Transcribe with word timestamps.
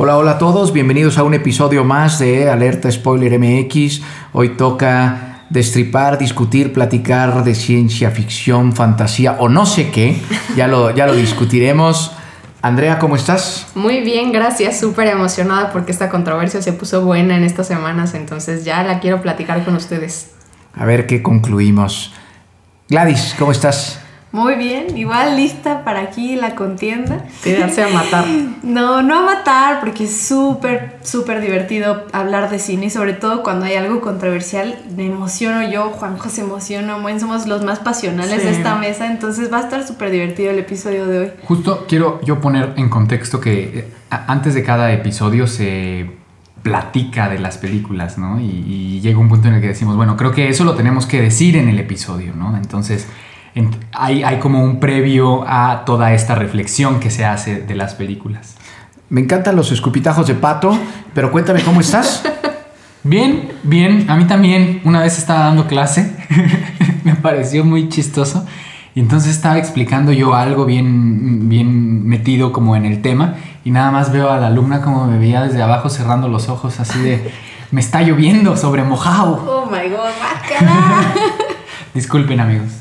Hola, 0.00 0.16
hola 0.16 0.30
a 0.30 0.38
todos, 0.38 0.72
bienvenidos 0.72 1.18
a 1.18 1.24
un 1.24 1.34
episodio 1.34 1.82
más 1.82 2.20
de 2.20 2.48
Alerta 2.48 2.88
Spoiler 2.88 3.36
MX. 3.36 4.00
Hoy 4.32 4.50
toca 4.50 5.42
destripar, 5.50 6.18
discutir, 6.18 6.72
platicar 6.72 7.42
de 7.42 7.56
ciencia 7.56 8.12
ficción, 8.12 8.72
fantasía 8.72 9.38
o 9.40 9.48
no 9.48 9.66
sé 9.66 9.90
qué. 9.90 10.16
Ya 10.54 10.68
lo, 10.68 10.94
ya 10.94 11.04
lo 11.04 11.16
discutiremos. 11.16 12.12
Andrea, 12.62 13.00
¿cómo 13.00 13.16
estás? 13.16 13.66
Muy 13.74 14.02
bien, 14.02 14.30
gracias. 14.30 14.78
Súper 14.78 15.08
emocionada 15.08 15.72
porque 15.72 15.90
esta 15.90 16.08
controversia 16.08 16.62
se 16.62 16.72
puso 16.72 17.04
buena 17.04 17.36
en 17.36 17.42
estas 17.42 17.66
semanas, 17.66 18.14
entonces 18.14 18.64
ya 18.64 18.84
la 18.84 19.00
quiero 19.00 19.20
platicar 19.20 19.64
con 19.64 19.74
ustedes. 19.74 20.30
A 20.74 20.84
ver 20.84 21.08
qué 21.08 21.24
concluimos. 21.24 22.14
Gladys, 22.88 23.34
¿cómo 23.36 23.50
estás? 23.50 24.00
Muy 24.38 24.54
bien, 24.54 24.96
igual 24.96 25.36
lista 25.36 25.82
para 25.82 26.00
aquí 26.00 26.36
la 26.36 26.54
contienda. 26.54 27.24
Tirarse 27.42 27.82
a 27.82 27.88
matar. 27.88 28.24
No, 28.62 29.02
no 29.02 29.20
a 29.20 29.22
matar, 29.22 29.80
porque 29.80 30.04
es 30.04 30.20
súper, 30.20 30.98
súper 31.02 31.40
divertido 31.40 32.04
hablar 32.12 32.50
de 32.50 32.58
cine 32.58 32.86
y 32.86 32.90
sobre 32.90 33.14
todo 33.14 33.42
cuando 33.42 33.64
hay 33.64 33.74
algo 33.74 34.00
controversial. 34.00 34.78
Me 34.94 35.06
emociono 35.06 35.68
yo, 35.68 35.90
Juanjo 35.90 36.28
se 36.28 36.42
emociona, 36.42 36.96
somos 37.18 37.46
los 37.46 37.64
más 37.64 37.78
pasionales 37.78 38.44
de 38.44 38.50
esta 38.50 38.76
mesa, 38.76 39.10
entonces 39.10 39.50
va 39.52 39.58
a 39.58 39.60
estar 39.62 39.86
súper 39.86 40.10
divertido 40.10 40.50
el 40.50 40.58
episodio 40.58 41.06
de 41.06 41.18
hoy. 41.18 41.30
Justo 41.44 41.86
quiero 41.88 42.20
yo 42.22 42.40
poner 42.40 42.74
en 42.76 42.90
contexto 42.90 43.40
que 43.40 43.78
eh, 43.78 43.88
antes 44.10 44.54
de 44.54 44.62
cada 44.62 44.92
episodio 44.92 45.46
se 45.46 46.10
platica 46.62 47.28
de 47.28 47.38
las 47.38 47.56
películas, 47.58 48.18
¿no? 48.18 48.38
Y, 48.40 48.44
y 48.44 49.00
llega 49.00 49.18
un 49.18 49.28
punto 49.28 49.48
en 49.48 49.54
el 49.54 49.60
que 49.60 49.68
decimos, 49.68 49.96
bueno, 49.96 50.16
creo 50.16 50.32
que 50.32 50.48
eso 50.48 50.64
lo 50.64 50.74
tenemos 50.74 51.06
que 51.06 51.22
decir 51.22 51.56
en 51.56 51.68
el 51.68 51.78
episodio, 51.78 52.34
¿no? 52.36 52.56
Entonces 52.56 53.08
hay, 53.92 54.22
hay 54.22 54.38
como 54.38 54.62
un 54.62 54.80
previo 54.80 55.44
a 55.46 55.84
toda 55.84 56.12
esta 56.12 56.34
reflexión 56.34 57.00
que 57.00 57.10
se 57.10 57.24
hace 57.24 57.60
de 57.60 57.74
las 57.74 57.94
películas. 57.94 58.56
Me 59.10 59.20
encantan 59.20 59.56
los 59.56 59.72
escupitajos 59.72 60.26
de 60.26 60.34
pato, 60.34 60.78
pero 61.14 61.32
cuéntame 61.32 61.62
cómo 61.62 61.80
estás. 61.80 62.22
Bien, 63.04 63.52
bien, 63.62 64.10
a 64.10 64.16
mí 64.16 64.26
también 64.26 64.82
una 64.84 65.00
vez 65.00 65.18
estaba 65.18 65.44
dando 65.44 65.68
clase, 65.68 66.14
me 67.04 67.14
pareció 67.14 67.64
muy 67.64 67.88
chistoso 67.88 68.44
y 68.94 69.00
entonces 69.00 69.30
estaba 69.30 69.56
explicando 69.56 70.12
yo 70.12 70.34
algo 70.34 70.66
bien, 70.66 71.48
bien 71.48 72.06
metido 72.06 72.52
como 72.52 72.74
en 72.74 72.84
el 72.84 73.00
tema 73.00 73.36
y 73.64 73.70
nada 73.70 73.92
más 73.92 74.12
veo 74.12 74.30
a 74.30 74.38
la 74.38 74.48
alumna 74.48 74.82
como 74.82 75.06
me 75.06 75.16
veía 75.16 75.42
desde 75.42 75.62
abajo 75.62 75.88
cerrando 75.88 76.26
los 76.28 76.48
ojos 76.48 76.80
así 76.80 76.98
de, 76.98 77.30
me 77.70 77.80
está 77.80 78.02
lloviendo 78.02 78.56
sobre 78.56 78.82
mojado. 78.82 79.44
Oh 79.46 79.70
my 79.70 79.88
god, 79.88 80.10
Disculpen 81.94 82.40
amigos. 82.40 82.72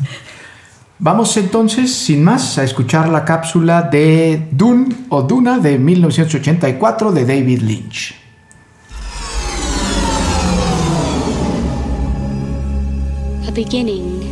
Vamos 1.00 1.38
entonces, 1.38 1.94
sin 1.96 2.24
más, 2.24 2.58
a 2.58 2.64
escuchar 2.64 3.08
la 3.10 3.24
cápsula 3.24 3.84
de 3.84 4.48
Dune 4.52 4.96
o 5.10 5.22
Duna 5.22 5.60
de 5.60 5.78
1984 5.78 7.12
de 7.12 7.24
David 7.24 7.62
Lynch. 7.62 8.16
A 13.48 13.52
beginning 13.52 14.24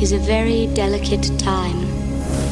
is 0.00 0.14
a 0.14 0.18
very 0.26 0.66
delicate 0.68 1.28
time. 1.36 1.86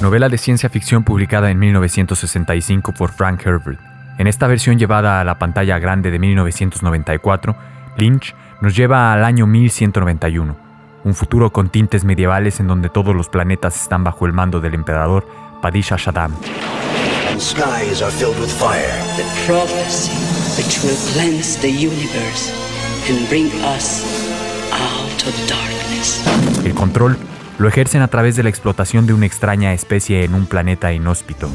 Novela 0.02 0.28
de 0.28 0.36
ciencia 0.36 0.68
ficción 0.68 1.02
publicada 1.02 1.50
en 1.50 1.58
1965 1.58 2.92
por 2.92 3.10
Frank 3.10 3.40
Herbert. 3.46 3.80
En 4.18 4.26
esta 4.26 4.46
versión 4.48 4.78
llevada 4.78 5.18
a 5.18 5.24
la 5.24 5.38
pantalla 5.38 5.78
grande 5.78 6.10
de 6.10 6.18
1994, 6.18 7.56
Lynch 7.96 8.34
nos 8.60 8.76
lleva 8.76 9.14
al 9.14 9.24
año 9.24 9.46
1191 9.46 10.65
un 11.06 11.14
futuro 11.14 11.52
con 11.52 11.68
tintes 11.68 12.04
medievales 12.04 12.58
en 12.58 12.66
donde 12.66 12.88
todos 12.88 13.14
los 13.14 13.28
planetas 13.28 13.80
están 13.80 14.02
bajo 14.02 14.26
el 14.26 14.32
mando 14.32 14.60
del 14.60 14.74
emperador 14.74 15.24
Padisha 15.62 15.96
Shaddam. 15.96 16.32
And 17.30 17.40
skies 17.40 18.02
are 18.02 18.10
filled 18.10 18.38
with 18.40 18.50
fire. 18.50 18.90
The 19.16 19.24
prophecy 19.46 20.10
which 20.58 20.82
will 20.82 20.96
cleanse 21.12 21.60
the 21.60 21.70
universe 21.70 22.52
and 23.08 23.28
bring 23.28 23.46
us 23.76 24.02
out 24.72 25.22
of 25.28 25.48
darkness. 25.48 26.24
El 26.64 26.74
control 26.74 27.16
lo 27.58 27.68
ejercen 27.68 28.02
a 28.02 28.08
través 28.08 28.34
de 28.34 28.42
la 28.42 28.48
explotación 28.48 29.06
de 29.06 29.12
una 29.12 29.26
extraña 29.26 29.72
especie 29.74 30.24
en 30.24 30.34
un 30.34 30.46
planeta 30.46 30.92
inhóspito. 30.92 31.48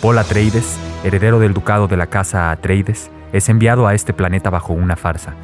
Paul 0.00 0.18
Atreides, 0.18 0.78
heredero 1.02 1.40
del 1.40 1.52
ducado 1.52 1.88
de 1.88 1.96
la 1.96 2.06
casa 2.06 2.52
Atreides, 2.52 3.10
es 3.32 3.48
enviado 3.48 3.88
a 3.88 3.94
este 3.94 4.12
planeta 4.12 4.50
bajo 4.50 4.72
una 4.72 4.94
farsa. 4.94 5.34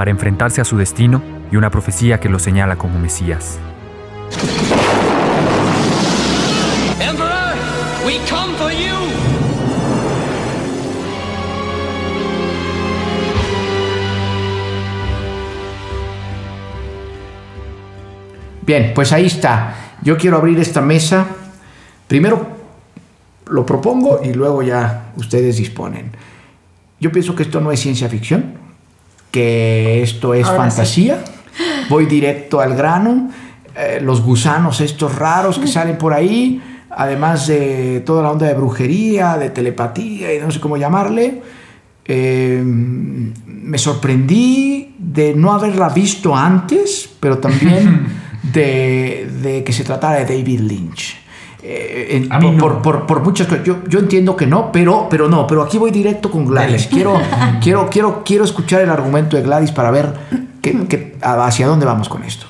Para 0.00 0.12
enfrentarse 0.12 0.62
a 0.62 0.64
su 0.64 0.78
destino 0.78 1.20
y 1.52 1.56
una 1.56 1.70
profecía 1.70 2.20
que 2.20 2.30
lo 2.30 2.38
señala 2.38 2.76
como 2.76 2.98
Mesías. 2.98 3.58
Emperor, 6.98 7.54
we 8.06 8.14
come 8.26 8.54
for 8.56 8.70
you. 8.72 8.96
Bien, 18.62 18.92
pues 18.94 19.12
ahí 19.12 19.26
está. 19.26 19.74
Yo 20.00 20.16
quiero 20.16 20.38
abrir 20.38 20.58
esta 20.60 20.80
mesa. 20.80 21.26
Primero 22.08 22.56
lo 23.50 23.66
propongo 23.66 24.22
y 24.24 24.32
luego 24.32 24.62
ya 24.62 25.12
ustedes 25.16 25.58
disponen. 25.58 26.10
Yo 26.98 27.12
pienso 27.12 27.36
que 27.36 27.42
esto 27.42 27.60
no 27.60 27.70
es 27.70 27.80
ciencia 27.80 28.08
ficción, 28.08 28.59
que 29.30 30.02
esto 30.02 30.34
es 30.34 30.46
Ahora 30.46 30.64
fantasía. 30.64 31.24
Voy 31.88 32.06
directo 32.06 32.60
al 32.60 32.76
grano. 32.76 33.30
Eh, 33.76 34.00
los 34.02 34.22
gusanos 34.22 34.80
estos 34.80 35.14
raros 35.16 35.58
que 35.58 35.66
salen 35.66 35.96
por 35.96 36.12
ahí, 36.12 36.60
además 36.90 37.46
de 37.46 38.02
toda 38.04 38.22
la 38.22 38.30
onda 38.32 38.46
de 38.46 38.54
brujería, 38.54 39.36
de 39.36 39.50
telepatía 39.50 40.34
y 40.34 40.40
no 40.40 40.50
sé 40.50 40.60
cómo 40.60 40.76
llamarle. 40.76 41.42
Eh, 42.04 42.60
me 42.64 43.78
sorprendí 43.78 44.96
de 44.98 45.34
no 45.34 45.52
haberla 45.52 45.88
visto 45.90 46.34
antes, 46.34 47.08
pero 47.20 47.38
también 47.38 48.06
de, 48.42 49.30
de 49.42 49.62
que 49.62 49.72
se 49.72 49.84
tratara 49.84 50.24
de 50.24 50.36
David 50.36 50.60
Lynch. 50.60 51.19
Eh, 51.62 52.26
por, 52.30 52.42
no. 52.42 52.58
por- 52.58 52.82
por- 52.82 53.06
por 53.06 53.22
muchas 53.22 53.46
cosas. 53.46 53.64
Yo, 53.64 53.78
yo 53.88 53.98
entiendo 53.98 54.34
que 54.36 54.46
no, 54.46 54.72
pero, 54.72 55.08
pero 55.10 55.28
no, 55.28 55.46
pero 55.46 55.62
aquí 55.62 55.76
voy 55.78 55.90
directo 55.90 56.30
con 56.30 56.46
Gladys. 56.46 56.86
Quiero, 56.86 57.20
quiero, 57.62 57.88
quiero, 57.90 58.22
quiero 58.24 58.44
escuchar 58.44 58.80
el 58.80 58.90
argumento 58.90 59.36
de 59.36 59.42
Gladys 59.42 59.70
para 59.72 59.90
ver 59.90 60.12
qué- 60.62 60.86
qué- 60.88 61.16
hacia 61.22 61.66
dónde 61.66 61.84
vamos 61.86 62.08
con 62.08 62.24
esto. 62.24 62.46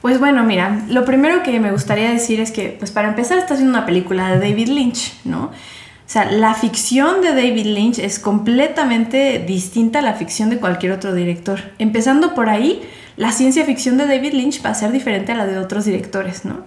Pues 0.00 0.18
bueno, 0.18 0.44
mira, 0.44 0.80
lo 0.88 1.04
primero 1.04 1.42
que 1.42 1.60
me 1.60 1.72
gustaría 1.72 2.10
decir 2.10 2.40
es 2.40 2.52
que, 2.52 2.74
pues 2.78 2.90
para 2.90 3.08
empezar, 3.08 3.38
está 3.38 3.54
haciendo 3.54 3.76
una 3.76 3.84
película 3.84 4.30
de 4.30 4.38
David 4.48 4.68
Lynch, 4.68 5.12
¿no? 5.24 5.44
O 5.46 6.12
sea, 6.12 6.30
la 6.30 6.54
ficción 6.54 7.20
de 7.20 7.28
David 7.34 7.66
Lynch 7.66 7.98
es 7.98 8.18
completamente 8.18 9.44
distinta 9.46 9.98
a 9.98 10.02
la 10.02 10.14
ficción 10.14 10.50
de 10.50 10.56
cualquier 10.58 10.92
otro 10.92 11.14
director. 11.14 11.60
Empezando 11.78 12.34
por 12.34 12.48
ahí, 12.48 12.82
la 13.16 13.30
ciencia 13.32 13.64
ficción 13.64 13.96
de 13.98 14.06
David 14.06 14.32
Lynch 14.32 14.64
va 14.64 14.70
a 14.70 14.74
ser 14.74 14.90
diferente 14.92 15.32
a 15.32 15.34
la 15.34 15.46
de 15.46 15.58
otros 15.58 15.84
directores, 15.84 16.44
¿no? 16.44 16.64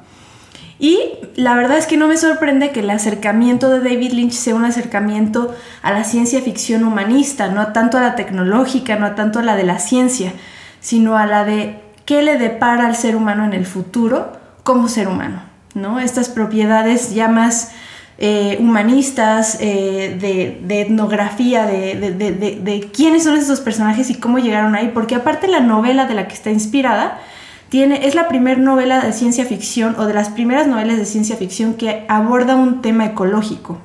Y 0.80 1.00
la 1.36 1.56
verdad 1.56 1.78
es 1.78 1.86
que 1.86 1.98
no 1.98 2.08
me 2.08 2.18
sorprende 2.18 2.72
que 2.72 2.82
el 2.82 2.90
acercamiento 2.90 3.70
de 3.70 3.80
David 3.80 4.12
Lynch 4.14 4.34
sea 4.34 4.56
un 4.56 4.66
acercamiento 4.66 5.54
a 5.82 5.92
la 5.94 6.04
ciencia 6.04 6.42
ficción 6.42 6.84
humanista, 6.84 7.48
no 7.48 7.68
tanto 7.68 7.98
a 7.98 8.02
la 8.02 8.16
tecnológica, 8.16 8.96
no 8.98 9.12
tanto 9.16 9.40
a 9.40 9.44
la 9.44 9.56
de 9.56 9.64
la 9.64 9.80
ciencia, 9.80 10.34
sino 10.82 11.16
a 11.18 11.26
la 11.26 11.46
de 11.46 11.80
qué 12.06 12.22
le 12.24 12.38
depara 12.38 12.88
al 12.88 12.96
ser 12.96 13.16
humano 13.16 13.46
en 13.46 13.54
el 13.54 13.66
futuro 13.66 14.34
como 14.64 14.88
ser 14.88 15.08
humano, 15.08 15.42
¿no? 15.76 16.00
Estas 16.00 16.28
propiedades 16.30 17.14
ya 17.14 17.28
más 17.28 17.72
eh, 18.18 18.58
humanistas, 18.60 19.58
eh, 19.62 20.18
de, 20.68 20.82
etnografía, 20.82 21.66
de, 21.66 21.96
de- 21.96 22.90
quiénes 22.94 23.24
son 23.24 23.36
estos 23.38 23.60
personajes 23.62 24.10
y 24.10 24.16
cómo 24.16 24.40
llegaron 24.40 24.76
ahí, 24.76 24.92
porque 24.94 25.16
aparte 25.16 25.48
la 25.48 25.60
novela 25.62 26.06
de 26.06 26.14
la 26.14 26.28
que 26.28 26.34
está 26.34 26.52
inspirada 26.52 27.20
tiene, 27.74 28.06
es 28.06 28.14
la 28.14 28.28
primera 28.28 28.60
novela 28.60 29.00
de 29.00 29.12
ciencia 29.14 29.46
ficción 29.46 29.96
o 29.98 30.06
de 30.06 30.14
las 30.14 30.30
primeras 30.30 30.68
novelas 30.68 31.00
de 31.00 31.06
ciencia 31.06 31.38
ficción 31.38 31.74
que 31.74 32.06
aborda 32.08 32.56
un 32.56 32.84
tema 32.84 33.04
ecológico, 33.08 33.80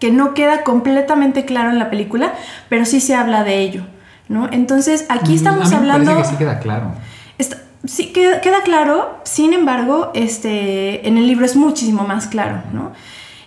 que 0.00 0.10
no 0.10 0.34
queda 0.34 0.64
completamente 0.64 1.44
claro 1.44 1.70
en 1.70 1.78
la 1.78 1.90
película, 1.90 2.32
pero 2.68 2.84
sí 2.84 3.00
se 3.00 3.14
habla 3.14 3.44
de 3.44 3.60
ello. 3.60 3.86
¿no? 4.28 4.48
Entonces, 4.50 5.06
aquí 5.08 5.30
Mm, 5.30 5.36
estamos 5.36 5.66
a 5.72 5.78
mí 5.78 5.86
me 5.86 5.92
hablando... 5.92 6.16
Que 6.16 6.24
sí 6.24 6.34
queda 6.34 6.58
claro. 6.58 6.90
Está- 7.38 7.58
sí, 7.86 8.12
queda, 8.12 8.40
queda 8.40 8.62
claro, 8.64 9.20
sin 9.22 9.52
embargo, 9.52 10.10
este, 10.14 11.06
en 11.06 11.16
el 11.16 11.28
libro 11.28 11.46
es 11.46 11.54
muchísimo 11.54 12.02
más 12.08 12.26
claro, 12.26 12.62
¿no? 12.72 12.90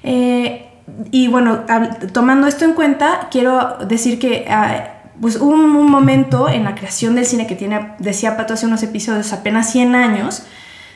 Eh, 0.03 0.65
y 1.11 1.27
bueno, 1.27 1.65
tomando 2.13 2.47
esto 2.47 2.63
en 2.63 2.71
cuenta, 2.71 3.27
quiero 3.31 3.79
decir 3.85 4.17
que 4.17 4.45
ah, 4.49 4.96
pues 5.21 5.37
hubo 5.37 5.53
un, 5.53 5.89
momento 5.89 6.49
en 6.49 6.63
la 6.63 6.75
creación 6.75 7.15
del 7.15 7.25
cine 7.25 7.47
que 7.47 7.55
tiene, 7.55 7.93
decía 7.99 8.37
Pato 8.37 8.53
hace 8.53 8.65
unos 8.65 8.83
episodios, 8.83 9.33
apenas 9.33 9.71
100 9.71 9.95
años 9.95 10.43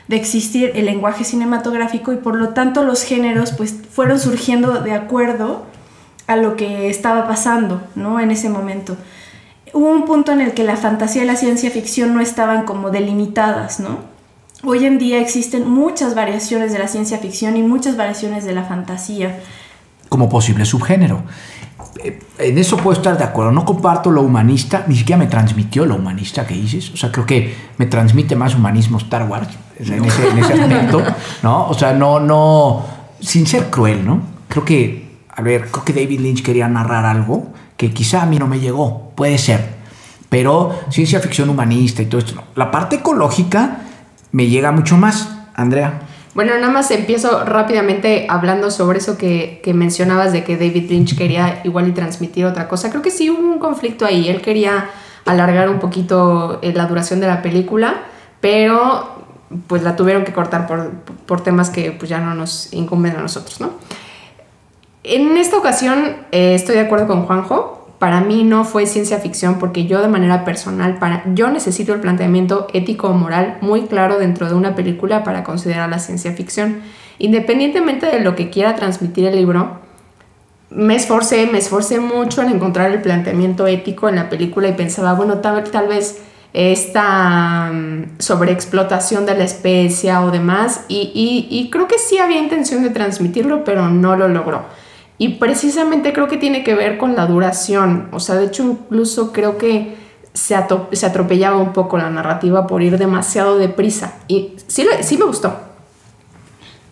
de 0.08 0.16
existir 0.16 0.72
el 0.74 0.86
lenguaje 0.86 1.24
cinematográfico 1.24 2.12
y 2.12 2.16
por 2.16 2.36
lo 2.36 2.50
tanto 2.50 2.84
los 2.84 3.02
géneros 3.02 3.52
pues 3.52 3.74
fueron 3.90 4.18
surgiendo 4.18 4.80
de 4.80 4.92
acuerdo 4.92 5.64
a 6.26 6.36
lo 6.36 6.56
que 6.56 6.88
estaba 6.88 7.26
pasando, 7.26 7.82
¿no? 7.94 8.20
En 8.20 8.30
ese 8.30 8.48
momento 8.48 8.96
hubo 9.72 9.90
un 9.90 10.04
punto 10.04 10.32
en 10.32 10.40
el 10.40 10.52
que 10.52 10.64
la 10.64 10.76
fantasía 10.76 11.24
y 11.24 11.26
la 11.26 11.36
ciencia 11.36 11.70
ficción 11.70 12.14
no 12.14 12.20
estaban 12.20 12.64
como 12.64 12.90
delimitadas, 12.90 13.80
¿no? 13.80 13.98
Hoy 14.64 14.86
en 14.86 14.98
día 14.98 15.20
existen 15.20 15.68
muchas 15.68 16.14
variaciones 16.14 16.72
de 16.72 16.78
la 16.78 16.86
ciencia 16.86 17.18
ficción 17.18 17.56
y 17.56 17.62
muchas 17.62 17.96
variaciones 17.96 18.44
de 18.44 18.52
la 18.52 18.64
fantasía. 18.64 19.40
como 20.08 20.28
posible 20.28 20.66
subgénero. 20.66 21.22
Eh, 22.02 22.18
En 22.38 22.58
eso 22.58 22.76
puedo 22.76 22.96
estar 22.96 23.16
de 23.18 23.24
acuerdo. 23.24 23.52
No 23.52 23.64
comparto 23.64 24.10
lo 24.10 24.22
humanista, 24.22 24.84
ni 24.88 24.96
siquiera 24.96 25.18
me 25.18 25.26
transmitió 25.26 25.86
lo 25.86 25.96
humanista 25.96 26.46
que 26.46 26.54
dices. 26.54 26.90
O 26.90 26.96
sea, 26.96 27.12
creo 27.12 27.26
que 27.26 27.54
me 27.78 27.86
transmite 27.86 28.34
más 28.36 28.54
humanismo 28.54 28.98
Star 28.98 29.28
Wars 29.28 29.48
en 29.78 30.04
ese, 30.04 30.28
en 30.28 30.38
ese 30.38 30.52
aspecto, 30.54 31.02
¿no? 31.42 31.68
O 31.68 31.74
sea, 31.74 31.92
no, 31.92 32.20
no, 32.20 32.84
sin 33.20 33.46
ser 33.46 33.70
cruel, 33.70 34.04
¿no? 34.04 34.20
Creo 34.48 34.64
que, 34.64 35.18
a 35.34 35.42
ver, 35.42 35.70
creo 35.70 35.84
que 35.84 35.92
David 35.92 36.20
Lynch 36.20 36.42
quería 36.42 36.68
narrar 36.68 37.04
algo 37.04 37.52
que 37.76 37.92
quizá 37.92 38.22
a 38.22 38.26
mí 38.26 38.38
no 38.38 38.46
me 38.46 38.60
llegó, 38.60 39.12
puede 39.14 39.38
ser. 39.38 39.82
Pero 40.28 40.78
ciencia 40.88 41.20
ficción 41.20 41.50
humanista 41.50 42.02
y 42.02 42.06
todo 42.06 42.20
esto, 42.20 42.34
no. 42.34 42.44
La 42.54 42.70
parte 42.70 42.96
ecológica 42.96 43.78
me 44.32 44.46
llega 44.46 44.72
mucho 44.72 44.96
más, 44.96 45.28
Andrea. 45.54 46.02
Bueno, 46.34 46.54
nada 46.54 46.72
más 46.72 46.90
empiezo 46.90 47.44
rápidamente 47.44 48.26
hablando 48.28 48.70
sobre 48.70 48.98
eso 48.98 49.18
que, 49.18 49.60
que 49.62 49.74
mencionabas 49.74 50.32
de 50.32 50.44
que 50.44 50.56
David 50.56 50.90
Lynch 50.90 51.16
quería 51.16 51.60
igual 51.64 51.88
y 51.88 51.92
transmitir 51.92 52.46
otra 52.46 52.68
cosa. 52.68 52.88
Creo 52.88 53.02
que 53.02 53.10
sí 53.10 53.28
hubo 53.28 53.38
un 53.38 53.58
conflicto 53.58 54.06
ahí. 54.06 54.28
Él 54.28 54.40
quería 54.40 54.88
alargar 55.24 55.68
un 55.68 55.78
poquito 55.78 56.58
eh, 56.62 56.72
la 56.72 56.86
duración 56.86 57.20
de 57.20 57.26
la 57.26 57.42
película, 57.42 58.02
pero 58.40 59.22
pues 59.66 59.82
la 59.82 59.96
tuvieron 59.96 60.24
que 60.24 60.32
cortar 60.32 60.66
por, 60.66 60.90
por 61.26 61.42
temas 61.42 61.68
que 61.68 61.92
pues 61.92 62.08
ya 62.08 62.18
no 62.18 62.34
nos 62.34 62.72
incumben 62.72 63.16
a 63.16 63.20
nosotros, 63.20 63.60
¿no? 63.60 63.72
En 65.04 65.36
esta 65.36 65.58
ocasión 65.58 66.16
eh, 66.30 66.54
estoy 66.54 66.76
de 66.76 66.82
acuerdo 66.82 67.06
con 67.08 67.26
Juanjo. 67.26 67.81
Para 68.02 68.20
mí 68.20 68.42
no 68.42 68.64
fue 68.64 68.86
ciencia 68.86 69.18
ficción 69.18 69.60
porque 69.60 69.86
yo 69.86 70.02
de 70.02 70.08
manera 70.08 70.44
personal, 70.44 70.98
para, 70.98 71.22
yo 71.36 71.52
necesito 71.52 71.94
el 71.94 72.00
planteamiento 72.00 72.66
ético 72.72 73.06
o 73.06 73.12
moral 73.12 73.58
muy 73.60 73.82
claro 73.82 74.18
dentro 74.18 74.48
de 74.48 74.54
una 74.56 74.74
película 74.74 75.22
para 75.22 75.44
considerar 75.44 75.88
la 75.88 76.00
ciencia 76.00 76.32
ficción. 76.32 76.80
Independientemente 77.20 78.06
de 78.06 78.18
lo 78.18 78.34
que 78.34 78.50
quiera 78.50 78.74
transmitir 78.74 79.26
el 79.26 79.36
libro, 79.36 79.78
me 80.70 80.96
esforcé, 80.96 81.46
me 81.46 81.58
esforcé 81.58 82.00
mucho 82.00 82.42
en 82.42 82.48
encontrar 82.48 82.90
el 82.90 83.00
planteamiento 83.02 83.68
ético 83.68 84.08
en 84.08 84.16
la 84.16 84.28
película 84.28 84.66
y 84.66 84.72
pensaba, 84.72 85.12
bueno, 85.14 85.38
tal, 85.38 85.62
vez 85.86 86.22
esta 86.54 87.70
mm, 87.72 88.18
sobreexplotación 88.18 89.26
de 89.26 89.36
la 89.38 89.44
especie 89.44 90.12
o 90.16 90.32
demás, 90.32 90.86
y- 90.88 91.12
y 91.48 91.70
creo 91.70 91.86
que 91.86 91.98
sí 92.00 92.18
había 92.18 92.40
intención 92.40 92.82
de 92.82 92.90
transmitirlo, 92.90 93.62
pero 93.62 93.88
no 93.90 94.16
lo 94.16 94.26
logró. 94.26 94.81
Y 95.22 95.28
precisamente 95.38 96.12
creo 96.12 96.26
que 96.26 96.36
tiene 96.36 96.64
que 96.64 96.74
ver 96.74 96.98
con 96.98 97.14
la 97.14 97.26
duración, 97.26 98.08
o 98.10 98.18
sea, 98.18 98.34
de 98.34 98.46
hecho 98.46 98.64
incluso 98.64 99.32
creo 99.32 99.56
que 99.56 99.94
se, 100.32 100.56
se 100.92 101.06
atropellaba 101.06 101.58
un 101.58 101.72
poco 101.72 101.96
la 101.96 102.10
narrativa 102.10 102.66
por 102.66 102.82
ir 102.82 102.98
demasiado 102.98 103.56
deprisa, 103.58 104.14
y 104.26 104.54
sí, 104.66 104.84
sí 105.02 105.16
me 105.18 105.24
gustó. 105.26 105.54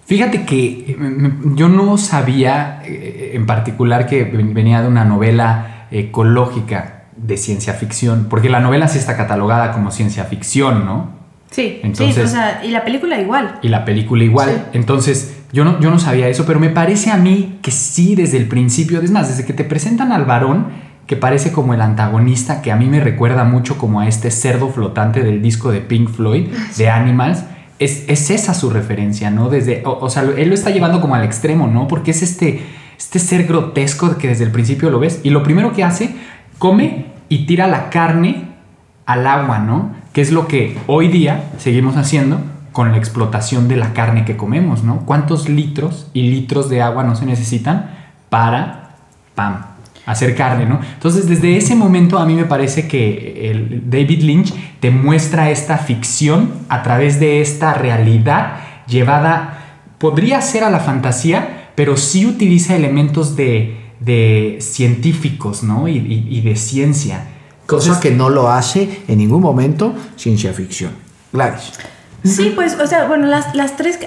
Fíjate 0.06 0.44
que 0.44 0.64
eh, 0.90 0.96
yo 1.54 1.68
no 1.68 1.96
sabía 1.98 2.82
eh, 2.84 3.32
en 3.34 3.46
particular 3.46 4.06
que 4.06 4.24
ven- 4.24 4.54
venía 4.54 4.80
de 4.82 4.88
una 4.88 5.04
novela 5.04 5.86
ecológica 5.90 7.04
de 7.16 7.36
ciencia 7.36 7.74
ficción, 7.74 8.26
porque 8.30 8.48
la 8.48 8.60
novela 8.60 8.86
sí 8.88 8.98
está 8.98 9.16
catalogada 9.16 9.72
como 9.72 9.90
ciencia 9.90 10.24
ficción, 10.24 10.84
¿no? 10.84 11.10
Sí, 11.50 11.62
sí, 11.62 11.80
Entonces- 11.82 12.24
o 12.26 12.28
sea, 12.28 12.60
y 12.64 12.68
la 12.70 12.84
película 12.84 13.20
igual. 13.20 13.58
Y 13.62 13.68
la 13.68 13.84
película 13.84 14.22
igual. 14.22 14.50
Sí. 14.50 14.78
Entonces, 14.78 15.39
yo 15.52 15.64
no, 15.64 15.80
yo 15.80 15.90
no 15.90 15.98
sabía 15.98 16.28
eso, 16.28 16.46
pero 16.46 16.60
me 16.60 16.70
parece 16.70 17.10
a 17.10 17.16
mí 17.16 17.58
que 17.62 17.70
sí, 17.70 18.14
desde 18.14 18.36
el 18.36 18.46
principio, 18.46 19.00
es 19.00 19.10
más, 19.10 19.28
desde 19.28 19.44
que 19.44 19.52
te 19.52 19.64
presentan 19.64 20.12
al 20.12 20.24
varón, 20.24 20.66
que 21.06 21.16
parece 21.16 21.50
como 21.50 21.74
el 21.74 21.80
antagonista, 21.80 22.62
que 22.62 22.70
a 22.70 22.76
mí 22.76 22.86
me 22.86 23.00
recuerda 23.00 23.42
mucho 23.42 23.76
como 23.76 24.00
a 24.00 24.06
este 24.06 24.30
cerdo 24.30 24.68
flotante 24.68 25.22
del 25.22 25.42
disco 25.42 25.72
de 25.72 25.80
Pink 25.80 26.08
Floyd, 26.08 26.46
de 26.76 26.88
Animals, 26.88 27.42
es, 27.80 28.04
es 28.06 28.30
esa 28.30 28.54
su 28.54 28.70
referencia, 28.70 29.30
¿no? 29.30 29.48
Desde, 29.48 29.82
o, 29.84 29.98
o 29.98 30.08
sea, 30.08 30.22
él 30.22 30.48
lo 30.48 30.54
está 30.54 30.70
llevando 30.70 31.00
como 31.00 31.16
al 31.16 31.24
extremo, 31.24 31.66
¿no? 31.66 31.88
Porque 31.88 32.12
es 32.12 32.22
este, 32.22 32.62
este 32.96 33.18
ser 33.18 33.44
grotesco 33.44 34.16
que 34.18 34.28
desde 34.28 34.44
el 34.44 34.52
principio 34.52 34.88
lo 34.90 35.00
ves, 35.00 35.20
y 35.24 35.30
lo 35.30 35.42
primero 35.42 35.72
que 35.72 35.82
hace, 35.82 36.14
come 36.58 37.06
y 37.28 37.46
tira 37.46 37.66
la 37.66 37.90
carne 37.90 38.44
al 39.04 39.26
agua, 39.26 39.58
¿no? 39.58 39.92
Que 40.12 40.20
es 40.20 40.30
lo 40.30 40.46
que 40.46 40.76
hoy 40.86 41.08
día 41.08 41.50
seguimos 41.58 41.96
haciendo 41.96 42.40
con 42.80 42.92
la 42.92 42.96
explotación 42.96 43.68
de 43.68 43.76
la 43.76 43.92
carne 43.92 44.24
que 44.24 44.38
comemos, 44.38 44.82
¿no? 44.84 45.00
¿Cuántos 45.04 45.50
litros 45.50 46.06
y 46.14 46.22
litros 46.30 46.70
de 46.70 46.80
agua 46.80 47.04
no 47.04 47.14
se 47.14 47.26
necesitan 47.26 47.90
para, 48.30 48.96
pam, 49.34 49.66
hacer 50.06 50.34
carne, 50.34 50.64
¿no? 50.64 50.80
Entonces, 50.94 51.28
desde 51.28 51.58
ese 51.58 51.74
momento 51.74 52.18
a 52.18 52.24
mí 52.24 52.34
me 52.34 52.46
parece 52.46 52.88
que 52.88 53.50
el 53.50 53.82
David 53.90 54.22
Lynch 54.22 54.54
te 54.80 54.90
muestra 54.90 55.50
esta 55.50 55.76
ficción 55.76 56.52
a 56.70 56.82
través 56.82 57.20
de 57.20 57.42
esta 57.42 57.74
realidad 57.74 58.56
llevada, 58.88 59.58
podría 59.98 60.40
ser 60.40 60.64
a 60.64 60.70
la 60.70 60.80
fantasía, 60.80 61.72
pero 61.74 61.98
sí 61.98 62.24
utiliza 62.24 62.74
elementos 62.76 63.36
de, 63.36 63.76
de 64.00 64.56
científicos, 64.60 65.62
¿no? 65.62 65.86
Y, 65.86 65.98
y- 65.98 66.28
y 66.30 66.40
de 66.40 66.56
ciencia. 66.56 67.26
Cosa 67.66 68.00
que 68.00 68.10
no 68.10 68.30
lo 68.30 68.48
hace 68.50 69.02
en 69.06 69.18
ningún 69.18 69.42
momento 69.42 69.94
ciencia 70.16 70.54
ficción. 70.54 70.92
Gladys. 71.30 71.72
Sí, 72.22 72.52
pues, 72.54 72.78
o 72.78 72.86
sea, 72.86 73.06
bueno, 73.06 73.26
las, 73.26 73.54
las 73.54 73.76
tres... 73.76 73.98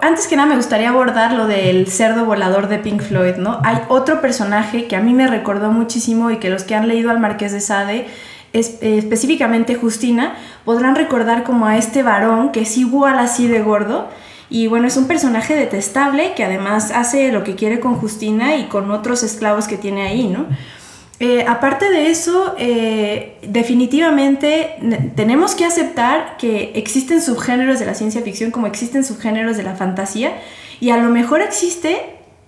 Antes 0.00 0.26
que 0.26 0.36
nada 0.36 0.48
me 0.48 0.56
gustaría 0.56 0.88
abordar 0.88 1.32
lo 1.32 1.46
del 1.46 1.88
cerdo 1.88 2.24
volador 2.24 2.68
de 2.68 2.78
Pink 2.78 3.02
Floyd, 3.02 3.36
¿no? 3.36 3.60
Hay 3.64 3.78
otro 3.88 4.20
personaje 4.20 4.86
que 4.86 4.96
a 4.96 5.00
mí 5.00 5.12
me 5.12 5.26
recordó 5.26 5.70
muchísimo 5.70 6.30
y 6.30 6.38
que 6.38 6.48
los 6.48 6.64
que 6.64 6.74
han 6.74 6.88
leído 6.88 7.10
al 7.10 7.20
Marqués 7.20 7.52
de 7.52 7.60
Sade, 7.60 8.06
eh, 8.52 8.98
específicamente 8.98 9.74
Justina, 9.74 10.34
podrán 10.64 10.94
recordar 10.94 11.42
como 11.42 11.66
a 11.66 11.76
este 11.76 12.02
varón 12.02 12.50
que 12.50 12.62
es 12.62 12.78
igual 12.78 13.18
así 13.18 13.46
de 13.46 13.60
gordo. 13.60 14.08
Y 14.48 14.66
bueno, 14.66 14.88
es 14.88 14.96
un 14.96 15.06
personaje 15.06 15.54
detestable 15.54 16.32
que 16.34 16.44
además 16.44 16.90
hace 16.90 17.30
lo 17.30 17.44
que 17.44 17.54
quiere 17.56 17.78
con 17.78 17.96
Justina 17.96 18.56
y 18.56 18.64
con 18.64 18.90
otros 18.90 19.22
esclavos 19.22 19.68
que 19.68 19.76
tiene 19.76 20.02
ahí, 20.02 20.26
¿no? 20.26 20.46
Eh, 21.22 21.44
aparte 21.46 21.90
de 21.90 22.10
eso, 22.10 22.54
eh, 22.58 23.36
definitivamente 23.42 24.76
ne- 24.80 25.10
tenemos 25.14 25.54
que 25.54 25.64
aceptar 25.66 26.36
que 26.38 26.72
existen 26.74 27.20
subgéneros 27.20 27.78
de 27.78 27.84
la 27.86 27.94
ciencia 27.94 28.22
ficción 28.22 28.50
como 28.50 28.66
existen 28.66 29.04
subgéneros 29.04 29.56
de 29.58 29.62
la 29.62 29.74
fantasía 29.76 30.32
y 30.80 30.90
a 30.90 30.96
lo 30.96 31.10
mejor 31.10 31.42
existe, 31.42 31.96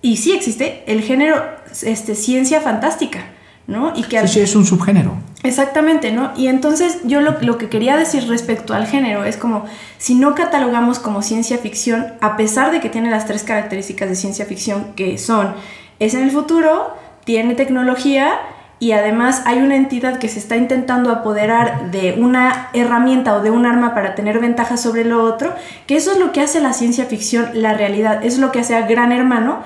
y 0.01 0.17
sí 0.17 0.31
existe, 0.33 0.83
el 0.87 1.01
género 1.01 1.35
este, 1.83 2.15
ciencia 2.15 2.61
fantástica, 2.61 3.25
¿no? 3.67 3.93
Y 3.95 4.03
que 4.03 4.19
Sí, 4.27 4.33
sí, 4.33 4.39
es 4.39 4.55
un 4.55 4.65
subgénero. 4.65 5.13
Exactamente, 5.43 6.11
¿no? 6.11 6.31
Y 6.35 6.47
entonces 6.47 6.99
yo 7.03 7.21
lo, 7.21 7.39
lo 7.41 7.57
que 7.59 7.69
quería 7.69 7.95
decir 7.95 8.27
respecto 8.27 8.73
al 8.73 8.87
género 8.87 9.23
es 9.23 9.37
como, 9.37 9.65
si 9.99 10.15
no 10.15 10.33
catalogamos 10.35 10.97
como 10.99 11.21
ciencia 11.21 11.57
ficción, 11.59 12.07
a 12.21 12.37
pesar 12.37 12.71
de 12.71 12.79
que 12.79 12.89
tiene 12.89 13.11
las 13.11 13.27
tres 13.27 13.43
características 13.43 14.09
de 14.09 14.15
ciencia 14.15 14.45
ficción, 14.45 14.93
que 14.95 15.17
son, 15.19 15.53
es 15.99 16.13
en 16.15 16.23
el 16.23 16.31
futuro, 16.31 16.95
tiene 17.25 17.53
tecnología 17.55 18.39
y 18.83 18.91
además 18.91 19.43
hay 19.45 19.59
una 19.59 19.77
entidad 19.77 20.19
que 20.19 20.27
se 20.27 20.39
está 20.39 20.57
intentando 20.57 21.09
apoderar 21.09 21.89
de 21.89 22.17
una 22.19 22.67
herramienta 22.73 23.33
o 23.33 23.41
de 23.41 23.49
un 23.49 23.65
arma 23.65 23.93
para 23.93 24.13
tener 24.13 24.39
ventaja 24.39 24.75
sobre 24.75 25.05
lo 25.05 25.23
otro, 25.23 25.53
que 25.87 25.95
eso 25.95 26.11
es 26.11 26.19
lo 26.19 26.33
que 26.33 26.41
hace 26.41 26.59
la 26.59 26.73
ciencia 26.73 27.05
ficción, 27.05 27.51
la 27.53 27.75
realidad, 27.75 28.25
es 28.25 28.39
lo 28.39 28.51
que 28.51 28.59
hace 28.59 28.75
a 28.75 28.85
Gran 28.85 29.13
Hermano, 29.13 29.59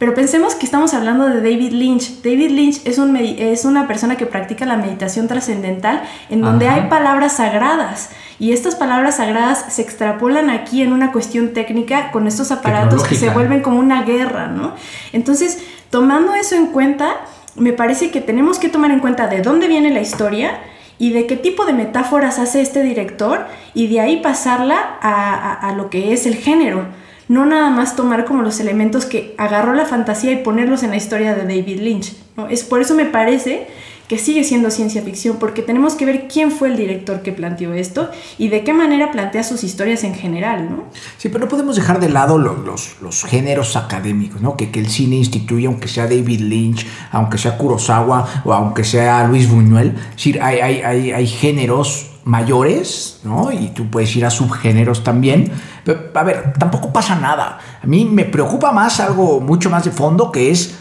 pero 0.00 0.12
pensemos 0.12 0.56
que 0.56 0.66
estamos 0.66 0.92
hablando 0.92 1.28
de 1.28 1.36
David 1.36 1.70
Lynch. 1.70 2.20
David 2.22 2.50
Lynch 2.50 2.80
es, 2.84 2.98
un 2.98 3.16
es 3.16 3.64
una 3.64 3.86
persona 3.86 4.16
que 4.16 4.26
practica 4.26 4.66
la 4.66 4.76
meditación 4.76 5.28
trascendental 5.28 6.02
en 6.28 6.40
donde 6.40 6.66
Ajá. 6.66 6.74
hay 6.74 6.88
palabras 6.88 7.34
sagradas 7.36 8.10
y 8.40 8.50
estas 8.50 8.74
palabras 8.74 9.18
sagradas 9.18 9.66
se 9.68 9.82
extrapolan 9.82 10.50
aquí 10.50 10.82
en 10.82 10.92
una 10.92 11.12
cuestión 11.12 11.52
técnica 11.52 12.10
con 12.10 12.26
estos 12.26 12.50
aparatos 12.50 13.04
que 13.04 13.14
se 13.14 13.30
vuelven 13.30 13.62
como 13.62 13.78
una 13.78 14.02
guerra, 14.02 14.48
¿no? 14.48 14.74
Entonces, 15.12 15.60
tomando 15.90 16.34
eso 16.34 16.56
en 16.56 16.66
cuenta, 16.66 17.14
me 17.56 17.72
parece 17.72 18.10
que 18.10 18.20
tenemos 18.20 18.58
que 18.58 18.68
tomar 18.68 18.90
en 18.90 19.00
cuenta 19.00 19.28
de 19.28 19.42
dónde 19.42 19.68
viene 19.68 19.90
la 19.90 20.00
historia 20.00 20.60
y 20.98 21.12
de 21.12 21.26
qué 21.26 21.36
tipo 21.36 21.64
de 21.64 21.72
metáforas 21.72 22.38
hace 22.38 22.60
este 22.60 22.82
director 22.82 23.46
y 23.74 23.88
de 23.88 24.00
ahí 24.00 24.20
pasarla 24.20 24.98
a, 25.00 25.72
lo 25.76 25.90
que 25.90 26.12
es 26.12 26.26
el 26.26 26.36
género. 26.36 26.86
No 27.26 27.46
nada 27.46 27.70
más 27.70 27.96
tomar 27.96 28.24
como 28.24 28.42
los 28.42 28.60
elementos 28.60 29.06
que 29.06 29.34
agarró 29.38 29.72
la 29.72 29.86
fantasía 29.86 30.32
y 30.32 30.42
ponerlos 30.42 30.82
en 30.82 30.90
la 30.90 30.96
historia 30.96 31.34
de 31.34 31.42
David 31.42 31.80
Lynch. 31.80 32.14
¿no? 32.36 32.48
Es 32.48 32.64
por 32.64 32.80
eso 32.80 32.94
me 32.94 33.06
parece 33.06 33.66
que 34.08 34.18
sigue 34.18 34.44
siendo 34.44 34.70
ciencia 34.70 35.02
ficción, 35.02 35.38
porque 35.38 35.62
tenemos 35.62 35.94
que 35.94 36.04
ver 36.04 36.28
quién 36.28 36.50
fue 36.50 36.68
el 36.68 36.76
director 36.76 37.22
que 37.22 37.32
planteó 37.32 37.72
esto 37.72 38.10
y 38.38 38.48
de 38.48 38.62
qué 38.62 38.72
manera 38.72 39.10
plantea 39.10 39.42
sus 39.42 39.64
historias 39.64 40.04
en 40.04 40.14
general, 40.14 40.70
¿no? 40.70 40.84
Sí, 41.16 41.30
pero 41.30 41.44
no 41.44 41.48
podemos 41.48 41.76
dejar 41.76 42.00
de 42.00 42.10
lado 42.10 42.38
los, 42.38 42.58
los, 42.58 42.96
los 43.00 43.24
géneros 43.24 43.76
académicos, 43.76 44.40
¿no? 44.40 44.56
Que, 44.56 44.70
que, 44.70 44.80
el 44.80 44.88
cine 44.88 45.16
instituye, 45.16 45.66
aunque 45.66 45.88
sea 45.88 46.04
David 46.04 46.40
Lynch, 46.40 46.86
aunque 47.12 47.38
sea 47.38 47.56
Kurosawa 47.56 48.42
o 48.44 48.52
aunque 48.52 48.84
sea 48.84 49.26
Luis 49.26 49.48
Buñuel. 49.48 49.94
Es 50.10 50.16
decir, 50.16 50.42
hay, 50.42 50.60
hay, 50.60 50.82
hay, 50.82 51.12
hay 51.12 51.26
géneros 51.26 52.10
mayores, 52.24 53.20
¿no? 53.22 53.52
Y 53.52 53.68
tú 53.68 53.90
puedes 53.90 54.14
ir 54.16 54.24
a 54.24 54.30
subgéneros 54.30 55.04
también. 55.04 55.50
Pero, 55.84 56.10
a 56.14 56.22
ver, 56.22 56.54
tampoco 56.58 56.92
pasa 56.92 57.16
nada. 57.16 57.58
A 57.82 57.86
mí 57.86 58.04
me 58.04 58.24
preocupa 58.24 58.72
más 58.72 59.00
algo 59.00 59.40
mucho 59.40 59.70
más 59.70 59.84
de 59.84 59.90
fondo 59.90 60.32
que 60.32 60.50
es 60.50 60.74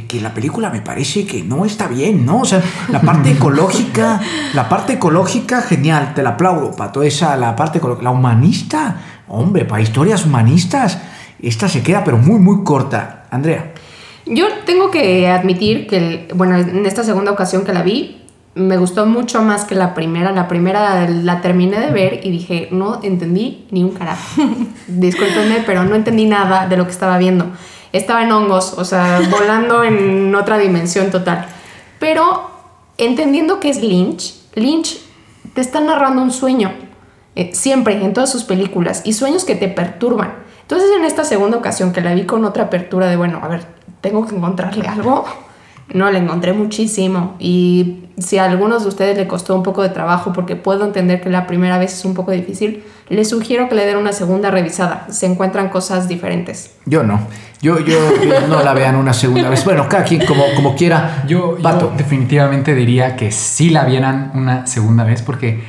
que, 0.00 0.06
que, 0.06 0.20
la 0.20 0.34
película 0.34 0.70
me 0.70 0.80
parece 0.80 1.26
que 1.26 1.42
no 1.42 1.64
está 1.64 1.86
bien, 1.86 2.26
¿no? 2.26 2.40
O 2.40 2.44
sea, 2.44 2.62
la 2.88 3.00
parte 3.00 3.30
ecológica, 3.30 4.20
la 4.52 4.68
parte 4.68 4.94
ecológica, 4.94 5.62
genial, 5.62 6.12
te 6.14 6.22
la 6.22 6.30
aplaudo, 6.30 6.74
Pato, 6.74 7.02
esa, 7.02 7.36
la 7.36 7.54
parte 7.54 7.80
la 8.02 8.10
humanista, 8.10 8.96
hombre, 9.28 9.64
para 9.64 9.82
historias 9.82 10.24
humanistas, 10.26 10.98
esta 11.40 11.68
se 11.68 11.82
queda 11.82 12.02
pero 12.04 12.18
muy, 12.18 12.40
muy 12.40 12.64
corta. 12.64 13.24
Andrea. 13.30 13.72
Yo 14.26 14.46
tengo 14.64 14.90
que 14.90 15.28
admitir 15.28 15.86
que, 15.86 16.28
bueno, 16.34 16.56
en 16.56 16.86
esta 16.86 17.04
segunda 17.04 17.32
ocasión 17.32 17.64
que 17.64 17.72
la 17.72 17.82
vi, 17.82 18.22
me 18.54 18.76
gustó 18.76 19.06
mucho 19.06 19.42
más 19.42 19.64
que 19.64 19.74
la 19.74 19.94
primera. 19.94 20.32
La 20.32 20.48
primera 20.48 21.08
la 21.08 21.40
terminé 21.40 21.78
de 21.80 21.90
ver 21.90 22.20
y 22.24 22.30
dije, 22.30 22.68
no 22.70 23.00
entendí 23.02 23.66
ni 23.70 23.82
un 23.82 23.90
carajo. 23.90 24.42
Discúlpenme, 24.86 25.62
pero 25.66 25.84
no 25.84 25.94
entendí 25.94 26.26
nada 26.26 26.68
de 26.68 26.76
lo 26.76 26.84
que 26.84 26.92
estaba 26.92 27.18
viendo. 27.18 27.46
Estaba 27.94 28.24
en 28.24 28.32
hongos, 28.32 28.74
o 28.76 28.84
sea, 28.84 29.22
volando 29.30 29.84
en 29.84 30.34
otra 30.34 30.58
dimensión 30.58 31.10
total. 31.10 31.46
Pero 31.98 32.50
entendiendo 32.98 33.60
que 33.60 33.70
es 33.70 33.80
Lynch, 33.82 34.34
Lynch 34.54 34.98
te 35.54 35.60
está 35.60 35.80
narrando 35.80 36.20
un 36.20 36.30
sueño. 36.30 36.72
Eh, 37.36 37.50
siempre, 37.54 38.04
en 38.04 38.12
todas 38.12 38.30
sus 38.30 38.44
películas. 38.44 39.02
Y 39.04 39.12
sueños 39.12 39.44
que 39.44 39.54
te 39.54 39.68
perturban. 39.68 40.34
Entonces, 40.62 40.90
en 40.96 41.04
esta 41.04 41.24
segunda 41.24 41.56
ocasión 41.56 41.92
que 41.92 42.00
la 42.00 42.14
vi 42.14 42.24
con 42.24 42.44
otra 42.44 42.64
apertura 42.64 43.06
de, 43.08 43.16
bueno, 43.16 43.40
a 43.42 43.48
ver, 43.48 43.66
tengo 44.00 44.26
que 44.26 44.34
encontrarle 44.34 44.86
algo. 44.86 45.24
No, 45.92 46.10
le 46.10 46.18
encontré 46.18 46.52
muchísimo. 46.52 47.36
Y 47.38 48.04
si 48.18 48.38
a 48.38 48.44
algunos 48.44 48.82
de 48.82 48.88
ustedes 48.88 49.16
le 49.16 49.26
costó 49.26 49.56
un 49.56 49.62
poco 49.62 49.82
de 49.82 49.88
trabajo, 49.88 50.32
porque 50.32 50.56
puedo 50.56 50.84
entender 50.84 51.20
que 51.20 51.30
la 51.30 51.46
primera 51.46 51.78
vez 51.78 51.92
es 51.92 52.04
un 52.04 52.14
poco 52.14 52.30
difícil, 52.30 52.84
les 53.08 53.28
sugiero 53.28 53.68
que 53.68 53.74
le 53.74 53.84
den 53.84 53.96
una 53.96 54.12
segunda 54.12 54.50
revisada. 54.50 55.06
Se 55.10 55.26
encuentran 55.26 55.68
cosas 55.68 56.08
diferentes. 56.08 56.70
Yo 56.86 57.02
no. 57.02 57.20
Yo, 57.60 57.80
yo, 57.80 57.98
yo 58.22 58.46
no 58.48 58.62
la 58.62 58.72
vean 58.74 58.96
una 58.96 59.12
segunda 59.12 59.48
vez. 59.48 59.64
Bueno, 59.64 59.88
cada 59.88 60.04
quien 60.04 60.24
como, 60.26 60.44
como 60.54 60.76
quiera. 60.76 61.24
Yo, 61.26 61.58
yo 61.58 61.92
definitivamente 61.96 62.74
diría 62.74 63.16
que 63.16 63.32
sí 63.32 63.70
la 63.70 63.84
vieran 63.84 64.30
una 64.34 64.66
segunda 64.66 65.04
vez 65.04 65.22
porque 65.22 65.62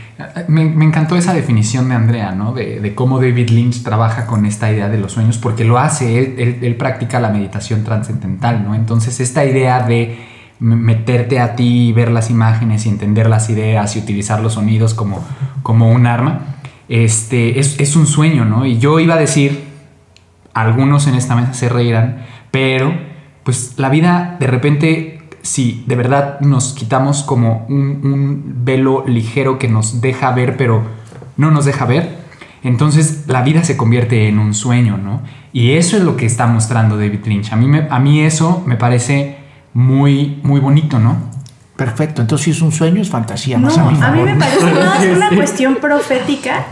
me, 0.48 0.66
me 0.66 0.86
encantó 0.86 1.16
esa 1.16 1.34
definición 1.34 1.90
de 1.90 1.96
Andrea, 1.96 2.32
¿no? 2.32 2.54
De, 2.54 2.80
de, 2.80 2.96
cómo 2.96 3.20
David 3.20 3.50
Lynch 3.50 3.84
trabaja 3.84 4.26
con 4.26 4.46
esta 4.46 4.72
idea 4.72 4.88
de 4.88 4.98
los 4.98 5.14
sueños, 5.14 5.38
porque 5.38 5.66
lo 5.66 5.78
hace, 5.78 6.20
él, 6.20 6.36
él, 6.38 6.60
él 6.62 6.76
practica 6.76 7.20
la 7.20 7.30
meditación 7.30 7.84
trascendental, 7.84 8.64
¿no? 8.64 8.76
Entonces, 8.76 9.20
esta 9.20 9.46
idea 9.46 9.82
de 9.82 10.35
meterte 10.66 11.40
a 11.40 11.56
ti, 11.56 11.94
ver 11.94 12.10
las 12.10 12.32
imágenes 12.32 12.86
y 12.86 12.90
entender 12.90 13.30
las 13.30 13.50
ideas 13.52 13.96
y 13.96 14.00
utilizar 14.00 14.42
los 14.42 14.54
sonidos 14.54 14.96
como, 14.96 15.24
como 15.62 15.92
un 15.92 16.08
arma, 16.08 16.42
este, 16.90 17.60
es, 17.60 17.80
es 17.80 17.96
un 17.96 18.08
sueño, 18.08 18.46
¿no? 18.46 18.66
Y 18.66 18.80
yo 18.80 19.00
iba 19.00 19.14
a 19.14 19.20
decir, 19.20 19.64
algunos 20.56 21.06
en 21.06 21.16
esta 21.16 21.36
mesa 21.36 21.54
se 21.54 21.70
reirán, 21.70 22.26
pero 22.50 22.94
pues 23.44 23.76
la 23.78 23.90
vida 23.90 24.38
de 24.40 24.48
repente, 24.48 25.20
si 25.44 25.84
de 25.86 25.96
verdad 25.96 26.40
nos 26.40 26.74
quitamos 26.74 27.22
como 27.22 27.68
un, 27.70 28.02
un, 28.04 28.66
velo 28.66 29.04
ligero 29.06 29.60
que 29.60 29.68
nos 29.68 30.02
deja 30.02 30.32
ver, 30.32 30.58
pero 30.58 30.82
no 31.38 31.52
nos 31.52 31.66
deja 31.66 31.86
ver, 31.86 32.26
entonces 32.64 33.26
la 33.28 33.44
vida 33.44 33.64
se 33.64 33.78
convierte 33.78 34.28
en 34.28 34.40
un 34.40 34.56
sueño, 34.56 34.98
¿no? 34.98 35.22
Y 35.54 35.74
eso 35.74 35.96
es 35.96 36.04
lo 36.04 36.18
que 36.18 36.26
está 36.26 36.48
mostrando 36.48 36.98
David 36.98 37.24
Lynch. 37.28 37.54
A 37.54 37.56
mí, 37.56 37.70
a 37.88 38.00
mí 38.00 38.22
eso 38.22 38.64
me 38.66 38.78
parece 38.78 39.45
muy, 39.76 40.40
muy 40.42 40.60
bonito, 40.60 40.98
¿no? 40.98 41.18
Perfecto, 41.76 42.24
entonces 42.24 42.46
si 42.46 42.52
es 42.52 42.62
un 42.62 42.72
sueño, 42.72 43.02
es 43.04 43.10
fantasía. 43.10 43.60
No, 43.60 43.68
más 43.68 43.78
a 43.78 43.84
mí, 43.92 43.98
a 44.02 44.12
mí 44.12 44.22
me 44.24 44.36
parece 44.36 44.66
más 44.74 45.06
una 45.06 45.30
cuestión 45.30 45.76
profética 45.76 46.66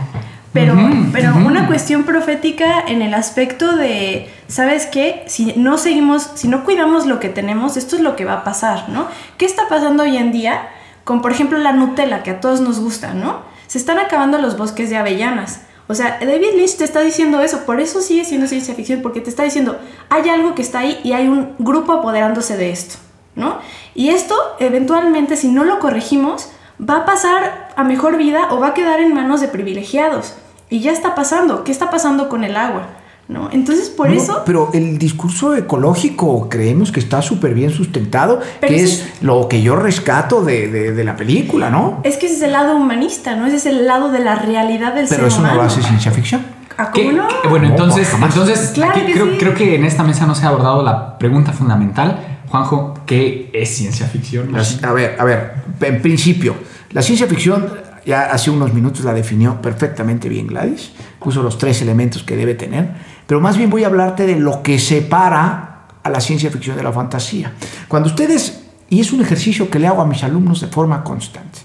pero, 0.54 0.74
uh 0.74 0.76
-huh, 0.76 1.10
pero 1.12 1.30
uh 1.32 1.34
-huh. 1.34 1.46
una 1.46 1.66
cuestión 1.66 2.04
profética 2.04 2.80
en 2.86 3.02
el 3.02 3.12
aspecto 3.12 3.76
de, 3.76 4.30
¿sabes 4.46 4.86
qué? 4.86 5.24
Si 5.26 5.52
no 5.56 5.78
seguimos, 5.78 6.30
si 6.36 6.46
no 6.46 6.62
cuidamos 6.64 7.06
lo 7.06 7.18
que 7.18 7.28
tenemos, 7.28 7.76
esto 7.76 7.96
es 7.96 8.02
lo 8.02 8.14
que 8.14 8.24
va 8.24 8.34
a 8.34 8.44
pasar, 8.44 8.88
¿no? 8.88 9.08
¿Qué 9.36 9.46
está 9.46 9.64
pasando 9.68 10.04
hoy 10.04 10.16
en 10.16 10.30
día 10.30 10.68
con, 11.02 11.22
por 11.22 11.32
ejemplo, 11.32 11.58
la 11.58 11.72
Nutella, 11.72 12.22
que 12.22 12.30
a 12.30 12.40
todos 12.40 12.60
nos 12.60 12.78
gusta, 12.78 13.14
¿no? 13.14 13.40
Se 13.66 13.78
están 13.78 13.98
acabando 13.98 14.38
los 14.38 14.56
bosques 14.56 14.90
de 14.90 14.96
avellanas. 14.96 15.62
O 15.86 15.94
sea, 15.94 16.18
David 16.20 16.54
Lynch 16.54 16.76
te 16.76 16.84
está 16.84 17.00
diciendo 17.00 17.40
eso, 17.40 17.66
por 17.66 17.80
eso 17.80 18.00
sigue 18.00 18.24
siendo 18.24 18.46
ciencia 18.46 18.74
ficción, 18.74 19.02
porque 19.02 19.20
te 19.20 19.28
está 19.28 19.42
diciendo, 19.42 19.78
hay 20.08 20.28
algo 20.28 20.54
que 20.54 20.62
está 20.62 20.80
ahí 20.80 20.98
y 21.04 21.12
hay 21.12 21.28
un 21.28 21.54
grupo 21.58 21.92
apoderándose 21.92 22.56
de 22.56 22.70
esto, 22.70 22.96
¿no? 23.36 23.58
Y 23.94 24.08
esto, 24.08 24.34
eventualmente, 24.60 25.36
si 25.36 25.48
no 25.48 25.64
lo 25.64 25.78
corregimos, 25.80 26.48
va 26.80 26.98
a 26.98 27.04
pasar 27.04 27.68
a 27.76 27.84
mejor 27.84 28.16
vida 28.16 28.48
o 28.50 28.60
va 28.60 28.68
a 28.68 28.74
quedar 28.74 29.00
en 29.00 29.14
manos 29.14 29.40
de 29.40 29.48
privilegiados. 29.48 30.34
Y 30.70 30.80
ya 30.80 30.92
está 30.92 31.14
pasando. 31.14 31.62
¿Qué 31.64 31.70
está 31.70 31.90
pasando 31.90 32.28
con 32.28 32.42
el 32.42 32.56
agua? 32.56 32.88
¿No? 33.26 33.48
Entonces, 33.50 33.88
por 33.88 34.10
no, 34.10 34.14
eso... 34.14 34.42
Pero 34.44 34.70
el 34.74 34.98
discurso 34.98 35.56
ecológico 35.56 36.48
creemos 36.50 36.92
que 36.92 37.00
está 37.00 37.22
súper 37.22 37.54
bien 37.54 37.70
sustentado, 37.70 38.40
pero 38.60 38.74
que 38.74 38.82
es, 38.82 39.00
es, 39.00 39.22
lo 39.22 39.48
que 39.48 39.62
yo 39.62 39.76
rescato 39.76 40.44
de, 40.44 40.68
de, 40.68 40.92
de, 40.92 41.04
la 41.04 41.16
película, 41.16 41.70
¿no? 41.70 42.00
Es 42.04 42.18
que 42.18 42.26
ese 42.26 42.36
es 42.36 42.42
el 42.42 42.52
lado 42.52 42.76
humanista, 42.76 43.34
¿no? 43.34 43.46
Ese 43.46 43.56
es 43.56 43.66
el 43.66 43.86
lado 43.86 44.12
de 44.12 44.18
la 44.18 44.34
realidad 44.34 44.94
del 44.94 45.06
pero 45.08 45.22
ser 45.22 45.28
eso 45.28 45.38
humano. 45.38 45.54
no 45.54 45.60
lo 45.62 45.66
hace 45.66 45.82
ciencia 45.82 46.12
ficción. 46.12 46.44
¿A 46.76 46.90
cómo 46.90 47.12
no? 47.12 47.28
Bueno, 47.48 47.68
entonces, 47.68 48.12
entonces 48.12 48.72
claro 48.74 48.92
aquí, 48.92 49.12
creo, 49.12 49.26
sí. 49.26 49.36
creo, 49.38 49.54
que 49.54 49.76
en 49.76 49.84
esta 49.84 50.02
mesa 50.02 50.26
no 50.26 50.34
se 50.34 50.44
ha 50.44 50.48
abordado 50.48 50.82
la 50.82 51.16
pregunta 51.18 51.52
fundamental. 51.52 52.40
Juanjo, 52.48 52.94
¿qué 53.06 53.50
es 53.52 53.76
ciencia 53.76 54.06
ficción? 54.06 54.52
Las, 54.52 54.82
a 54.82 54.92
ver, 54.92 55.16
a 55.18 55.24
ver, 55.24 55.54
en 55.80 56.02
principio, 56.02 56.56
la 56.90 57.02
ciencia 57.02 57.26
ficción 57.26 57.72
ya 58.04 58.24
hace 58.24 58.50
unos 58.50 58.72
minutos 58.74 59.04
la 59.04 59.14
definió 59.14 59.60
perfectamente 59.62 60.28
bien 60.28 60.46
Gladys, 60.46 60.92
puso 61.18 61.42
los 61.42 61.58
tres 61.58 61.80
elementos 61.80 62.22
que 62.22 62.36
debe 62.36 62.54
tener, 62.54 62.90
pero 63.26 63.40
más 63.40 63.56
bien 63.56 63.70
voy 63.70 63.84
a 63.84 63.86
hablarte 63.86 64.26
de 64.26 64.36
lo 64.36 64.62
que 64.62 64.78
separa 64.78 65.86
a 66.02 66.10
la 66.10 66.20
ciencia 66.20 66.50
ficción 66.50 66.76
de 66.76 66.82
la 66.82 66.92
fantasía. 66.92 67.52
Cuando 67.88 68.08
ustedes, 68.08 68.62
y 68.90 69.00
es 69.00 69.12
un 69.12 69.22
ejercicio 69.22 69.70
que 69.70 69.78
le 69.78 69.86
hago 69.86 70.02
a 70.02 70.06
mis 70.06 70.22
alumnos 70.22 70.60
de 70.60 70.66
forma 70.68 71.02
constante, 71.02 71.60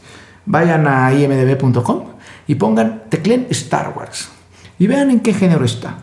vayan 0.45 0.87
a 0.87 1.13
imdb.com 1.13 2.03
y 2.47 2.55
pongan, 2.55 3.03
tecleen 3.09 3.47
Star 3.49 3.93
Wars 3.95 4.29
y 4.79 4.87
vean 4.87 5.11
en 5.11 5.19
qué 5.19 5.33
género 5.33 5.65
está. 5.65 5.97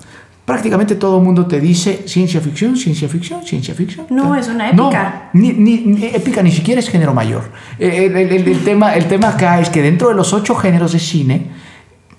Prácticamente 0.44 0.94
todo 0.94 1.18
el 1.18 1.24
mundo 1.24 1.46
te 1.46 1.58
dice 1.58 2.04
ciencia 2.06 2.40
ficción, 2.40 2.76
ciencia 2.76 3.08
ficción, 3.08 3.42
ciencia 3.44 3.74
ficción. 3.74 4.06
No, 4.10 4.36
es 4.36 4.46
una 4.46 4.68
épica. 4.68 5.30
No, 5.32 5.40
ni, 5.40 5.52
ni, 5.52 5.78
ni, 5.78 6.04
épica 6.04 6.40
ni 6.40 6.52
siquiera 6.52 6.78
es 6.78 6.88
género 6.88 7.12
mayor. 7.12 7.50
El, 7.80 8.16
el, 8.16 8.32
el, 8.32 8.48
el, 8.48 8.64
tema, 8.64 8.94
el 8.94 9.06
tema 9.06 9.30
acá 9.30 9.60
es 9.60 9.70
que 9.70 9.82
dentro 9.82 10.08
de 10.08 10.14
los 10.14 10.32
ocho 10.32 10.54
géneros 10.54 10.92
de 10.92 11.00
cine 11.00 11.50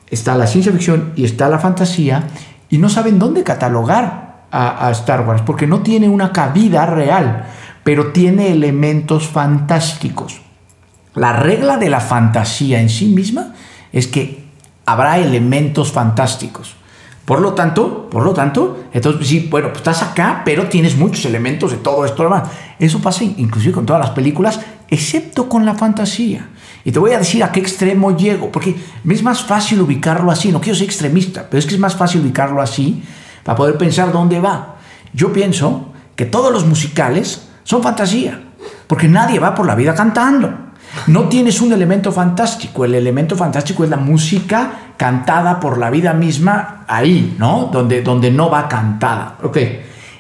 está 0.10 0.36
la 0.36 0.46
ciencia 0.46 0.74
ficción 0.74 1.14
y 1.16 1.24
está 1.24 1.48
la 1.48 1.60
fantasía 1.60 2.24
y 2.70 2.78
no 2.78 2.90
saben 2.90 3.20
dónde 3.20 3.44
catalogar 3.44 4.28
a, 4.52 4.90
Star 4.92 5.28
Wars 5.28 5.42
porque 5.46 5.68
no 5.68 5.82
tiene 5.82 6.10
una 6.10 6.32
cabida 6.32 6.86
real, 6.86 7.46
pero 7.84 8.12
tiene 8.12 8.52
elementos 8.52 9.28
fantásticos. 9.28 10.42
La 11.16 11.34
regla 11.34 11.78
de 11.78 11.90
la 11.90 12.00
fantasía 12.00 12.80
en 12.80 12.90
sí 12.90 13.08
misma 13.08 13.54
es 13.92 14.08
que 14.08 14.46
habrá 14.86 15.18
elementos 15.18 15.92
fantásticos. 15.92 16.76
Por 17.26 17.42
lo 17.42 17.54
tanto, 17.54 18.10
por 18.10 18.24
lo 18.24 18.34
tanto, 18.34 18.86
entonces 18.94 19.28
sí, 19.28 19.48
bueno, 19.52 19.68
pues 19.70 19.80
estás 19.80 20.02
acá, 20.02 20.44
pero 20.46 20.68
tienes 20.68 20.96
muchos 20.96 21.26
elementos 21.26 21.72
de 21.72 21.78
todo 21.78 22.06
esto 22.06 22.24
demás. 22.24 22.50
Eso 22.80 23.02
pasa 23.02 23.26
inclusive 23.26 23.74
con 23.74 23.86
todas 23.86 24.02
las 24.02 24.12
películas, 24.12 24.62
excepto 24.90 25.50
con 25.50 25.66
la 25.66 25.76
fantasía. 25.76 26.50
Y 26.84 26.92
te 26.92 27.00
voy 27.00 27.12
a 27.12 27.20
decir 27.20 27.44
a 27.44 27.52
qué 27.52 27.60
extremo 27.60 28.16
llego, 28.16 28.52
porque 28.52 28.76
me 29.04 29.14
es 29.14 29.22
más 29.22 29.44
fácil 29.44 29.82
ubicarlo 29.82 30.32
así, 30.32 30.52
no 30.52 30.62
quiero 30.62 30.78
ser 30.78 30.86
extremista, 30.86 31.46
pero 31.50 31.60
es 31.60 31.66
que 31.66 31.76
es 31.76 31.80
más 31.80 31.96
fácil 31.96 32.22
ubicarlo 32.22 32.62
así 32.62 33.04
para 33.44 33.58
poder 33.58 33.78
pensar 33.78 34.12
dónde 34.12 34.40
va. 34.40 34.78
Yo 35.14 35.34
pienso 35.34 35.92
que 36.16 36.26
todos 36.26 36.52
los 36.52 36.66
musicales 36.66 37.48
son 37.64 37.84
fantasía, 37.84 38.42
porque 38.88 39.08
nadie 39.08 39.40
va 39.40 39.54
por 39.54 39.66
la 39.66 39.76
vida 39.76 39.94
cantando. 39.94 40.68
No 41.08 41.28
tienes 41.28 41.62
un 41.62 41.74
elemento 41.74 42.12
fantástico, 42.12 42.86
el 42.86 42.96
elemento 42.96 43.36
fantástico 43.36 43.84
es 43.84 43.90
la 43.90 43.98
música 43.98 44.94
cantada 44.96 45.60
por 45.60 45.78
la 45.78 45.90
vida 45.90 46.14
misma 46.14 46.86
ahí, 46.88 47.36
¿no? 47.38 47.70
Donde, 47.72 48.02
donde 48.02 48.32
no 48.32 48.50
va 48.50 48.68
cantada. 48.68 49.38
Ok, 49.44 49.58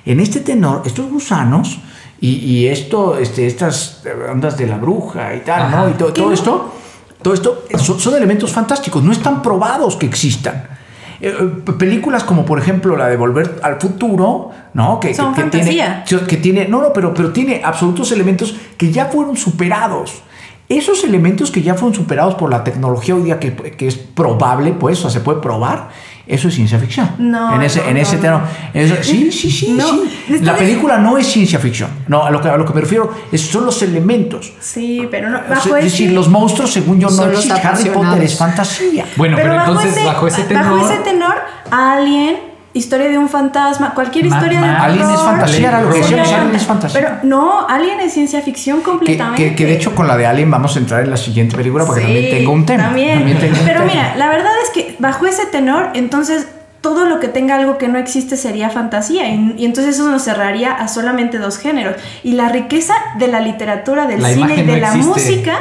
en 0.05 0.19
este 0.19 0.41
tenor, 0.41 0.83
estos 0.85 1.09
gusanos 1.09 1.79
y, 2.19 2.29
y 2.29 2.67
esto, 2.67 3.17
este, 3.17 3.45
estas 3.45 4.03
ondas 4.31 4.57
de 4.57 4.67
la 4.67 4.77
bruja 4.77 5.35
y 5.35 5.41
tal, 5.41 5.61
Ajá. 5.61 5.83
¿no? 5.83 5.89
Y 5.89 5.93
to, 5.93 6.13
todo 6.13 6.31
esto, 6.33 6.73
todo 7.21 7.33
esto 7.33 7.63
son, 7.77 7.99
son, 7.99 8.15
elementos 8.15 8.51
fantásticos, 8.51 9.03
no 9.03 9.11
están 9.11 9.41
probados 9.41 9.95
que 9.95 10.05
existan. 10.05 10.77
Eh, 11.19 11.35
eh, 11.39 11.71
películas 11.73 12.23
como 12.23 12.45
por 12.45 12.59
ejemplo 12.59 12.95
la 12.95 13.07
de 13.07 13.17
Volver 13.17 13.59
al 13.63 13.79
Futuro, 13.79 14.51
¿no? 14.73 14.99
Que, 14.99 15.13
Son 15.13 15.33
que, 15.33 15.43
que 15.43 15.49
tiene, 15.49 16.03
que 16.27 16.37
tiene, 16.37 16.67
no, 16.67 16.81
no, 16.81 16.93
pero, 16.93 17.13
pero 17.13 17.31
tiene 17.31 17.61
absolutos 17.63 18.11
elementos 18.11 18.55
que 18.77 18.91
ya 18.91 19.05
fueron 19.05 19.35
superados. 19.35 20.21
Esos 20.69 21.03
elementos 21.03 21.49
que 21.49 21.61
ya 21.61 21.75
fueron 21.75 21.95
superados 21.95 22.35
por 22.35 22.49
la 22.49 22.63
tecnología 22.63 23.15
hoy 23.15 23.23
día, 23.23 23.39
que, 23.39 23.53
que 23.53 23.87
es 23.87 23.95
probable, 23.95 24.73
pues, 24.73 24.99
o 24.99 25.01
sea, 25.03 25.11
se 25.11 25.21
puede 25.21 25.39
probar, 25.39 25.89
eso 26.27 26.47
es 26.49 26.53
ciencia 26.55 26.77
ficción. 26.77 27.09
No, 27.19 27.55
En 27.55 27.61
ese, 27.61 27.81
no, 27.81 27.87
en 27.89 27.97
ese 27.97 28.15
no. 28.15 28.21
terreno. 28.21 28.41
Eso- 28.73 28.95
sí, 29.01 29.31
sí, 29.31 29.49
sí, 29.51 29.71
No, 29.71 29.87
sí. 29.87 30.39
La 30.41 30.55
película 30.55 30.97
no 30.97 31.17
es 31.17 31.27
ciencia 31.27 31.57
ficción. 31.59 31.89
No, 32.07 32.23
a 32.25 32.31
lo 32.31 32.41
que, 32.41 32.49
a 32.49 32.57
lo 32.57 32.65
que 32.65 32.73
me 32.73 32.81
refiero 32.81 33.11
es, 33.31 33.41
son 33.41 33.65
los 33.65 33.81
elementos. 33.81 34.51
Sí, 34.59 35.07
pero 35.09 35.29
no, 35.29 35.39
bajo 35.49 35.75
es 35.77 35.85
decir, 35.85 36.07
ese- 36.07 36.15
los 36.15 36.27
monstruos, 36.29 36.71
según 36.71 36.99
yo, 36.99 37.09
no 37.09 37.25
existen. 37.25 37.57
Harry 37.65 37.89
Potter 37.89 38.23
es 38.23 38.37
fantasía. 38.37 39.05
Bueno, 39.15 39.37
pero, 39.37 39.53
entonces 39.55 40.05
bajo 40.05 40.27
ese 40.27 40.43
tenor. 40.43 40.63
bajo 40.79 40.89
ese 40.91 41.01
tenor, 41.03 41.35
Alien, 41.71 42.37
historia 42.77 43.09
de 43.09 43.17
un 43.17 43.27
fantasma, 43.29 43.93
cualquier 43.93 44.25
historia 44.27 44.61
ma- 44.61 44.67
de 44.67 44.75
Alien 44.75 45.01
es 45.01 45.07
terror, 45.09 45.25
fantasía, 45.25 45.67
era 45.69 45.81
lo 45.81 45.89
que 45.91 45.97
decíamos, 45.99 46.31
Alien 46.33 46.55
es 46.55 46.63
fantasía. 46.65 46.99
Pero 47.01 47.15
no, 47.23 47.67
Alien 47.67 47.99
es 47.99 48.13
ciencia 48.13 48.41
ficción 48.41 48.77
Que, 48.79 48.83
completamente. 48.83 49.43
que- 49.49 49.55
que 49.55 49.65
de 49.65 49.73
hecho 49.73 49.93
con 49.95 50.07
la 50.07 50.15
de 50.17 50.25
Alien 50.27 50.49
vamos 50.51 50.75
a 50.75 50.79
entrar 50.79 51.03
en 51.03 51.09
la 51.09 51.17
siguiente 51.17 51.55
película 51.57 51.85
porque 51.85 52.01
Sí, 52.01 52.07
también 52.07 52.37
tengo 52.37 52.51
un 52.51 52.65
tema. 52.65 52.83
También. 52.85 53.37
tengo 53.39 53.57
un 53.59 53.65
Pero 53.65 53.79
tema. 53.81 53.91
mira, 53.91 54.15
la 54.15 54.29
verdad 54.29 54.51
es 54.63 54.69
que 54.71 54.95
bajo 54.99 55.25
ese 55.25 55.45
tenor, 55.47 55.89
entonces 55.93 56.47
todo 56.81 57.05
lo 57.05 57.19
que 57.19 57.27
tenga 57.27 57.55
algo 57.55 57.77
que 57.77 57.87
no 57.87 57.97
existe 57.97 58.37
sería 58.37 58.69
fantasía. 58.69 59.27
Y, 59.29 59.55
y 59.57 59.65
entonces 59.65 59.95
eso 59.95 60.09
nos 60.09 60.23
cerraría 60.23 60.71
a 60.73 60.87
solamente 60.87 61.37
dos 61.39 61.57
géneros. 61.57 61.95
Y 62.23 62.33
la 62.33 62.49
riqueza 62.49 62.93
de 63.17 63.27
la 63.27 63.39
literatura, 63.41 64.05
del 64.05 64.21
La 64.21 64.29
cine 64.29 64.53
y 64.57 64.61
de 64.63 64.73
no 64.75 64.77
la 64.77 64.87
existe. 64.95 65.07
música. 65.09 65.53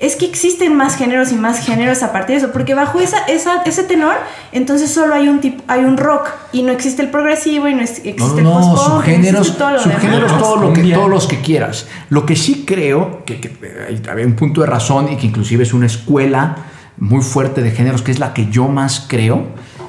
Es 0.00 0.14
que 0.14 0.26
existen 0.26 0.76
más 0.76 0.96
géneros 0.96 1.32
y 1.32 1.34
más 1.34 1.58
géneros 1.66 2.02
a 2.04 2.12
partir 2.12 2.36
de 2.36 2.42
eso, 2.44 2.52
porque 2.52 2.74
bajo 2.74 3.00
esa, 3.00 3.18
esa, 3.26 3.62
ese 3.62 3.82
tenor, 3.82 4.14
entonces 4.52 4.92
solo 4.92 5.12
hay 5.14 5.28
un 5.28 5.40
tipo, 5.40 5.64
hay 5.66 5.84
un 5.84 5.96
rock 5.96 6.28
y 6.52 6.62
no 6.62 6.70
existe 6.70 7.02
el 7.02 7.10
progresivo 7.10 7.66
y 7.68 7.74
no 7.74 7.82
es- 7.82 7.98
existe 8.04 8.42
No, 8.42 8.58
el 8.58 8.64
no, 8.64 8.76
subgéneros, 8.76 9.58
todo 9.58 9.70
lo 9.72 9.78
subgéneros 9.80 10.30
demás. 10.30 10.38
todo 10.42 10.56
lo 10.56 10.72
que, 10.72 10.82
todos 10.92 11.10
los 11.10 11.26
que 11.26 11.40
quieras. 11.40 11.86
Lo 12.10 12.24
que 12.26 12.36
sí 12.36 12.64
creo, 12.64 13.24
que, 13.24 13.40
que 13.40 13.50
hay, 13.88 14.00
hay 14.16 14.24
un 14.24 14.34
punto 14.36 14.60
de 14.60 14.68
razón 14.68 15.12
y 15.12 15.16
que 15.16 15.26
inclusive 15.26 15.64
es 15.64 15.72
una 15.74 15.86
escuela 15.86 16.56
muy 16.98 17.22
fuerte 17.22 17.62
de 17.62 17.72
géneros, 17.72 18.02
que 18.02 18.12
es 18.12 18.20
la 18.20 18.32
que 18.34 18.46
yo 18.50 18.68
más 18.68 19.04
creo, 19.08 19.46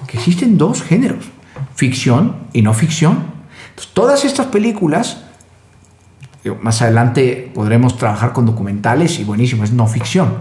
que 0.07 0.17
existen 0.17 0.57
dos 0.57 0.81
géneros, 0.81 1.25
ficción 1.75 2.35
y 2.53 2.61
no 2.63 2.73
ficción. 2.73 3.23
Entonces, 3.69 3.93
todas 3.93 4.25
estas 4.25 4.47
películas, 4.47 5.23
más 6.61 6.81
adelante 6.81 7.51
podremos 7.53 7.97
trabajar 7.97 8.33
con 8.33 8.45
documentales 8.45 9.19
y 9.19 9.23
buenísimo, 9.23 9.63
es 9.63 9.71
no 9.71 9.87
ficción. 9.87 10.33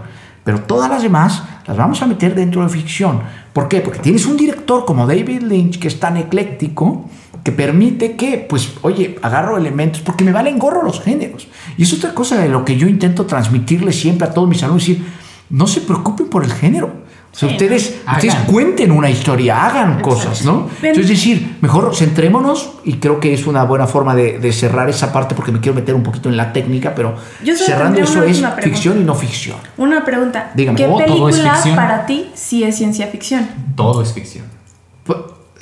Pero 0.43 0.61
todas 0.61 0.89
las 0.89 1.03
demás 1.03 1.43
las 1.67 1.77
vamos 1.77 2.01
a 2.01 2.07
meter 2.07 2.33
dentro 2.33 2.63
de 2.63 2.69
ficción. 2.69 3.21
¿Por 3.53 3.67
qué? 3.67 3.81
Porque 3.81 3.99
tienes 3.99 4.25
un 4.25 4.37
director 4.37 4.85
como 4.85 5.05
David 5.05 5.41
Lynch 5.41 5.79
que 5.79 5.87
es 5.87 5.99
tan 5.99 6.17
ecléctico 6.17 7.09
que 7.43 7.51
permite 7.51 8.15
que, 8.15 8.37
pues, 8.37 8.73
oye, 8.81 9.17
agarro 9.21 9.57
elementos, 9.57 10.01
porque 10.01 10.23
me 10.23 10.31
valen 10.31 10.59
gorro 10.59 10.83
los 10.83 11.01
géneros. 11.01 11.47
Y 11.77 11.83
es 11.83 11.93
otra 11.93 12.13
cosa 12.13 12.37
de 12.37 12.49
lo 12.49 12.65
que 12.65 12.77
yo 12.77 12.87
intento 12.87 13.25
transmitirle 13.25 13.93
siempre 13.93 14.27
a 14.27 14.33
todos 14.33 14.49
mis 14.49 14.61
alumnos, 14.63 14.85
decir, 14.85 15.05
no 15.49 15.67
se 15.67 15.81
preocupen 15.81 16.27
por 16.27 16.43
el 16.43 16.51
género. 16.51 16.98
O 17.31 17.35
sea, 17.39 17.47
Sí, 17.49 17.55
ustedes, 17.55 17.99
ustedes 18.11 18.35
cuenten 18.47 18.91
una 18.91 19.09
historia, 19.09 19.65
hagan 19.65 20.01
cosas, 20.01 20.43
¿no? 20.43 20.67
Entonces, 20.81 21.03
es 21.03 21.09
decir, 21.09 21.57
mejor 21.61 21.95
centrémonos 21.95 22.71
y 22.83 22.93
creo 22.95 23.19
que 23.19 23.33
es 23.33 23.45
una 23.47 23.63
buena 23.63 23.87
forma 23.87 24.15
de, 24.15 24.39
de 24.39 24.51
cerrar 24.51 24.89
esa 24.89 25.13
parte 25.13 25.35
porque 25.35 25.51
me 25.51 25.59
quiero 25.59 25.75
meter 25.75 25.93
un 25.95 26.03
poquito 26.03 26.27
en 26.27 26.35
la 26.35 26.51
técnica, 26.51 26.93
pero 26.95 27.15
Yo 27.43 27.55
cerrando 27.55 27.99
eso 27.99 28.23
es 28.23 28.43
ficción 28.61 28.99
y 28.99 29.03
no 29.03 29.15
ficción. 29.15 29.57
Una 29.77 30.03
pregunta. 30.03 30.51
Dígame. 30.55 30.77
¿Qué 30.77 30.85
Oh, 30.85 30.97
todo 30.97 31.29
es 31.29 31.35
película 31.35 31.53
ficción. 31.55 31.75
para 31.75 32.05
ti 32.05 32.29
sí 32.33 32.63
es 32.63 32.75
ciencia 32.75 33.07
ficción? 33.07 33.47
Todo 33.75 34.01
es 34.01 34.11
ficción. 34.11 34.45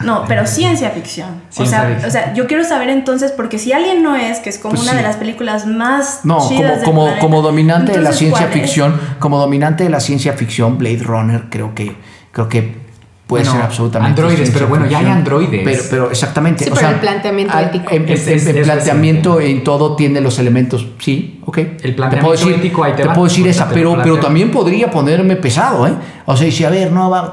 No, 0.03 0.25
pero 0.27 0.45
ciencia 0.45 0.91
ficción. 0.91 1.41
Ciencia 1.49 1.79
o, 1.79 1.81
sea, 1.81 1.89
ficción. 1.89 2.09
o 2.09 2.11
sea, 2.11 2.33
yo 2.33 2.45
quiero 2.47 2.63
saber 2.63 2.89
entonces, 2.89 3.31
porque 3.31 3.57
si 3.57 3.73
alguien 3.73 4.03
no 4.03 4.15
es, 4.15 4.39
que 4.39 4.49
es 4.49 4.57
como 4.59 4.71
Pues 4.75 4.83
una 4.83 4.91
sí. 4.91 4.97
de 4.97 5.03
las 5.03 5.15
películas 5.17 5.65
más 5.65 6.21
No, 6.23 6.47
chidas 6.47 6.79
como, 6.83 6.85
como, 6.85 7.01
planeta, 7.05 7.21
como 7.21 7.41
dominante 7.41 7.91
de 7.93 8.01
la 8.01 8.11
ciencia 8.13 8.47
ficción, 8.47 8.99
como 9.19 9.39
dominante 9.39 9.83
de 9.83 9.89
la 9.89 9.99
ciencia 9.99 10.33
ficción, 10.33 10.77
Blade 10.77 11.01
Runner, 11.03 11.43
creo 11.49 11.73
que, 11.73 11.95
creo 12.31 12.47
que 12.47 12.87
puede 13.25 13.43
Bueno, 13.43 13.57
ser 13.57 13.61
absolutamente. 13.65 14.21
androides, 14.21 14.51
pero 14.51 14.67
bueno, 14.67 14.85
ya 14.85 14.99
hay 14.99 15.07
androides. 15.07 15.61
Pero, 15.65 15.83
pero 15.89 16.11
exactamente. 16.11 16.63
Sí, 16.63 16.69
o 16.69 16.73
pero 16.73 16.87
sea, 16.87 16.95
el 16.95 17.01
planteamiento 17.01 17.59
ético. 17.59 17.91
En, 17.91 18.03
en- 18.03 18.09
Es- 18.09 18.27
es- 18.27 18.47
en 18.47 18.57
es 18.57 18.63
planteamiento 18.65 19.41
en 19.41 19.63
todo 19.65 19.95
tiene 19.97 20.21
los 20.21 20.39
elementos. 20.39 20.87
Sí, 20.99 21.41
ok. 21.45 21.57
El 21.57 21.65
Te 21.75 21.91
planteamiento 21.93 22.19
puedo 22.21 22.31
decir, 22.39 22.53
ético, 22.53 22.83
ahí 22.85 22.93
te 22.93 23.01
te 23.01 23.07
va. 23.09 23.13
puedo 23.13 23.27
decir 23.27 23.45
esa, 23.47 23.67
te 23.67 23.73
pero, 23.73 23.97
pero 24.01 24.19
también 24.19 24.49
podría 24.51 24.89
ponerme 24.89 25.35
pesado, 25.35 25.85
¿eh? 25.87 25.93
O 26.25 26.37
sea, 26.37 26.45
dice, 26.45 26.65
a 26.65 26.69
ver, 26.69 26.89
no, 26.91 27.09
va, 27.09 27.29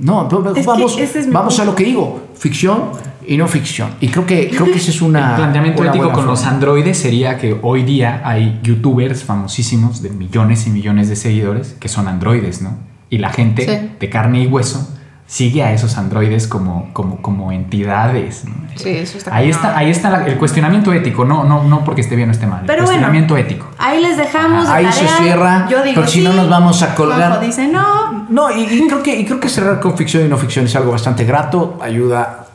no, 0.00 0.28
vamos, 0.64 0.98
es 0.98 1.30
vamos 1.32 1.58
a 1.60 1.64
lo 1.64 1.74
que 1.74 1.84
digo, 1.84 2.28
ficción 2.34 2.90
y 3.26 3.36
no 3.36 3.46
ficción. 3.46 3.90
Y 4.00 4.08
creo 4.08 4.24
que, 4.24 4.48
creo 4.48 4.64
que 4.66 4.76
esa 4.78 4.90
es 4.90 5.02
una. 5.02 5.30
el 5.30 5.36
planteamiento 5.36 5.82
una 5.82 5.90
ético 5.90 6.12
con 6.12 6.26
los 6.26 6.44
androides 6.44 6.98
sería 6.98 7.36
que 7.38 7.58
hoy 7.62 7.82
día 7.82 8.22
hay 8.24 8.58
youtubers 8.62 9.24
famosísimos 9.24 10.02
de 10.02 10.10
millones 10.10 10.66
y 10.66 10.70
millones 10.70 11.08
de 11.08 11.16
seguidores 11.16 11.76
que 11.78 11.88
son 11.88 12.08
androides, 12.08 12.62
¿no? 12.62 12.78
Y 13.10 13.18
la 13.18 13.30
gente 13.30 13.64
Sí. 13.66 13.90
de 14.00 14.10
carne 14.10 14.42
y 14.42 14.46
hueso 14.46 14.94
sigue 15.26 15.62
a 15.62 15.74
esos 15.74 15.98
androides 15.98 16.46
como, 16.46 16.90
como, 16.94 17.20
como 17.20 17.52
entidades. 17.52 18.44
¿no? 18.46 18.54
Sí, 18.76 18.88
eso 18.90 19.18
está 19.18 19.34
Ahí 19.34 19.50
está, 19.50 19.76
ahí 19.76 19.90
está 19.90 20.08
la- 20.08 20.26
el 20.26 20.38
cuestionamiento 20.38 20.90
ético, 20.94 21.26
no, 21.26 21.44
no, 21.44 21.64
no 21.64 21.84
porque 21.84 22.00
esté 22.00 22.16
bien 22.16 22.30
o 22.30 22.32
esté 22.32 22.46
mal. 22.46 22.62
Pero 22.66 22.78
el 22.80 22.84
bueno. 22.84 22.86
cuestionamiento 22.86 23.36
ético. 23.36 23.66
Ahí 23.76 24.00
les 24.00 24.16
dejamos 24.16 24.66
de 24.66 24.72
Ahí 24.72 24.86
se 24.90 25.04
tarea. 25.04 25.16
cierra, 25.18 25.68
Yo 25.70 25.82
digo 25.82 25.96
porque 25.96 26.10
si 26.10 26.20
no 26.22 26.32
nos 26.32 26.48
vamos 26.48 26.82
a 26.82 26.94
colgar. 26.94 27.18
Juanjo 27.28 27.44
dice 27.44 27.68
no. 27.68 28.07
No, 28.28 28.50
y, 28.50 28.62
y 28.62 28.86
creo 28.86 29.02
que, 29.02 29.18
y 29.20 29.24
creo 29.24 29.40
que 29.40 29.48
cerrar 29.48 29.80
con 29.80 29.96
ficción 29.96 30.26
y 30.26 30.28
no 30.28 30.36
ficción 30.36 30.66
es 30.66 30.76
algo 30.76 30.92
bastante 30.92 31.24
grato, 31.24 31.78
ayuda 31.80 32.47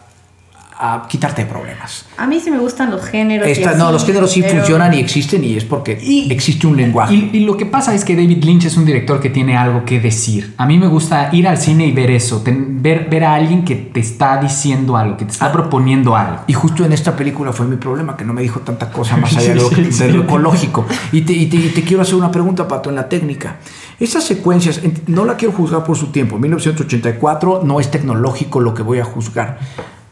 a 0.85 1.07
quitarte 1.07 1.45
problemas. 1.45 2.05
A 2.17 2.27
mí 2.27 2.39
sí 2.41 2.51
me 2.51 2.57
gustan 2.59 2.91
los 2.91 3.03
géneros. 3.05 3.47
y 3.47 3.51
Esta- 3.51 3.69
así, 3.69 3.79
no, 3.79 3.91
los 3.91 4.05
géneros 4.05 4.31
sí 4.31 4.41
pero- 4.41 4.57
funcionan 4.57 4.93
y 4.93 4.99
existen 4.99 5.41
y 5.45 5.55
es 5.55 5.63
porque 5.63 5.93
existe 6.29 6.67
un 6.67 6.75
lenguaje. 6.75 7.13
Y, 7.15 7.29
y 7.33 7.39
lo 7.45 7.55
que 7.55 7.65
pasa 7.65 7.95
es 7.95 8.03
que 8.03 8.15
David 8.15 8.43
Lynch 8.43 8.65
es 8.65 8.75
un 8.75 8.83
director 8.83 9.21
que 9.21 9.29
tiene 9.29 9.55
algo 9.55 9.85
que 9.85 10.01
decir. 10.01 10.53
A 10.57 10.65
mí 10.65 10.77
me 10.77 10.87
gusta 10.87 11.29
ir 11.31 11.47
al 11.47 11.57
cine 11.57 11.85
y 11.87 11.93
ver 11.93 12.11
eso, 12.11 12.41
ten- 12.41 12.81
ver, 12.83 13.07
ver 13.09 13.23
a 13.23 13.33
alguien 13.35 13.63
que 13.63 13.75
te 13.75 14.01
está 14.01 14.37
diciendo 14.41 14.97
algo, 14.97 15.15
que 15.15 15.23
te 15.25 15.31
está 15.31 15.51
proponiendo 15.53 16.17
algo. 16.17 16.41
Y 16.47 16.53
justo 16.53 16.83
en 16.83 16.91
esta 16.91 17.15
película 17.15 17.53
fue 17.53 17.65
mi 17.65 17.77
problema, 17.77 18.17
que 18.17 18.25
no 18.25 18.33
me 18.33 18.41
dijo 18.41 18.59
tanta 18.59 18.91
cosa 18.91 19.15
más 19.15 19.35
allá 19.37 19.49
de 19.49 19.55
lo, 19.61 19.69
de 19.69 20.07
lo 20.11 20.23
ecológico. 20.23 20.85
Y 21.13 21.21
te, 21.21 21.31
y 21.33 21.45
te- 21.45 21.55
y 21.57 21.69
te 21.69 21.83
quiero 21.83 22.01
hacer 22.01 22.15
una 22.15 22.29
pregunta, 22.31 22.67
Pato, 22.67 22.89
en 22.89 22.95
la 22.97 23.07
técnica. 23.07 23.57
Esas 23.99 24.25
secuencias, 24.25 24.81
en- 24.83 25.01
no 25.07 25.23
la 25.23 25.37
quiero 25.37 25.53
juzgar 25.53 25.85
por 25.85 25.95
su 25.97 26.07
tiempo. 26.07 26.37
1984 26.37 27.61
no 27.63 27.79
es 27.79 27.89
tecnológico 27.89 28.59
lo 28.59 28.73
que 28.73 28.81
voy 28.83 28.99
a 28.99 29.05
juzgar. 29.05 29.59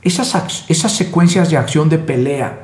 Esas, 0.03 0.65
esas 0.67 0.91
secuencias 0.93 1.49
de 1.51 1.57
acción 1.57 1.87
de 1.89 1.99
pelea, 1.99 2.63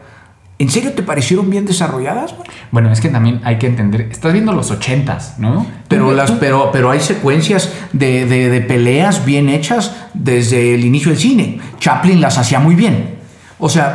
¿en 0.59 0.69
serio 0.69 0.93
te 0.93 1.03
parecieron 1.03 1.49
bien 1.49 1.65
desarrolladas? 1.65 2.33
güey? 2.35 2.47
Bueno, 2.71 2.91
es 2.91 2.99
que 2.99 3.09
también 3.09 3.41
hay 3.43 3.57
que 3.57 3.67
entender, 3.67 4.01
estás 4.11 4.33
viendo 4.33 4.53
los 4.53 4.71
ochentas, 4.71 5.35
¿no? 5.37 5.65
Pero, 5.87 6.13
las, 6.13 6.31
pero, 6.31 6.69
pero 6.73 6.89
hay 6.89 6.99
secuencias 6.99 7.71
de, 7.93 8.25
de- 8.25 8.49
de 8.49 8.61
peleas 8.61 9.23
bien 9.23 9.49
hechas 9.49 9.95
desde 10.15 10.73
el 10.73 10.83
inicio 10.83 11.11
del 11.11 11.19
cine. 11.19 11.59
Chaplin 11.79 12.19
las 12.21 12.37
hacía 12.39 12.59
muy 12.59 12.73
bien. 12.75 13.17
O 13.59 13.69
sea, 13.69 13.85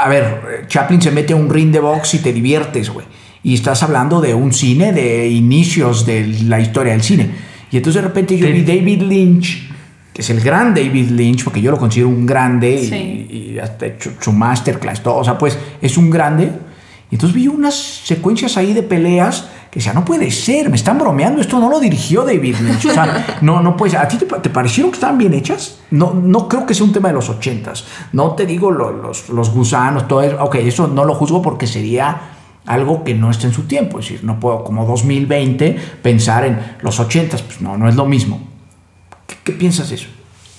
a, 0.00 0.04
a 0.04 0.08
ver, 0.08 0.64
Chaplin 0.68 1.02
se 1.02 1.10
mete 1.10 1.32
a 1.32 1.36
un 1.36 1.50
ring 1.50 1.70
de 1.72 1.80
box 1.80 2.14
y 2.14 2.18
te 2.18 2.32
diviertes, 2.32 2.90
güey. 2.90 3.06
Y 3.42 3.54
estás 3.54 3.82
hablando 3.82 4.20
de 4.20 4.34
un 4.34 4.52
cine 4.52 4.92
de 4.92 5.28
inicios 5.28 6.06
de 6.06 6.26
la 6.44 6.60
historia 6.60 6.92
del 6.92 7.02
cine. 7.02 7.30
Y 7.70 7.76
entonces 7.76 8.00
de 8.02 8.08
repente 8.08 8.38
yo 8.38 8.46
Te- 8.46 8.52
vi 8.52 8.62
David 8.62 9.02
Lynch, 9.02 9.70
que 10.14 10.22
es 10.22 10.30
el 10.30 10.40
gran 10.40 10.72
David 10.74 11.10
Lynch, 11.10 11.44
porque 11.44 11.60
yo 11.60 11.70
lo 11.70 11.76
considero 11.78 12.08
un 12.08 12.24
grande 12.24 12.70
y- 12.80 12.86
Sí. 12.88 12.94
y, 13.54 13.58
hasta 13.58 13.84
hecho 13.86 14.12
su 14.20 14.32
masterclass, 14.32 15.02
todo. 15.02 15.16
O 15.16 15.24
sea, 15.24 15.36
pues 15.36 15.58
es 15.82 15.98
un 15.98 16.08
grande. 16.08 16.50
Y 17.10 17.16
entonces 17.16 17.34
vi 17.36 17.48
unas 17.48 17.74
secuencias 17.74 18.56
ahí 18.56 18.72
de 18.72 18.82
peleas 18.82 19.48
que 19.70 19.80
decía, 19.80 19.92
no 19.92 20.04
puede 20.04 20.30
ser, 20.30 20.70
me 20.70 20.76
están 20.76 20.98
bromeando, 20.98 21.40
esto 21.40 21.58
no 21.60 21.68
lo 21.68 21.80
dirigió 21.80 22.22
David 22.22 22.56
Lynch. 22.60 22.86
O 22.86 22.92
sea, 22.94 23.38
no, 23.42 23.60
no 23.60 23.76
puede 23.76 23.90
ser. 23.90 24.00
¿A 24.00 24.08
ti 24.08 24.16
te, 24.16 24.24
pa- 24.26 24.40
te 24.40 24.50
parecieron 24.50 24.90
que 24.92 24.96
estaban 24.96 25.18
bien 25.18 25.34
hechas? 25.34 25.80
No, 25.90 26.14
no 26.14 26.48
creo 26.48 26.64
que 26.64 26.74
sea 26.74 26.86
un 26.86 26.92
tema 26.92 27.08
de 27.08 27.14
los 27.14 27.28
ochentas. 27.28 27.84
No 28.12 28.30
te 28.36 28.46
digo 28.46 28.70
lo- 28.70 28.92
los, 28.92 29.28
los 29.28 29.50
gusanos, 29.52 30.06
todo 30.08 30.22
eso. 30.22 30.36
Ok, 30.42 30.54
eso 30.56 30.86
no 30.88 31.04
lo 31.04 31.14
juzgo 31.14 31.42
porque 31.42 31.66
sería 31.66 32.16
algo 32.66 33.02
que 33.04 33.14
no 33.14 33.30
está 33.32 33.48
en 33.48 33.52
su 33.52 33.62
tiempo. 33.64 33.98
Es 33.98 34.06
decir, 34.08 34.24
no 34.24 34.38
puedo 34.40 34.62
como 34.64 34.86
2020 34.86 35.76
pensar 36.02 36.44
en 36.46 36.58
los 36.82 37.00
ochentas. 37.00 37.42
Pues 37.42 37.60
no, 37.60 37.76
no 37.76 37.88
es 37.88 37.96
lo 37.96 38.06
mismo. 38.06 38.40
¿Qué, 39.44 39.52
piensas 39.52 39.90
de 39.90 39.96
eso? 39.96 40.08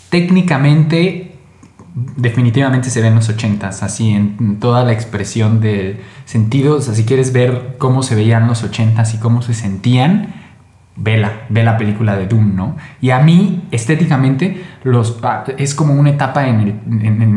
técnicamente 0.10 1.36
definitivamente 1.96 2.90
se 2.90 3.02
ven 3.02 3.16
los 3.16 3.30
ochentas, 3.30 3.84
así 3.84 4.12
en, 4.12 4.60
toda 4.60 4.84
la 4.84 4.92
expresión 4.92 5.62
de 5.62 6.02
sentidos, 6.26 6.90
así 6.90 7.06
quieres 7.06 7.32
ver 7.32 7.76
cómo 7.78 8.04
se 8.04 8.16
veían 8.16 8.48
los 8.48 8.64
ochentas 8.64 9.14
y 9.14 9.18
cómo 9.18 9.42
se 9.42 9.54
sentían, 9.54 10.34
vela, 10.98 11.46
ve 11.50 11.64
la 11.64 11.78
película 11.78 12.18
de 12.18 12.28
Doom, 12.28 12.56
¿no? 12.56 12.76
Y 13.02 13.12
a 13.12 13.20
mí, 13.20 13.64
estéticamente, 13.72 14.64
los, 14.84 15.20
ah, 15.24 15.46
es 15.58 15.74
como 15.74 15.94
una 15.94 16.10
etapa 16.10 16.48
en 16.48 16.82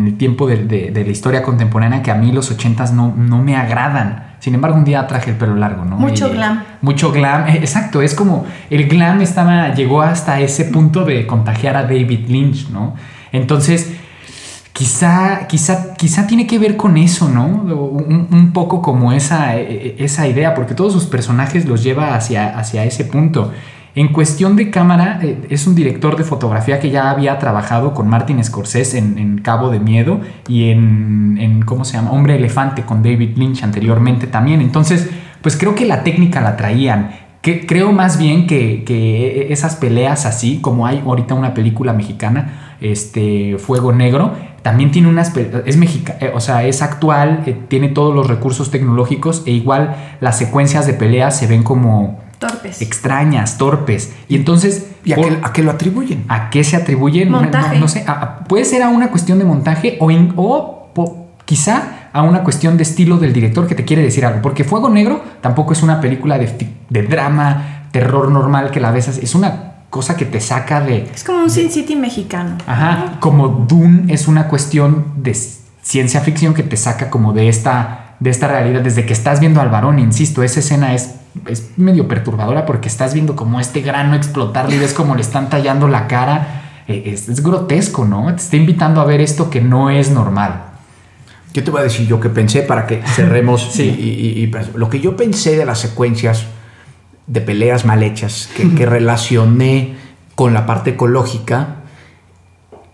el, 0.05 0.17
tiempo 0.17 0.49
de, 0.49 0.93
la 0.93 1.01
historia 1.11 1.43
contemporánea 1.43 2.03
que 2.03 2.11
a 2.11 2.17
mí 2.17 2.33
los 2.33 2.51
ochentas 2.51 2.93
no, 2.93 3.15
no 3.17 3.43
me 3.43 3.57
agradan. 3.57 4.28
Sin 4.41 4.55
embargo, 4.55 4.77
un 4.77 4.85
día 4.85 5.07
traje 5.07 5.31
el 5.31 5.37
pelo 5.37 5.57
largo, 5.57 5.85
¿no? 5.85 5.97
Mucho 5.97 6.29
Y- 6.29 6.33
glam. 6.33 6.63
Mucho 6.81 7.11
glam, 7.13 7.49
eh, 7.49 7.57
exacto, 7.59 8.03
es 8.03 8.15
como 8.15 8.47
el 8.71 8.87
glam 8.89 9.21
estaba, 9.21 9.75
llegó 9.75 10.01
hasta 10.03 10.41
ese 10.41 10.67
punto 10.67 11.05
de 11.05 11.27
contagiar 11.27 11.77
a 11.77 11.83
David 11.83 12.29
Lynch, 12.29 12.69
¿no? 12.71 12.95
Entonces, 13.33 13.93
quizá, 14.73 15.47
quizá, 15.49 15.95
quizá 15.95 16.27
tiene 16.27 16.47
que 16.47 16.59
ver 16.59 16.77
con 16.77 16.97
eso, 16.97 17.29
¿no? 17.29 17.47
Un, 17.47 18.29
un 18.31 18.53
poco 18.53 18.81
como 18.81 19.13
esa, 19.13 19.57
e, 19.57 19.97
esa 19.99 20.29
idea, 20.29 20.55
porque 20.55 20.75
todos 20.75 20.93
sus 20.93 21.07
personajes 21.07 21.67
los 21.67 21.83
lleva 21.83 22.15
hacia, 22.15 22.57
hacia 22.59 22.85
ese 22.85 23.05
punto. 23.05 23.53
En 23.95 24.09
cuestión 24.09 24.57
de 24.57 24.71
cámara, 24.71 25.19
eh, 25.23 25.47
es 25.51 25.67
un 25.67 25.75
director 25.75 26.17
de 26.17 26.25
fotografía 26.25 26.79
que 26.79 26.91
ya 26.91 27.11
había 27.11 27.39
trabajado 27.39 27.95
con 27.95 28.09
Martin 28.09 28.43
Scorsese 28.45 28.99
en, 28.99 29.39
Cabo 29.39 29.71
de 29.71 29.81
Miedo 29.81 30.21
y 30.47 30.71
en, 30.71 31.39
en, 31.41 31.63
¿cómo 31.63 31.85
se 31.85 31.97
llama? 31.97 32.11
Hombre 32.11 32.37
Elefante 32.37 32.83
con 32.83 33.03
David 33.03 33.37
Lynch 33.37 33.63
anteriormente 33.63 34.27
también. 34.27 34.61
Entonces, 34.61 35.09
pues 35.43 35.57
creo 35.57 35.75
que 35.75 35.85
la 35.85 36.03
técnica 36.03 36.41
la 36.41 36.57
traían. 36.57 37.11
Creo 37.41 37.93
más 37.93 38.19
bien 38.19 38.47
que, 38.47 39.47
esas 39.51 39.77
peleas 39.77 40.27
así, 40.27 40.59
como 40.61 40.87
hay 40.87 41.03
ahorita 41.05 41.35
una 41.35 41.55
película 41.55 41.93
mexicana, 41.93 42.77
este, 42.81 43.57
Fuego 43.59 43.93
Negro, 43.93 44.33
también 44.63 44.91
tiene 44.91 45.09
unas, 45.09 45.35
es 45.65 45.77
mexicana, 45.79 46.19
o 46.35 46.41
sea, 46.41 46.65
es 46.65 46.83
actual, 46.83 47.45
eh, 47.47 47.57
tiene 47.69 47.89
todos 47.89 48.15
los 48.15 48.27
recursos 48.27 48.71
tecnológicos 48.71 49.45
e 49.47 49.53
igual 49.53 49.97
las 50.21 50.37
secuencias 50.37 50.87
de 50.87 50.95
peleas 50.95 51.39
se 51.39 51.47
ven 51.47 51.63
como 51.63 52.21
Torpes. 52.39 52.81
extrañas, 52.83 53.59
torpes. 53.59 54.13
Y 54.29 54.37
entonces. 54.37 54.87
¿Y 55.05 55.13
a, 55.13 55.17
qué, 55.17 55.39
a 55.43 55.53
qué 55.53 55.63
lo 55.63 55.71
atribuyen? 55.73 56.25
¿A 56.29 56.51
qué 56.51 56.63
se 56.65 56.77
atribuyen? 56.77 57.31
No- 57.31 57.41
Montaje. 57.41 57.75
No, 57.77 57.81
no 57.83 57.89
sé. 57.89 58.05
a- 58.07 58.13
a- 58.13 58.39
puede 58.45 58.65
ser 58.65 58.83
a 58.83 58.89
una 58.89 59.09
cuestión 59.11 59.39
de 59.39 59.45
montaje 59.45 59.97
o, 60.01 60.11
en- 60.11 60.33
o 60.37 60.91
po- 60.95 61.29
quizá 61.45 62.09
a 62.13 62.23
una 62.23 62.43
cuestión 62.45 62.77
de 62.77 62.83
estilo 62.83 63.19
del 63.19 63.33
director 63.33 63.67
que 63.67 63.75
te 63.75 63.85
quiere 63.85 64.03
decir 64.03 64.25
algo. 64.25 64.41
Porque 64.43 64.65
Fuego 64.65 64.89
Negro 64.89 65.23
tampoco 65.41 65.73
es 65.73 65.83
una 65.83 66.01
película 66.01 66.39
de, 66.39 66.75
de 66.89 67.03
drama, 67.03 67.87
terror 67.91 68.31
normal 68.31 68.71
que 68.71 68.81
la 68.81 68.91
ves. 68.91 69.09
así. 69.09 69.21
Es 69.23 69.35
una 69.35 69.65
cosa 69.91 70.17
que 70.17 70.25
te 70.25 70.41
saca 70.41 70.81
de. 70.81 71.09
Es 71.15 71.25
como 71.25 71.43
un 71.45 71.51
Sin 71.51 71.71
City 71.71 71.97
mexicano. 71.97 72.57
Ajá. 72.67 73.17
Como 73.21 73.49
Dune 73.49 74.13
es 74.13 74.29
una 74.29 74.47
cuestión 74.49 75.07
de 75.17 75.35
ciencia 75.83 76.21
ficción 76.21 76.55
que 76.55 76.63
te 76.63 76.77
saca 76.77 77.09
como 77.11 77.33
de 77.33 77.49
esta, 77.49 78.15
de 78.21 78.31
esta 78.31 78.49
realidad. 78.49 78.83
Desde 78.83 79.07
que 79.07 79.13
estás 79.15 79.41
viendo 79.41 79.61
al 79.61 79.71
varón, 79.71 79.99
insisto, 79.99 80.43
esa 80.43 80.61
escena 80.61 80.93
es, 80.95 81.15
es 81.47 81.71
medio 81.77 82.09
perturbadora 82.09 82.67
porque 82.67 82.89
estás 82.89 83.15
viendo 83.15 83.37
como 83.37 83.61
este 83.61 83.81
grano 83.81 84.15
explotarle 84.15 84.77
y 84.77 84.79
ves 84.79 84.93
como 84.95 85.15
le 85.15 85.23
están 85.23 85.49
tallando 85.51 85.89
la 85.89 86.07
cara. 86.09 86.83
Eh, 86.89 87.03
Es, 87.13 87.29
es 87.29 87.43
grotesco, 87.43 88.05
¿no? 88.05 88.27
Te 88.35 88.43
está 88.43 88.57
invitando 88.57 89.01
a 89.01 89.05
ver 89.05 89.21
esto 89.21 89.51
que 89.51 89.61
no 89.61 89.91
es 89.91 90.11
normal. 90.11 90.65
Yo 91.53 91.65
te 91.65 91.71
voy 91.71 91.81
a 91.81 91.85
decir 91.85 92.07
yo 92.07 92.21
que 92.21 92.29
pensé 92.29 92.63
para 92.63 92.87
que 92.87 93.03
cerremos. 93.07 93.63
Sí. 93.73 93.83
y, 93.85 93.89
y- 93.89 94.43
y- 94.43 94.45
y- 94.45 94.79
lo 94.79 94.89
que 94.89 95.01
yo 95.01 95.17
pensé 95.17 95.57
de 95.57 95.65
las 95.65 95.79
secuencias 95.81 96.47
de 97.27 97.41
peleas 97.43 97.85
mal 97.85 98.03
hechas 98.03 98.49
que, 98.57 98.75
que 98.75 98.87
relacioné 98.99 99.97
con 100.35 100.55
la 100.55 100.65
parte 100.67 100.91
ecológica 100.91 101.75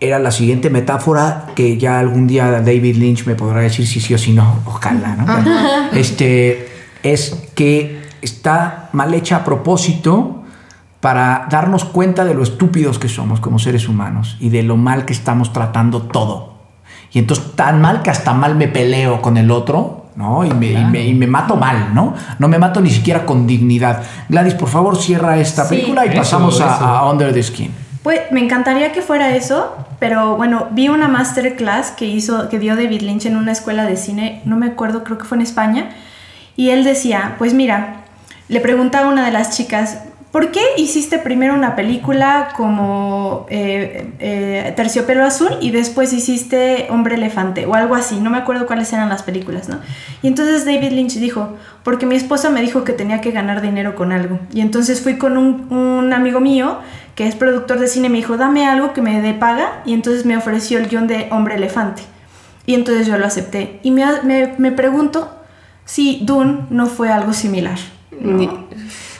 era 0.01 0.19
la 0.19 0.31
siguiente 0.31 0.69
metáfora 0.69 1.47
que 1.55 1.77
ya 1.77 1.99
algún 1.99 2.27
día 2.27 2.51
David 2.51 2.97
Lynch 2.97 3.25
me 3.25 3.35
podrá 3.35 3.61
decir 3.61 3.87
si 3.87 3.99
sí 4.01 4.13
o 4.13 4.17
si 4.17 4.33
no. 4.33 4.59
Ojalá, 4.65 5.15
¿no? 5.15 5.25
Bueno, 5.25 5.55
este, 5.93 6.67
es 7.01 7.35
que 7.55 8.01
está 8.21 8.89
mal 8.93 9.13
hecha 9.13 9.37
a 9.37 9.43
propósito 9.43 10.43
para 10.99 11.47
darnos 11.49 11.85
cuenta 11.85 12.25
de 12.25 12.33
lo 12.33 12.43
estúpidos 12.43 12.97
que 12.99 13.09
somos 13.09 13.39
como 13.39 13.59
seres 13.59 13.87
humanos 13.87 14.37
y 14.39 14.49
de 14.49 14.63
lo 14.63 14.75
mal 14.77 15.05
que 15.05 15.13
estamos 15.13 15.53
tratando 15.53 16.01
todo. 16.03 16.55
Y 17.11 17.19
entonces 17.19 17.55
tan 17.55 17.81
mal 17.81 18.01
que 18.01 18.09
hasta 18.09 18.33
mal 18.33 18.55
me 18.55 18.67
peleo 18.67 19.21
con 19.21 19.37
el 19.37 19.51
otro, 19.51 20.07
¿no? 20.15 20.43
Y 20.45 20.51
me, 20.53 20.71
y 20.71 20.85
me- 20.85 21.05
y 21.07 21.13
me 21.13 21.27
mato 21.27 21.55
mal, 21.55 21.93
¿no? 21.93 22.13
No 22.39 22.47
me 22.47 22.57
mato 22.57 22.81
ni 22.81 22.89
siquiera 22.89 23.25
con 23.25 23.45
dignidad. 23.45 24.01
Gladys, 24.29 24.53
por 24.55 24.67
favor, 24.69 24.97
cierra 24.97 25.37
esta 25.37 25.63
Sí. 25.65 25.75
película 25.75 26.05
y 26.05 26.09
Eso, 26.09 26.17
pasamos 26.17 26.59
a, 26.61 26.97
a 26.99 27.09
Under 27.11 27.33
the 27.33 27.43
Skin. 27.43 27.71
Pues 28.01 28.21
me 28.31 28.39
encantaría 28.43 28.91
que 28.91 29.01
fuera 29.01 29.35
eso, 29.35 29.75
pero 29.99 30.35
bueno, 30.37 30.67
vi 30.71 30.89
una 30.89 31.07
masterclass 31.07 31.91
que 31.91 32.05
hizo, 32.05 32.49
que 32.49 32.59
dio 32.59 32.75
David 32.75 33.01
Lynch 33.01 33.25
en 33.25 33.35
una 33.37 33.51
escuela 33.51 33.83
de 33.85 33.97
cine, 33.97 34.41
no 34.45 34.55
me 34.57 34.67
acuerdo, 34.67 35.03
creo 35.03 35.17
que 35.17 35.25
fue 35.25 35.37
en 35.37 35.41
España, 35.43 35.89
y 36.55 36.69
él 36.69 36.83
decía, 36.83 37.35
pues 37.37 37.53
mira, 37.53 38.04
le 38.47 38.59
preguntaba 38.59 39.07
a 39.07 39.11
una 39.11 39.25
de 39.25 39.31
las 39.31 39.55
chicas, 39.55 39.99
¿por 40.31 40.51
qué 40.51 40.61
hiciste 40.77 41.17
primero 41.17 41.53
una 41.53 41.75
película 41.75 42.49
como 42.55 43.45
eh, 43.49 44.11
eh, 44.19 44.73
Terciopelo 44.75 45.23
Azul 45.23 45.49
y 45.61 45.71
después 45.71 46.11
hiciste 46.13 46.87
Hombre 46.89 47.15
Elefante 47.15 47.65
o 47.65 47.73
algo 47.73 47.95
así? 47.95 48.19
No 48.19 48.29
me 48.29 48.37
acuerdo 48.37 48.67
cuáles 48.67 48.91
eran 48.93 49.09
las 49.09 49.23
películas, 49.23 49.69
¿no? 49.69 49.79
Y 50.21 50.27
entonces 50.27 50.65
David 50.65 50.91
Lynch 50.91 51.15
dijo, 51.15 51.55
porque 51.83 52.05
mi 52.05 52.15
esposa 52.15 52.49
me 52.49 52.61
dijo 52.61 52.83
que 52.83 52.93
tenía 52.93 53.21
que 53.21 53.31
ganar 53.31 53.61
dinero 53.61 53.95
con 53.95 54.11
algo. 54.11 54.39
Y 54.53 54.61
entonces 54.61 55.01
fui 55.01 55.17
con 55.17 55.37
un, 55.37 55.71
un 55.73 56.13
amigo 56.13 56.39
mío 56.39 56.79
que 57.15 57.27
es 57.27 57.35
productor 57.35 57.79
de 57.79 57.87
cine, 57.87 58.09
me 58.09 58.17
dijo, 58.17 58.35
dame 58.35 58.67
algo 58.67 58.91
que 58.91 59.01
me 59.01 59.21
dé 59.21 59.33
paga, 59.33 59.81
y 59.85 59.93
entonces 59.93 60.25
me 60.25 60.35
ofreció 60.35 60.79
el 60.79 60.89
guion 60.89 61.07
de 61.07 61.29
Hombre 61.31 61.55
Elefante. 61.55 62.01
Y 62.65 62.73
entonces 62.73 63.07
yo 63.07 63.17
lo 63.17 63.25
acepté. 63.25 63.79
Y 63.83 63.91
me, 63.91 64.05
me, 64.23 64.53
me 64.57 64.71
pregunto 64.73 65.33
si 65.85 66.19
Dune 66.23 66.65
no 66.69 66.87
fue 66.87 67.09
algo 67.09 67.31
similar. 67.31 67.77
Ni- 68.21 68.49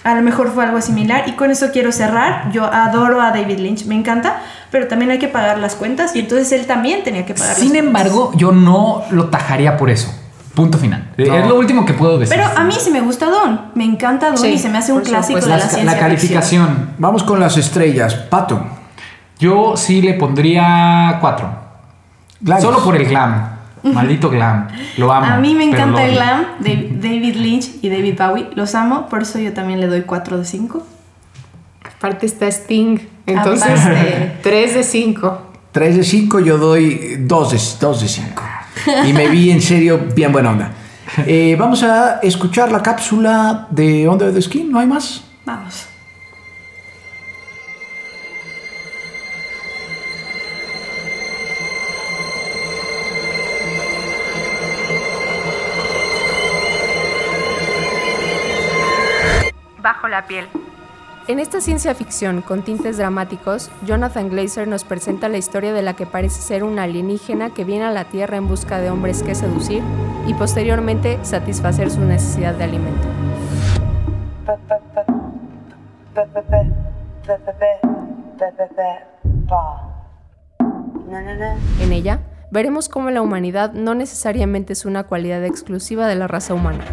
A 0.04 0.14
lo 0.14 0.22
mejor 0.22 0.52
fue 0.54 0.64
algo 0.66 0.80
similar 0.82 1.24
y 1.28 1.32
con 1.32 1.50
eso 1.50 1.68
quiero 1.74 1.92
cerrar. 1.92 2.52
Yo 2.52 2.64
adoro 2.66 3.20
a 3.22 3.32
David 3.32 3.58
Lynch, 3.60 3.86
me 3.88 3.96
encanta, 3.96 4.40
pero 4.70 4.88
también 4.88 5.10
hay 5.12 5.18
que 5.20 5.28
pagar 5.28 5.58
las 5.58 5.74
cuentas 5.76 6.16
y 6.16 6.20
entonces 6.20 6.52
él 6.52 6.68
también 6.68 7.04
tenía 7.04 7.26
que 7.26 7.34
pagar 7.34 7.56
Sin 7.56 7.70
las 7.74 7.80
embargo, 7.80 8.32
yo 8.36 8.52
no 8.52 9.02
lo 9.10 9.30
tajaría 9.30 9.78
por 9.78 9.90
eso. 9.90 10.14
Punto 10.54 10.78
final. 10.78 11.10
No. 11.18 11.36
Es 11.36 11.48
lo 11.48 11.56
último 11.58 11.86
que 11.86 11.94
puedo 11.94 12.18
decir. 12.20 12.34
Pero 12.38 12.48
a 12.56 12.64
mí 12.64 12.74
sí 12.80 12.90
me 12.92 13.02
gusta 13.02 13.26
Dune, 13.26 13.60
me 13.74 13.84
encanta 13.84 14.38
Sí, 14.38 14.48
y 14.50 14.58
se 14.60 14.70
me 14.70 14.78
hace 14.78 14.94
un 14.94 15.02
clásico 15.02 15.42
supuesto. 15.42 15.50
de 15.50 15.58
la 15.58 15.64
la, 15.64 15.70
ciencia 15.70 15.92
la 15.94 16.00
calificación. 16.00 16.68
ficción. 16.68 16.90
Vamos 17.00 17.24
con 17.24 17.40
las 17.40 17.58
estrellas. 17.58 18.14
Pato. 18.14 18.64
Yo 19.40 19.76
sí 19.76 20.02
le 20.02 20.14
pondría 20.14 21.18
cuatro. 21.20 21.50
Gladys. 22.40 22.64
Solo 22.64 22.84
por 22.84 22.96
el 22.96 23.06
glam. 23.06 23.55
Maldito 23.94 24.30
glam. 24.30 24.68
Lo 24.98 25.12
amo. 25.12 25.26
A 25.26 25.38
mí 25.38 25.54
me 25.54 25.66
encanta 25.66 26.04
el 26.06 26.16
glam 26.16 26.46
de 26.60 26.90
David 27.02 27.36
Lynch 27.36 27.70
y 27.82 27.90
David 27.90 28.16
Bowie, 28.18 28.50
los 28.56 28.76
amo, 28.76 29.08
por 29.08 29.22
eso 29.22 29.40
yo 29.40 29.54
también 29.54 29.80
le 29.80 29.88
doy 29.88 30.02
4 30.02 30.40
de 30.40 30.46
5. 30.46 30.86
Aparte 31.98 32.26
está 32.26 32.48
Sting. 32.48 33.00
Entonces, 33.26 33.80
Aparte. 33.80 34.38
3 34.42 34.74
de 34.76 34.84
5. 34.84 35.42
3 35.72 35.98
de 35.98 36.04
5, 36.04 36.40
yo 36.40 36.58
doy 36.58 37.18
2 37.20 37.52
de, 37.52 37.60
2 37.80 38.02
de 38.02 38.08
5. 38.08 38.44
Y 39.08 39.14
me 39.14 39.28
vi 39.28 39.52
en 39.52 39.62
serio 39.62 40.00
bien 40.16 40.32
buena 40.32 40.52
onda. 40.52 40.72
Eh, 41.26 41.56
vamos 41.58 41.84
a 41.84 42.20
escuchar 42.22 42.72
la 42.72 42.82
cápsula 42.82 43.68
de 43.70 44.08
Under 44.08 44.34
the 44.34 44.42
Skin, 44.42 44.72
¿no 44.72 44.80
hay 44.80 44.88
más? 44.88 45.24
Vamos. 45.46 45.88
En 61.28 61.40
esta 61.40 61.60
ciencia 61.60 61.94
ficción 61.96 62.42
con 62.42 62.62
tintes 62.62 62.98
dramáticos, 62.98 63.72
Jonathan 63.86 64.30
Glazer 64.30 64.68
nos 64.68 64.84
presenta 64.84 65.28
la 65.28 65.38
historia 65.38 65.74
de 65.74 65.82
la 65.82 65.96
que 65.96 66.06
parece 66.06 66.42
ser 66.42 66.64
una 66.64 66.84
alienígena 66.84 67.50
que 67.50 67.66
viene 67.66 67.84
a 67.84 67.92
la 67.92 68.06
Tierra 68.06 68.38
en 68.38 68.48
busca 68.48 68.80
de 68.80 68.92
hombres 68.92 69.24
que 69.24 69.36
seducir 69.36 69.82
y 70.28 70.34
posteriormente 70.36 71.20
satisfacer 71.24 71.90
su 71.90 72.02
necesidad 72.02 72.54
de 72.54 72.64
alimento. 72.64 73.08
En 81.80 81.92
ella, 81.92 82.20
veremos 82.52 82.88
cómo 82.88 83.10
la 83.10 83.22
humanidad 83.22 83.74
no 83.74 83.96
necesariamente 83.96 84.74
es 84.74 84.86
una 84.86 85.04
cualidad 85.04 85.44
exclusiva 85.44 86.08
de 86.08 86.16
la 86.16 86.28
raza 86.28 86.54
humana. 86.54 86.86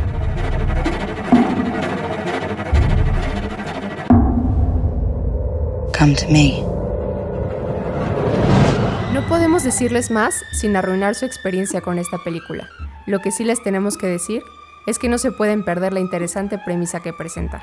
No 9.12 9.25
podemos 9.29 9.62
decirles 9.62 10.11
más 10.11 10.43
sin 10.51 10.75
arruinar 10.75 11.15
su 11.15 11.25
experiencia 11.27 11.81
con 11.81 11.97
esta 12.01 12.19
película. 12.19 12.69
Lo 13.07 13.21
que 13.21 13.31
sí 13.31 13.45
les 13.45 13.62
tenemos 13.62 13.97
que 13.97 14.09
decir 14.09 14.43
es 14.88 14.99
que 14.99 15.09
no 15.09 15.17
se 15.17 15.31
pueden 15.31 15.65
perder 15.65 15.93
la 15.93 16.01
interesante 16.01 16.59
premisa 16.59 16.99
que 16.99 17.12
presenta. 17.12 17.62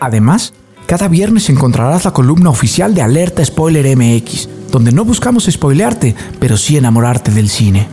Además, 0.00 0.52
cada 0.86 1.08
viernes 1.08 1.50
encontrarás 1.50 2.04
la 2.04 2.12
columna 2.12 2.50
oficial 2.50 2.94
de 2.94 3.02
Alerta 3.02 3.44
Spoiler 3.44 3.96
MX, 3.96 4.48
donde 4.70 4.92
no 4.92 5.04
buscamos 5.04 5.44
spoilearte, 5.44 6.14
pero 6.38 6.56
sí 6.56 6.76
enamorarte 6.76 7.30
del 7.30 7.48
cine. 7.48 7.86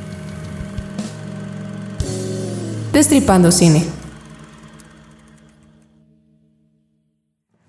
Destripando 2.93 3.51
Cine. 3.51 3.83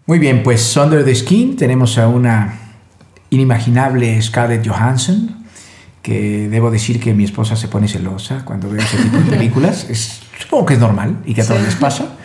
Muy 0.06 0.20
bien, 0.20 0.44
pues 0.44 0.76
Under 0.76 1.04
the 1.04 1.12
Skin 1.12 1.56
tenemos 1.56 1.98
a 1.98 2.06
una 2.06 2.60
inimaginable 3.30 4.22
Scarlett 4.22 4.64
Johansson, 4.64 5.44
que 6.00 6.48
debo 6.48 6.70
decir 6.70 7.00
que 7.00 7.12
mi 7.12 7.24
esposa 7.24 7.56
se 7.56 7.66
pone 7.66 7.88
celosa 7.88 8.44
cuando 8.44 8.70
ve 8.70 8.78
ese 8.78 8.98
tipo 8.98 9.16
de 9.16 9.24
películas. 9.24 9.86
Es, 9.90 10.20
supongo 10.38 10.66
que 10.66 10.74
es 10.74 10.80
normal 10.80 11.16
y 11.24 11.34
que 11.34 11.42
a 11.42 11.46
todos 11.46 11.60
les 11.62 11.74
pasa. 11.74 12.15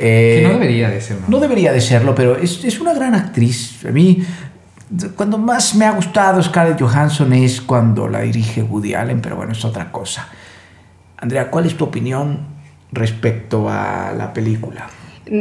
Que 0.00 0.42
no 0.44 0.54
debería 0.54 0.88
de 0.88 1.00
serlo. 1.00 1.24
No 1.28 1.40
debería 1.40 1.72
de 1.72 1.80
serlo, 1.80 2.14
pero 2.14 2.36
es, 2.36 2.64
es, 2.64 2.80
una 2.80 2.94
gran 2.94 3.14
actriz. 3.14 3.84
A 3.86 3.90
mí, 3.90 4.24
cuando 5.14 5.38
más 5.38 5.74
me 5.74 5.84
ha 5.84 5.92
gustado 5.92 6.42
Scarlett 6.42 6.80
Johansson 6.80 7.32
es 7.32 7.60
cuando 7.60 8.08
la 8.08 8.20
dirige 8.20 8.62
Woody 8.62 8.94
Allen, 8.94 9.20
pero 9.20 9.36
bueno, 9.36 9.52
es 9.52 9.64
otra 9.64 9.92
cosa. 9.92 10.28
Andrea, 11.18 11.50
¿cuál 11.50 11.66
es 11.66 11.76
tu 11.76 11.84
opinión 11.84 12.40
respecto 12.92 13.68
a 13.68 14.12
la 14.16 14.32
película? 14.32 14.88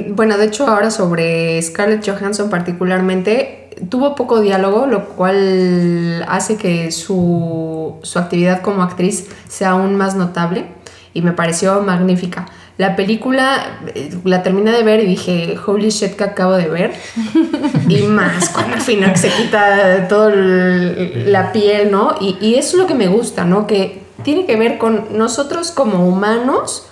Bueno, 0.10 0.38
de 0.38 0.46
hecho 0.46 0.68
ahora 0.68 0.92
sobre 0.92 1.60
Scarlett 1.62 2.08
Johansson 2.08 2.50
particularmente, 2.50 3.70
tuvo 3.90 4.14
poco 4.14 4.42
diálogo, 4.42 4.86
lo 4.86 5.06
cual 5.06 6.24
hace 6.28 6.58
que 6.58 6.92
su, 6.92 7.96
su 8.04 8.20
actividad 8.20 8.62
como 8.62 8.84
actriz 8.84 9.30
sea 9.48 9.72
aún 9.72 9.96
más 9.96 10.16
notable 10.16 10.66
y 11.14 11.22
me 11.22 11.32
pareció 11.32 11.82
magnífica. 11.82 12.46
La 12.80 12.96
película 12.96 13.82
eh, 13.94 14.10
la 14.24 14.42
terminé 14.42 14.72
de 14.72 14.84
ver 14.84 15.02
y 15.02 15.06
dije, 15.06 15.58
holy 15.68 15.90
shit 15.90 16.16
que 16.16 16.24
acabo 16.24 16.54
de 16.54 16.70
ver. 16.70 16.94
y 17.90 18.04
más 18.04 18.48
cuando 18.52 18.76
al 18.76 18.82
final 18.82 19.18
se 19.18 19.28
quita 19.28 20.08
toda 20.08 20.34
la 20.34 21.52
piel, 21.52 21.92
¿no? 21.92 22.16
Y, 22.22 22.38
y 22.40 22.56
eso 22.56 22.78
es 22.78 22.82
lo 22.82 22.88
que 22.88 22.96
me 22.96 23.08
gusta, 23.08 23.44
¿no? 23.44 23.68
Que 23.68 24.04
tiene 24.24 24.46
que 24.46 24.56
ver 24.56 24.78
con 24.78 25.18
nosotros 25.18 25.72
como 25.72 26.08
humanos 26.08 26.90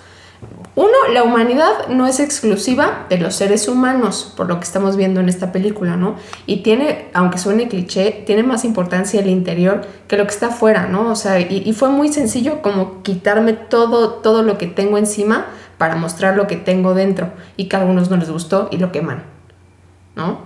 uno, 0.77 0.93
la 1.11 1.23
humanidad 1.23 1.87
no 1.89 2.05
es 2.05 2.19
exclusiva 2.19 3.07
de 3.09 3.17
los 3.17 3.33
seres 3.33 3.67
humanos, 3.67 4.31
por 4.37 4.47
lo 4.47 4.59
que 4.59 4.63
estamos 4.63 4.95
viendo 4.95 5.19
en 5.19 5.27
esta 5.27 5.51
película, 5.51 5.97
¿no? 5.97 6.17
Y 6.45 6.57
tiene, 6.57 7.07
aunque 7.15 7.39
suene 7.39 7.67
cliché, 7.67 8.11
tiene 8.27 8.43
más 8.43 8.63
importancia 8.63 9.19
el 9.19 9.27
interior 9.27 9.87
que 10.07 10.17
lo 10.17 10.25
que 10.25 10.29
está 10.29 10.49
afuera, 10.49 10.85
¿no? 10.85 11.09
O 11.09 11.15
sea, 11.15 11.39
y, 11.39 11.73
fue 11.73 11.89
muy 11.89 12.09
sencillo 12.09 12.61
como 12.61 13.01
quitarme 13.01 13.53
todo, 13.53 14.19
todo 14.21 14.43
lo 14.43 14.59
que 14.59 14.67
tengo 14.67 14.99
encima 14.99 15.47
para 15.77 15.95
mostrar 15.95 16.35
lo 16.35 16.47
que 16.47 16.55
tengo 16.55 16.93
dentro 16.93 17.31
y 17.55 17.65
que 17.65 17.75
a 17.75 17.79
algunos 17.81 18.09
no 18.09 18.17
les 18.17 18.29
gustó 18.29 18.69
y 18.71 18.77
lo 18.77 18.91
queman. 18.91 19.23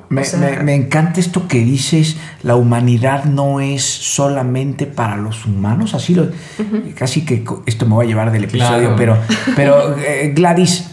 Me, 0.09 0.75
encanta 0.75 1.21
esto 1.21 1.47
que 1.47 1.59
dices, 1.59 2.17
la 2.43 2.55
humanidad 2.55 3.23
no 3.23 3.61
es 3.61 3.83
solamente 3.83 4.85
para 4.85 5.15
los 5.15 5.45
humanos, 5.45 5.93
así 5.93 6.13
lo... 6.13 6.29
Casi 6.95 7.23
que 7.23 7.45
esto 7.65 7.85
me 7.85 7.95
va 7.95 8.03
a 8.03 8.05
llevar 8.05 8.31
del 8.31 8.43
episodio, 8.43 8.95
pero, 8.97 9.17
pero 9.55 9.95
eh, 10.05 10.33
Gladys, 10.35 10.91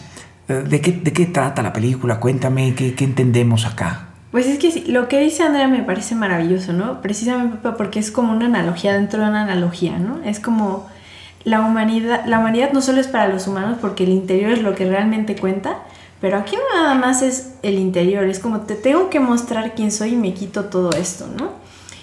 eh, 0.49 0.65
¿de 0.69 0.81
qué, 0.81 0.93
¿de 0.93 1.13
qué 1.13 1.27
trata 1.27 1.61
la 1.63 1.73
película? 1.73 2.21
Cuéntame, 2.21 2.75
¿qué, 2.75 2.95
¿qué, 2.95 3.05
entendemos 3.05 3.67
acá? 3.67 4.11
Pues 4.31 4.47
es 4.47 4.59
que 4.61 4.93
lo 4.93 5.09
que 5.09 5.19
dice 5.19 5.43
Andrea 5.43 5.67
me 5.67 5.83
parece 5.83 6.15
maravilloso, 6.15 6.73
¿no? 6.73 7.01
Precisamente 7.01 7.57
porque 7.77 7.99
es 7.99 8.13
como 8.13 8.33
una 8.33 8.47
analogía 8.47 8.93
dentro 8.93 9.23
de 9.23 9.29
una 9.29 9.43
analogía, 9.43 9.99
¿no? 9.99 10.23
Es 10.23 10.39
como 10.39 10.89
la 11.49 11.63
humanidad, 11.63 12.27
la 12.27 12.39
humanidad 12.39 12.73
no 12.73 12.83
solo 12.83 13.01
es 13.01 13.09
para 13.09 13.29
los 13.29 13.47
humanos 13.47 13.79
porque 13.81 14.05
el 14.05 14.11
interior 14.11 14.51
es 14.53 14.63
lo 14.63 14.75
que 14.75 14.87
realmente 14.87 15.35
cuenta, 15.35 15.79
pero 16.21 16.37
aquí 16.37 16.57
nada 16.75 16.95
más 16.95 17.23
es 17.23 17.55
el 17.63 17.79
interior, 17.79 18.25
es 18.25 18.39
como 18.39 18.61
te 18.61 18.75
tengo 18.75 19.09
que 19.09 19.19
mostrar 19.19 19.75
quién 19.75 19.91
soy 19.91 20.11
y 20.11 20.17
me 20.17 20.35
quito 20.35 20.67
todo 20.67 20.91
esto, 20.91 21.27
¿no? 21.39 21.53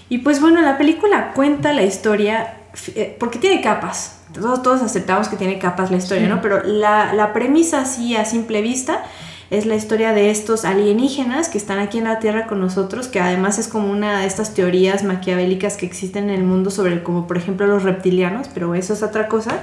Y 0.10 0.20
pues 0.20 0.42
bueno, 0.42 0.62
la 0.62 0.78
película 0.78 1.32
cuenta 1.34 1.74
la 1.74 1.84
historia, 1.84 2.58
eh, 2.96 3.16
porque 3.20 3.38
tiene 3.38 3.62
capas, 3.62 4.22
todos, 4.34 4.64
todos 4.64 4.82
aceptamos 4.82 5.30
que 5.30 5.36
tiene 5.36 5.60
capas 5.60 5.92
la 5.92 5.98
historia, 5.98 6.28
¿no? 6.28 6.42
Pero 6.42 6.64
la, 6.64 7.14
la 7.14 7.32
premisa 7.32 7.82
así 7.82 8.16
a 8.16 8.26
simple 8.26 8.62
vista 8.62 9.04
es 9.50 9.66
la 9.66 9.76
historia 9.76 10.14
de 10.14 10.32
estos 10.32 10.66
alienígenas 10.66 11.50
que 11.50 11.58
están 11.58 11.80
aquí 11.80 11.98
en 11.98 12.06
la 12.06 12.20
Tierra 12.20 12.48
con 12.48 12.60
nosotros, 12.60 13.08
que 13.08 13.20
además 13.20 13.60
es 13.60 13.68
como 13.68 13.92
una 13.92 14.22
de 14.22 14.28
estas 14.28 14.54
teorías 14.54 15.04
maquiavélicas 15.04 15.78
que 15.78 15.86
existen 15.86 16.26
en 16.26 16.36
el 16.36 16.44
mundo 16.44 16.72
sobre 16.72 17.04
como 17.04 17.28
por 17.28 17.38
ejemplo 17.38 17.68
los 17.68 17.84
reptilianos, 17.84 18.50
pero 18.54 18.76
eso 18.76 18.94
es 18.94 19.04
otra 19.04 19.28
cosa, 19.28 19.60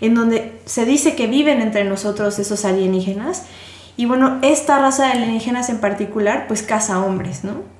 en 0.00 0.14
donde 0.14 0.52
se 0.66 0.84
dice 0.84 1.14
que 1.14 1.26
viven 1.26 1.60
entre 1.62 1.84
nosotros 1.84 2.38
esos 2.38 2.64
alienígenas 2.64 3.44
y 3.96 4.06
bueno, 4.06 4.38
esta 4.42 4.78
raza 4.78 5.06
de 5.06 5.12
alienígenas 5.12 5.70
en 5.70 5.78
particular, 5.78 6.46
pues 6.48 6.62
caza 6.62 6.98
hombres, 7.04 7.44
¿no? 7.44 7.73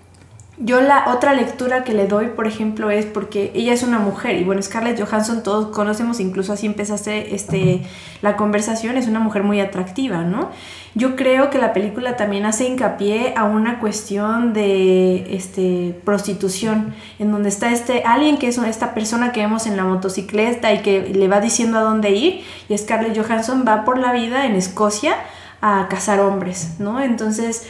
Yo 0.57 0.81
la 0.81 1.07
otra 1.09 1.35
lectura 1.35 1.83
que 1.83 1.93
le 1.93 2.07
doy, 2.07 2.29
por 2.29 2.47
ejemplo, 2.47 2.88
es 2.88 3.07
porque 3.07 3.51
ella 3.57 3.73
es 3.73 3.83
una 3.83 3.99
mujer 3.99 4.37
y 4.37 4.45
bueno, 4.45 4.62
Scarlett 4.62 5.03
Johansson 5.03 5.43
todos 5.43 5.75
conocemos, 5.75 6.21
incluso 6.21 6.53
así 6.53 6.67
empezaste 6.67 7.35
este, 7.35 7.83
la 8.23 8.37
conversación, 8.37 8.97
es 8.97 9.09
una 9.09 9.19
mujer 9.19 9.43
muy 9.43 9.61
atractiva, 9.61 10.23
¿no? 10.23 10.51
Yo 10.95 11.17
creo 11.17 11.51
que 11.51 11.59
la 11.59 11.73
película 11.73 12.17
también 12.17 12.47
hace 12.47 12.69
hincapié 12.69 13.35
a 13.37 13.43
una 13.43 13.81
cuestión 13.81 14.53
de 14.53 15.35
este, 15.35 16.01
prostitución, 16.05 16.95
en 17.19 17.33
donde 17.33 17.49
está 17.49 17.73
este 17.73 18.05
alguien 18.05 18.38
que 18.38 18.47
es 18.47 18.59
esta 18.59 18.95
persona 18.95 19.33
que 19.33 19.40
vemos 19.40 19.67
en 19.67 19.77
la 19.77 19.83
motocicleta 19.83 20.73
y 20.73 20.83
que 20.83 21.01
le 21.01 21.27
va 21.27 21.40
diciendo 21.40 21.79
a 21.79 21.83
dónde 21.83 22.11
ir 22.11 22.43
y 22.69 22.79
Scarlett 22.79 23.19
Johansson 23.19 23.64
va 23.67 23.85
por 23.85 23.99
la 23.99 24.12
vida 24.12 24.47
en 24.47 24.55
Escocia 24.55 25.17
a 25.61 25.88
cazar 25.90 26.21
hombres, 26.21 26.77
¿no? 26.79 27.01
Entonces, 27.01 27.67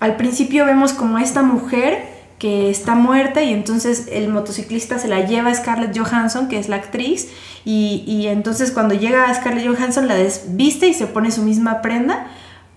al 0.00 0.16
principio 0.16 0.66
vemos 0.66 0.92
como 0.92 1.16
esta 1.16 1.40
mujer 1.40 2.15
que 2.38 2.70
está 2.70 2.94
muerta 2.94 3.42
y 3.42 3.52
entonces 3.52 4.08
el 4.12 4.28
motociclista 4.28 4.98
se 4.98 5.08
la 5.08 5.24
lleva 5.26 5.50
a 5.50 5.54
Scarlett 5.54 5.96
Johansson, 5.96 6.48
que 6.48 6.58
es 6.58 6.68
la 6.68 6.76
actriz, 6.76 7.28
y, 7.64 8.04
y 8.06 8.26
entonces 8.26 8.70
cuando 8.72 8.94
llega 8.94 9.24
a 9.24 9.34
Scarlett 9.34 9.66
Johansson 9.66 10.06
la 10.06 10.14
desviste 10.14 10.86
y 10.86 10.94
se 10.94 11.06
pone 11.06 11.30
su 11.30 11.42
misma 11.42 11.80
prenda, 11.82 12.26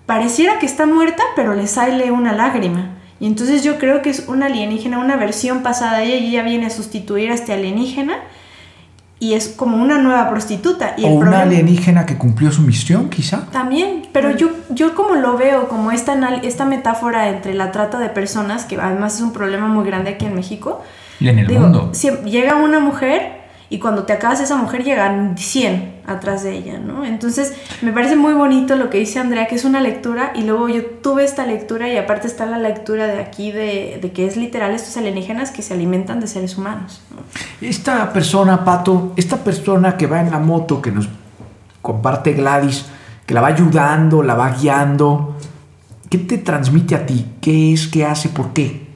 pareciera 0.06 0.60
que 0.60 0.66
está 0.66 0.86
muerta, 0.86 1.24
pero 1.36 1.54
le 1.54 1.68
sale 1.68 2.12
una 2.12 2.34
lágrima. 2.34 2.96
Y 3.20 3.28
entonces 3.28 3.64
yo 3.64 3.78
creo 3.78 4.02
que 4.02 4.10
es 4.10 4.28
una 4.28 4.46
alienígena, 4.46 4.98
una 4.98 5.18
versión 5.18 5.62
pasada 5.62 6.06
y 6.06 6.14
ella 6.14 6.42
viene 6.42 6.68
a 6.68 6.70
sustituir 6.70 7.32
a 7.32 7.34
este 7.34 7.52
alienígena 7.52 8.18
y 9.20 9.34
es 9.34 9.50
como 9.50 9.78
una 9.78 9.98
nueva 9.98 10.30
prostituta. 10.30 10.96
Y 10.98 11.04
o 11.04 11.10
una 11.10 11.42
alienígena 11.42 12.06
que 12.06 12.18
cumplió 12.18 12.52
su 12.52 12.62
misión, 12.62 13.10
quizá. 13.10 13.48
También, 13.52 14.08
pero 14.14 14.36
yo, 14.36 14.50
yo 14.70 14.96
como 14.96 15.16
lo 15.16 15.38
veo, 15.38 15.68
como 15.68 15.92
esta, 15.92 16.18
esta 16.44 16.66
metáfora 16.66 17.30
entre 17.30 17.54
la 17.54 17.72
trata 17.72 18.00
de 18.00 18.10
personas, 18.10 18.66
que 18.66 18.78
además 18.78 19.16
es 19.16 19.22
un 19.22 19.34
problema 19.34 19.68
muy 19.68 19.86
grande 19.86 20.12
aquí 20.12 20.26
en 20.26 20.36
México. 20.36 20.82
Y 21.20 21.28
en 21.28 21.40
el 21.40 21.50
mundo. 21.50 21.90
Si 21.92 22.10
llega 22.26 22.56
una 22.56 22.80
mujer 22.80 23.39
y 23.72 23.78
cuando 23.78 24.04
te 24.04 24.14
acabas 24.14 24.40
esa 24.40 24.56
mujer 24.56 24.84
llegan 24.84 25.38
100 25.38 26.02
atrás 26.08 26.44
de 26.44 26.58
ella, 26.58 26.80
¿no? 26.80 27.06
Entonces 27.06 27.54
me 27.82 27.94
parece 27.94 28.16
muy 28.16 28.34
bonito 28.34 28.76
lo 28.76 28.90
que 28.90 28.98
dice 28.98 29.20
Andrea, 29.20 29.48
que 29.48 29.56
es 29.56 29.64
una 29.64 29.80
lectura 29.80 30.32
y 30.34 30.42
luego 30.42 30.70
yo 30.70 30.84
tuve 30.84 31.24
esta 31.24 31.46
lectura 31.46 31.88
y 31.88 31.96
aparte 31.98 32.28
está 32.28 32.48
la 32.48 32.58
lectura 32.58 33.06
de 33.06 33.22
aquí 33.22 33.52
de, 33.52 34.00
de 34.02 34.12
que 34.12 34.26
es 34.26 34.38
literal 34.38 34.74
estos 34.74 34.98
alienígenas 34.98 35.52
que 35.52 35.62
se 35.62 35.76
alimentan 35.76 36.20
de 36.20 36.28
seres 36.28 36.58
humanos. 36.58 37.02
Esta 37.62 38.12
persona, 38.12 38.66
Pato, 38.66 39.14
esta 39.16 39.38
persona 39.38 39.98
que 39.98 40.08
va 40.08 40.22
en 40.22 40.32
la 40.32 40.40
moto, 40.40 40.82
que 40.82 40.92
nos 40.92 41.08
comparte 41.82 42.34
Gladys, 42.34 42.86
que 43.28 43.36
la 43.36 43.42
va 43.42 43.50
ayudando, 43.50 44.24
la 44.24 44.34
va 44.34 44.50
guiando, 44.50 45.36
¿qué 46.10 46.18
te 46.18 46.40
transmite 46.40 46.96
a 46.96 47.06
ti? 47.06 47.26
¿Qué 47.40 47.74
es? 47.74 47.88
¿Qué 47.88 48.04
hace? 48.04 48.30
¿Por 48.30 48.54
qué? 48.54 48.88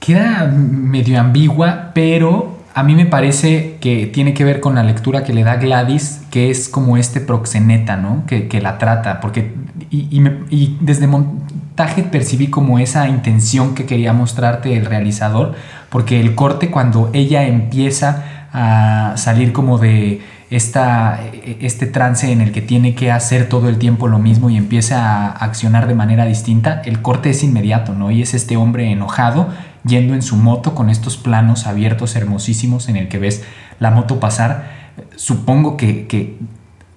Queda 0.00 0.46
medio 0.46 1.20
ambigua, 1.20 1.90
pero 1.94 2.51
a 2.74 2.82
mí 2.82 2.94
me 2.94 3.06
parece 3.06 3.76
que 3.80 4.06
tiene 4.06 4.32
que 4.34 4.44
ver 4.44 4.60
con 4.60 4.74
la 4.74 4.82
lectura 4.82 5.24
que 5.24 5.32
le 5.32 5.44
da 5.44 5.56
Gladys, 5.56 6.22
que 6.30 6.50
es 6.50 6.68
como 6.68 6.96
este 6.96 7.20
proxeneta, 7.20 7.96
¿no? 7.96 8.24
Que, 8.26 8.60
la 8.62 8.78
trata, 8.78 9.20
porque 9.20 9.52
y, 9.90 10.76
desde 10.80 11.06
montaje 11.06 12.02
percibí 12.02 12.48
como 12.48 12.78
esa 12.78 13.08
intención 13.08 13.74
que 13.74 13.84
quería 13.84 14.12
mostrarte 14.12 14.76
el 14.76 14.86
realizador, 14.86 15.54
porque 15.90 16.20
el 16.20 16.34
corte 16.34 16.70
cuando 16.70 17.10
ella 17.12 17.44
empieza 17.44 18.48
a 18.52 19.14
salir 19.16 19.52
como 19.52 19.78
de 19.78 20.22
esta, 20.50 21.20
este 21.60 21.86
trance 21.86 22.30
en 22.30 22.40
el 22.40 22.52
que 22.52 22.60
tiene 22.62 22.94
que 22.94 23.10
hacer 23.10 23.48
todo 23.48 23.68
el 23.68 23.78
tiempo 23.78 24.08
lo 24.08 24.18
mismo 24.18 24.50
y 24.50 24.56
empieza 24.56 25.26
a 25.26 25.30
accionar 25.30 25.86
de 25.86 25.94
manera 25.94 26.24
distinta, 26.24 26.82
el 26.84 27.02
corte 27.02 27.30
es 27.30 27.42
inmediato, 27.42 27.94
¿no? 27.94 28.10
Y 28.10 28.22
es 28.22 28.34
este 28.34 28.56
hombre 28.56 28.90
enojado 28.90 29.48
yendo 29.84 30.14
en 30.14 30.22
su 30.22 30.36
moto 30.36 30.74
con 30.74 30.90
estos 30.90 31.16
planos 31.16 31.66
abiertos 31.66 32.16
hermosísimos 32.16 32.88
en 32.88 32.96
el 32.96 33.08
que 33.08 33.18
ves 33.18 33.44
la 33.78 33.90
moto 33.90 34.20
pasar. 34.20 34.92
Supongo 35.16 35.76
que, 35.76 36.38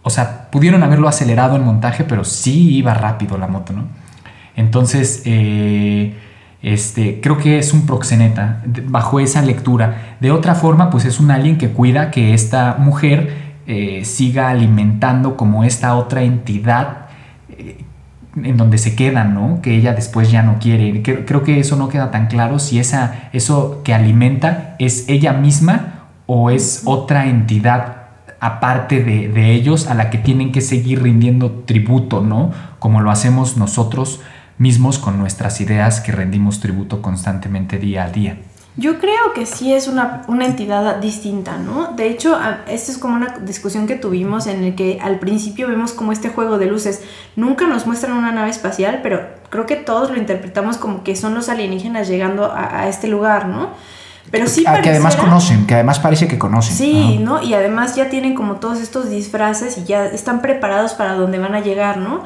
o 0.04 0.10
sea, 0.10 0.50
pudieron 0.52 0.84
haberlo 0.84 1.08
acelerado 1.08 1.56
en 1.56 1.64
montaje, 1.64 2.04
pero 2.04 2.24
sí 2.24 2.76
iba 2.76 2.94
rápido 2.94 3.38
la 3.38 3.48
moto, 3.48 3.74
¿no? 3.74 3.88
Entonces, 4.56 5.22
eh, 5.26 6.16
Este, 6.66 7.22
creo 7.22 7.38
que 7.38 7.60
es 7.60 7.74
un 7.74 7.86
proxeneta 7.86 8.64
bajo 8.88 9.20
esa 9.20 9.44
lectura. 9.44 10.18
De 10.20 10.32
otra 10.32 10.56
forma, 10.56 10.90
pues 10.90 11.06
es 11.06 11.20
un 11.20 11.30
alien 11.30 11.60
que 11.60 11.70
cuida 11.70 12.10
que 12.10 12.34
esta 12.34 12.78
mujer 12.80 13.54
eh, 13.68 14.04
siga 14.04 14.50
alimentando 14.50 15.38
como 15.38 15.64
esta 15.64 15.96
otra 15.96 16.24
entidad 16.24 17.05
en 18.36 18.58
donde 18.58 18.78
se 18.78 18.96
quedan, 18.96 19.34
¿no? 19.34 19.62
Que 19.62 19.76
ella 19.76 19.94
después 19.94 20.32
ya 20.32 20.44
no 20.44 20.58
quiere. 20.60 21.02
Creo, 21.02 21.26
creo 21.26 21.44
que 21.44 21.60
eso 21.60 21.76
no 21.76 21.90
queda 21.90 22.12
tan 22.12 22.28
claro 22.28 22.60
si 22.60 22.80
esa, 22.80 23.30
eso 23.34 23.82
que 23.84 23.94
alimenta 23.94 24.76
es 24.80 25.06
ella 25.08 25.34
misma 25.34 26.08
o 26.26 26.50
es 26.50 26.82
otra 26.86 27.28
entidad 27.28 28.04
aparte 28.40 29.04
de, 29.04 29.30
de 29.30 29.54
ellos 29.54 29.88
a 29.88 29.94
la 29.94 30.10
que 30.10 30.18
tienen 30.18 30.52
que 30.52 30.62
seguir 30.62 31.02
rindiendo 31.02 31.64
tributo, 31.66 32.22
¿no? 32.22 32.52
Como 32.80 33.02
lo 33.02 33.12
hacemos 33.12 33.58
nosotros 33.58 34.22
mismos 34.58 35.00
con 35.00 35.18
nuestras 35.18 35.60
ideas 35.62 36.00
que 36.00 36.12
rendimos 36.12 36.60
tributo 36.60 37.02
constantemente 37.02 37.78
día 37.78 38.06
a 38.06 38.10
día. 38.10 38.38
Yo 38.78 39.00
creo 39.00 39.34
que 39.34 39.46
sí 39.46 39.74
es 39.74 39.88
una, 39.88 40.24
una 40.28 40.46
entidad 40.46 40.98
distinta, 40.98 41.58
¿no? 41.58 41.94
De 41.94 42.10
hecho, 42.10 42.38
esta 42.68 42.92
es 42.92 42.98
como 42.98 43.16
una 43.16 43.38
discusión 43.40 43.88
que 43.88 43.96
tuvimos 43.96 44.48
en 44.48 44.64
el 44.66 44.76
que 44.76 45.00
al 45.02 45.20
principio 45.20 45.68
vemos 45.68 45.94
como 45.94 46.12
este 46.12 46.30
juego 46.30 46.58
de 46.58 46.66
luces. 46.66 47.02
Nunca 47.38 47.68
nos 47.68 47.88
muestran 47.88 48.18
una 48.18 48.34
nave 48.34 48.50
espacial, 48.50 49.00
pero 49.02 49.26
creo 49.50 49.66
que 49.66 49.78
todos 49.78 50.12
lo 50.12 50.18
interpretamos 50.18 50.78
como 50.78 51.04
que 51.04 51.16
son 51.16 51.36
los 51.36 51.48
alienígenas 51.48 52.10
llegando 52.10 52.52
a, 52.52 52.82
a 52.82 52.90
este 52.90 53.08
lugar, 53.08 53.48
¿no? 53.48 53.70
Pero 54.32 54.48
sí 54.48 54.64
que 54.64 54.90
además 54.90 55.16
conocen, 55.16 55.68
que 55.68 55.76
además 55.76 56.00
parece 56.00 56.28
que 56.28 56.38
conocen. 56.38 56.76
Sí, 56.76 57.20
¿no? 57.20 57.42
Y 57.42 57.54
además 57.54 57.96
ya 57.96 58.10
tienen 58.10 58.36
como 58.36 58.56
todos 58.56 58.82
estos 58.82 59.10
disfraces 59.10 59.78
y 59.78 59.86
ya 59.86 60.06
están 60.08 60.42
preparados 60.42 60.94
para 60.94 61.14
donde 61.14 61.40
van 61.40 61.56
a 61.56 61.62
llegar, 61.62 61.98
¿no? 61.98 62.24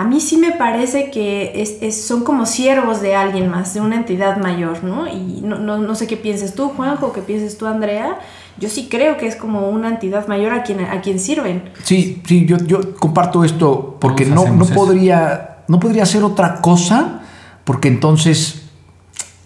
A 0.00 0.04
mí 0.04 0.20
sí 0.20 0.36
me 0.36 0.52
parece 0.52 1.10
que 1.10 1.60
es, 1.60 1.78
es- 1.80 2.06
son 2.06 2.22
como 2.22 2.46
siervos 2.46 3.00
de 3.00 3.16
alguien 3.16 3.50
más, 3.50 3.74
de 3.74 3.80
una 3.80 3.96
entidad 3.96 4.36
mayor, 4.36 4.84
¿no? 4.84 5.08
Y 5.08 5.40
no, 5.42 5.58
no, 5.58 5.76
no 5.78 5.94
sé 5.96 6.06
qué 6.06 6.16
pienses 6.16 6.54
tú, 6.54 6.68
Juanjo, 6.68 7.12
qué 7.12 7.20
pienses 7.20 7.58
tú, 7.58 7.66
Andrea. 7.66 8.20
Yo 8.58 8.68
sí 8.68 8.86
creo 8.88 9.16
que 9.16 9.26
es 9.26 9.34
como 9.34 9.68
una 9.70 9.88
entidad 9.88 10.28
mayor 10.28 10.52
a 10.54 10.62
quien, 10.62 10.80
a 10.80 11.00
quien 11.00 11.18
sirven. 11.18 11.70
Sí, 11.82 12.22
sí, 12.26 12.46
yo, 12.46 12.58
yo 12.58 12.94
comparto 12.94 13.42
esto 13.42 13.96
porque 14.00 14.24
no, 14.24 14.46
no 14.52 14.66
podría, 14.66 15.64
no 15.66 15.80
podría 15.80 16.06
ser 16.06 16.22
otra 16.22 16.60
cosa, 16.60 17.22
porque 17.64 17.88
entonces, 17.88 18.62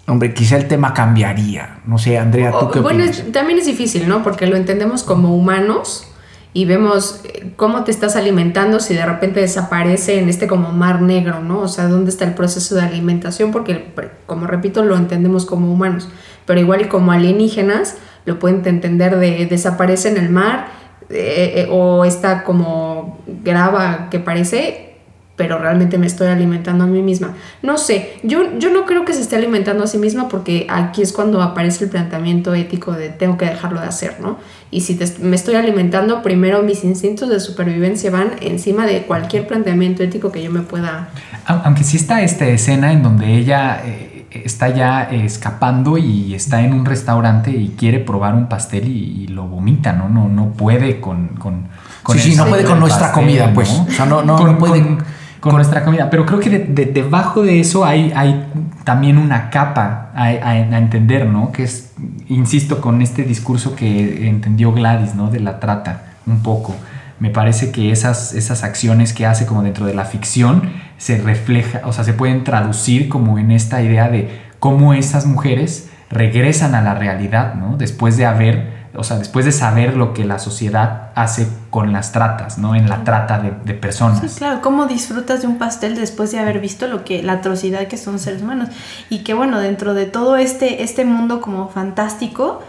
hombre, 0.06 0.34
quizá 0.34 0.56
el 0.58 0.68
tema 0.68 0.92
cambiaría. 0.92 1.80
No 1.86 1.96
sé, 1.96 2.18
Andrea, 2.18 2.52
¿tú 2.60 2.70
qué 2.70 2.80
bueno, 2.80 2.98
opinas? 3.04 3.20
es- 3.20 3.32
también 3.32 3.58
es 3.58 3.64
difícil, 3.64 4.06
¿no? 4.06 4.22
Porque 4.22 4.46
lo 4.46 4.56
entendemos 4.56 5.02
como 5.02 5.34
humanos 5.34 6.08
y 6.54 6.64
vemos 6.66 7.22
eh, 7.24 7.52
cómo 7.56 7.84
te 7.84 7.90
estás 7.90 8.16
alimentando 8.16 8.80
si 8.80 8.94
de 8.94 9.06
repente 9.06 9.40
desaparece 9.40 10.18
en 10.18 10.28
este 10.28 10.46
como 10.46 10.72
mar 10.72 11.00
negro, 11.00 11.40
¿no? 11.40 11.60
O 11.60 11.68
sea, 11.68 11.88
¿dónde 11.88 12.10
está 12.10 12.24
el 12.24 12.34
proceso 12.34 12.74
de 12.74 12.82
alimentación? 12.82 13.52
Porque, 13.52 13.92
como 14.26 14.46
repito, 14.46 14.84
lo 14.84 14.96
entendemos 14.96 15.46
como 15.46 15.72
humanos, 15.72 16.08
pero 16.44 16.60
igual 16.60 16.88
como 16.88 17.12
alienígenas 17.12 17.96
lo 18.24 18.38
pueden 18.38 18.62
entender 18.66 19.16
de 19.18 19.46
desaparece 19.46 20.08
en 20.08 20.16
el 20.16 20.30
mar 20.30 20.68
eh, 21.10 21.54
eh, 21.56 21.68
o 21.70 22.04
está 22.04 22.44
como 22.44 23.18
grava 23.26 24.08
que 24.10 24.20
parece 24.20 24.92
pero 25.34 25.58
realmente 25.58 25.98
me 25.98 26.06
estoy 26.06 26.28
alimentando 26.28 26.84
a 26.84 26.86
mí 26.86 27.02
misma. 27.02 27.34
No 27.62 27.78
sé, 27.78 28.20
yo, 28.22 28.58
yo 28.58 28.70
no 28.70 28.84
creo 28.84 29.04
que 29.04 29.12
se 29.12 29.22
esté 29.22 29.36
alimentando 29.36 29.82
a 29.82 29.86
sí 29.86 29.98
misma 29.98 30.28
porque 30.28 30.66
aquí 30.68 31.02
es 31.02 31.12
cuando 31.12 31.42
aparece 31.42 31.84
el 31.84 31.90
planteamiento 31.90 32.54
ético 32.54 32.92
de 32.92 33.08
tengo 33.08 33.38
que 33.38 33.46
dejarlo 33.46 33.80
de 33.80 33.86
hacer, 33.86 34.20
¿no? 34.20 34.38
Y 34.72 34.80
si 34.80 34.94
te- 34.96 35.18
me 35.20 35.36
estoy 35.36 35.54
alimentando, 35.54 36.22
primero 36.22 36.62
mis 36.62 36.82
instintos 36.82 37.28
de 37.28 37.38
supervivencia 37.40 38.10
van 38.10 38.30
encima 38.40 38.86
de 38.86 39.02
cualquier 39.02 39.46
planteamiento 39.46 40.02
ético 40.02 40.32
que 40.32 40.42
yo 40.42 40.50
me 40.50 40.62
pueda... 40.62 41.10
Au- 41.46 41.60
Aunque 41.64 41.84
sí 41.84 41.98
está 41.98 42.22
esta 42.22 42.46
escena 42.48 42.90
en 42.90 43.02
donde 43.02 43.34
ella 43.36 43.82
eh, 43.84 44.24
está 44.30 44.70
ya 44.70 45.08
eh, 45.10 45.26
escapando 45.26 45.98
y 45.98 46.34
está 46.34 46.62
en 46.62 46.72
un 46.72 46.86
restaurante 46.86 47.50
y 47.50 47.74
quiere 47.78 47.98
probar 47.98 48.34
un 48.34 48.48
pastel 48.48 48.88
y, 48.88 49.24
y 49.24 49.26
lo 49.28 49.44
vomita, 49.46 49.92
¿no? 49.92 50.08
No, 50.08 50.26
no 50.28 50.52
puede 50.52 51.00
con... 51.00 51.28
con, 51.38 51.68
con 52.02 52.18
Sí, 52.18 52.30
sí, 52.32 52.36
no 52.36 52.46
puede 52.46 52.62
sabor 52.62 52.70
con 52.70 52.80
nuestra 52.80 53.12
comida, 53.12 53.52
pues. 53.54 53.68
O 53.70 53.90
sea, 53.90 54.06
no- 54.06 54.22
no- 54.22 54.38
no 54.44 54.58
puede- 54.58 54.80
con- 54.82 55.04
con 55.42 55.54
nuestra 55.56 55.84
comida. 55.84 56.08
Pero 56.08 56.24
creo 56.24 56.40
que 56.40 56.48
de- 56.48 56.60
de- 56.64 56.86
debajo 56.86 57.42
de 57.42 57.60
eso 57.60 57.84
hay, 57.84 58.10
hay 58.16 58.46
también 58.84 59.18
una 59.18 59.50
capa 59.50 60.10
a, 60.14 60.22
a- 60.28 60.50
a 60.52 60.78
entender, 60.78 61.26
¿no? 61.26 61.52
Que 61.52 61.64
es, 61.64 61.92
insisto, 62.28 62.80
con 62.80 63.02
este 63.02 63.24
discurso 63.24 63.76
que 63.76 64.26
entendió 64.28 64.72
Gladys, 64.72 65.14
¿no? 65.14 65.30
De 65.30 65.40
la 65.40 65.60
trata, 65.60 66.02
un 66.26 66.42
poco. 66.42 66.74
Me 67.18 67.28
parece 67.30 67.70
que 67.72 67.90
esas, 67.92 68.32
esas 68.34 68.62
acciones 68.64 69.12
que 69.12 69.26
hace 69.26 69.44
como 69.44 69.62
dentro 69.62 69.84
de 69.86 69.94
la 69.94 70.04
ficción 70.04 70.70
se 70.96 71.18
refleja, 71.18 71.82
o 71.84 71.92
sea, 71.92 72.04
se 72.04 72.12
pueden 72.14 72.44
traducir 72.44 73.08
como 73.08 73.38
en 73.38 73.50
esta 73.50 73.82
idea 73.82 74.08
de 74.08 74.40
cómo 74.60 74.94
esas 74.94 75.26
mujeres 75.26 75.90
regresan 76.10 76.74
a 76.76 76.82
la 76.82 76.94
realidad, 76.94 77.54
¿no? 77.54 77.76
Después 77.76 78.16
de 78.16 78.26
haber, 78.26 78.81
o 78.94 79.04
sea, 79.04 79.18
después 79.18 79.44
de 79.44 79.52
saber 79.52 79.96
lo 79.96 80.12
que 80.12 80.24
la 80.24 80.38
sociedad 80.38 81.10
hace 81.14 81.48
con 81.70 81.92
las 81.92 82.12
tratas, 82.12 82.58
¿no? 82.58 82.74
En 82.74 82.88
la 82.88 83.04
trata 83.04 83.38
de, 83.38 83.52
de 83.64 83.74
personas. 83.74 84.20
Sí, 84.20 84.38
claro, 84.38 84.60
cómo 84.60 84.86
disfrutas 84.86 85.42
de 85.42 85.46
un 85.46 85.58
pastel 85.58 85.94
después 85.94 86.30
de 86.32 86.38
haber 86.38 86.60
visto 86.60 86.86
lo 86.86 87.04
que 87.04 87.22
la 87.22 87.34
atrocidad 87.34 87.86
que 87.88 87.96
son 87.96 88.18
seres 88.18 88.42
humanos 88.42 88.68
y 89.08 89.24
que 89.24 89.34
bueno, 89.34 89.60
dentro 89.60 89.94
de 89.94 90.06
todo 90.06 90.36
este 90.36 90.82
este 90.82 91.04
mundo 91.04 91.40
como 91.40 91.68
fantástico 91.68 92.60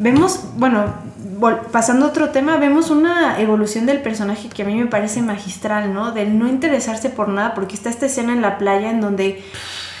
vemos, 0.00 0.40
bueno, 0.56 0.94
pasando 1.70 2.06
a 2.06 2.08
otro 2.08 2.30
tema, 2.30 2.56
vemos 2.56 2.90
una 2.90 3.38
evolución 3.38 3.86
del 3.86 4.00
personaje 4.00 4.48
que 4.48 4.62
a 4.62 4.64
mí 4.64 4.74
me 4.74 4.86
parece 4.86 5.22
magistral, 5.22 5.94
¿no? 5.94 6.12
Del 6.12 6.38
no 6.38 6.48
interesarse 6.48 7.10
por 7.10 7.28
nada, 7.28 7.54
porque 7.54 7.74
está 7.74 7.90
esta 7.90 8.06
escena 8.06 8.32
en 8.32 8.40
la 8.40 8.58
playa 8.58 8.90
en 8.90 9.02
donde 9.02 9.44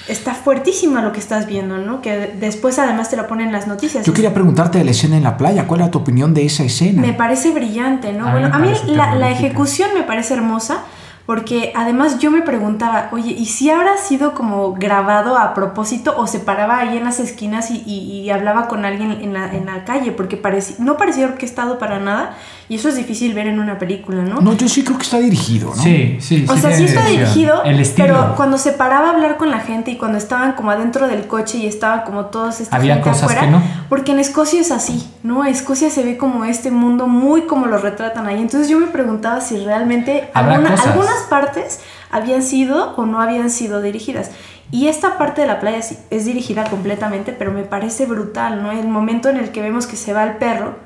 está 0.08 0.34
fuertísima 0.34 1.02
lo 1.02 1.12
que 1.12 1.20
estás 1.20 1.46
viendo, 1.46 1.78
¿no? 1.78 2.00
Que 2.02 2.34
después 2.38 2.78
además 2.78 3.10
te 3.10 3.16
lo 3.16 3.26
ponen 3.26 3.48
en 3.48 3.52
las 3.52 3.66
noticias. 3.66 4.04
Yo 4.04 4.12
quería 4.12 4.34
preguntarte 4.34 4.78
de 4.78 4.84
la 4.84 4.90
escena 4.90 5.16
en 5.16 5.22
la 5.22 5.36
playa. 5.36 5.66
¿Cuál 5.66 5.80
era 5.80 5.90
tu 5.90 5.98
opinión 5.98 6.34
de 6.34 6.44
esa 6.44 6.64
escena? 6.64 7.02
Me 7.02 7.12
parece 7.12 7.52
brillante, 7.52 8.12
¿no? 8.12 8.26
A 8.26 8.32
bueno, 8.32 8.50
a 8.52 8.58
mí 8.58 8.72
la, 8.86 9.14
la 9.14 9.30
ejecución 9.30 9.90
me 9.94 10.02
parece 10.02 10.34
hermosa 10.34 10.84
porque 11.30 11.72
además 11.76 12.18
yo 12.18 12.32
me 12.32 12.42
preguntaba, 12.42 13.06
oye, 13.12 13.30
¿y 13.30 13.46
si 13.46 13.70
habrá 13.70 13.96
sido 13.98 14.34
como 14.34 14.72
grabado 14.74 15.38
a 15.38 15.54
propósito 15.54 16.12
o 16.16 16.26
se 16.26 16.40
paraba 16.40 16.78
ahí 16.80 16.96
en 16.96 17.04
las 17.04 17.20
esquinas 17.20 17.70
y, 17.70 17.84
y- 17.86 18.20
y 18.22 18.30
hablaba 18.30 18.66
con 18.66 18.84
alguien 18.84 19.12
en 19.12 19.32
la, 19.32 19.54
en 19.54 19.66
la 19.66 19.84
calle? 19.84 20.10
Porque 20.10 20.42
pareci- 20.42 20.78
no 20.80 20.96
parecía 20.96 21.26
orquestado 21.26 21.78
para 21.78 22.00
nada 22.00 22.34
y 22.68 22.74
eso 22.74 22.88
es 22.88 22.96
difícil 22.96 23.32
ver 23.32 23.46
en 23.46 23.60
una 23.60 23.78
película, 23.78 24.22
¿no? 24.24 24.40
No, 24.40 24.54
yo 24.54 24.68
sí 24.68 24.82
creo 24.82 24.96
que 24.96 25.04
está 25.04 25.18
dirigido, 25.18 25.68
¿no? 25.68 25.80
Sí, 25.80 26.16
sí, 26.20 26.44
O 26.48 26.54
sí 26.54 26.60
sea, 26.62 26.72
sí 26.72 26.84
está 26.86 27.02
dirección. 27.06 27.16
dirigido, 27.34 27.62
El 27.64 27.86
pero 27.96 28.34
cuando 28.36 28.58
se 28.58 28.72
paraba 28.72 29.10
a 29.10 29.10
hablar 29.12 29.36
con 29.36 29.52
la 29.52 29.60
gente 29.60 29.92
y 29.92 29.98
cuando 29.98 30.18
estaban 30.18 30.54
como 30.54 30.72
adentro 30.72 31.06
del 31.06 31.28
coche 31.28 31.58
y 31.58 31.66
estaban 31.66 32.00
como 32.02 32.24
todos 32.26 32.60
esta 32.60 32.74
Había 32.74 32.94
gente 32.94 33.08
cosas 33.08 33.22
afuera, 33.22 33.40
que 33.42 33.46
no. 33.52 33.62
porque 33.88 34.10
en 34.12 34.18
Escocia 34.18 34.60
es 34.60 34.72
así, 34.72 35.08
¿no? 35.22 35.44
Escocia 35.44 35.90
se 35.90 36.02
ve 36.02 36.16
como 36.16 36.44
este 36.44 36.72
mundo 36.72 37.06
muy 37.06 37.42
como 37.42 37.66
lo 37.66 37.78
retratan 37.78 38.26
ahí. 38.26 38.40
Entonces 38.40 38.68
yo 38.68 38.80
me 38.80 38.86
preguntaba 38.88 39.40
si 39.40 39.58
realmente 39.64 40.28
Habrá 40.34 40.54
alguna- 40.56 40.70
cosas. 40.76 41.19
Partes 41.22 41.80
habían 42.10 42.42
sido 42.42 42.94
o 42.96 43.06
no 43.06 43.20
habían 43.20 43.50
sido 43.50 43.80
dirigidas. 43.82 44.30
Y 44.72 44.86
esta 44.88 45.18
parte 45.18 45.40
de 45.40 45.46
la 45.48 45.58
playa 45.60 45.78
es 46.10 46.24
dirigida 46.24 46.64
completamente, 46.70 47.32
pero 47.32 47.50
me 47.50 47.62
parece 47.64 48.06
brutal, 48.06 48.62
¿no? 48.62 48.70
El 48.70 48.86
momento 48.88 49.28
en 49.28 49.36
el 49.36 49.50
que 49.50 49.62
vemos 49.62 49.86
que 49.86 49.96
se 49.96 50.12
va 50.12 50.22
el 50.24 50.36
perro 50.36 50.76